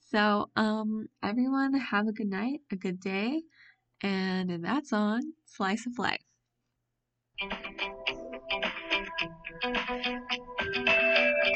So, 0.09 0.49
um, 0.55 1.07
everyone, 1.21 1.73
have 1.73 2.07
a 2.07 2.13
good 2.13 2.29
night, 2.29 2.61
a 2.71 2.77
good 2.77 3.01
day, 3.01 3.41
and 4.01 4.63
that's 4.63 4.93
on 4.93 5.33
Slice 5.43 5.87
of 5.87 5.99
Life. 5.99 6.23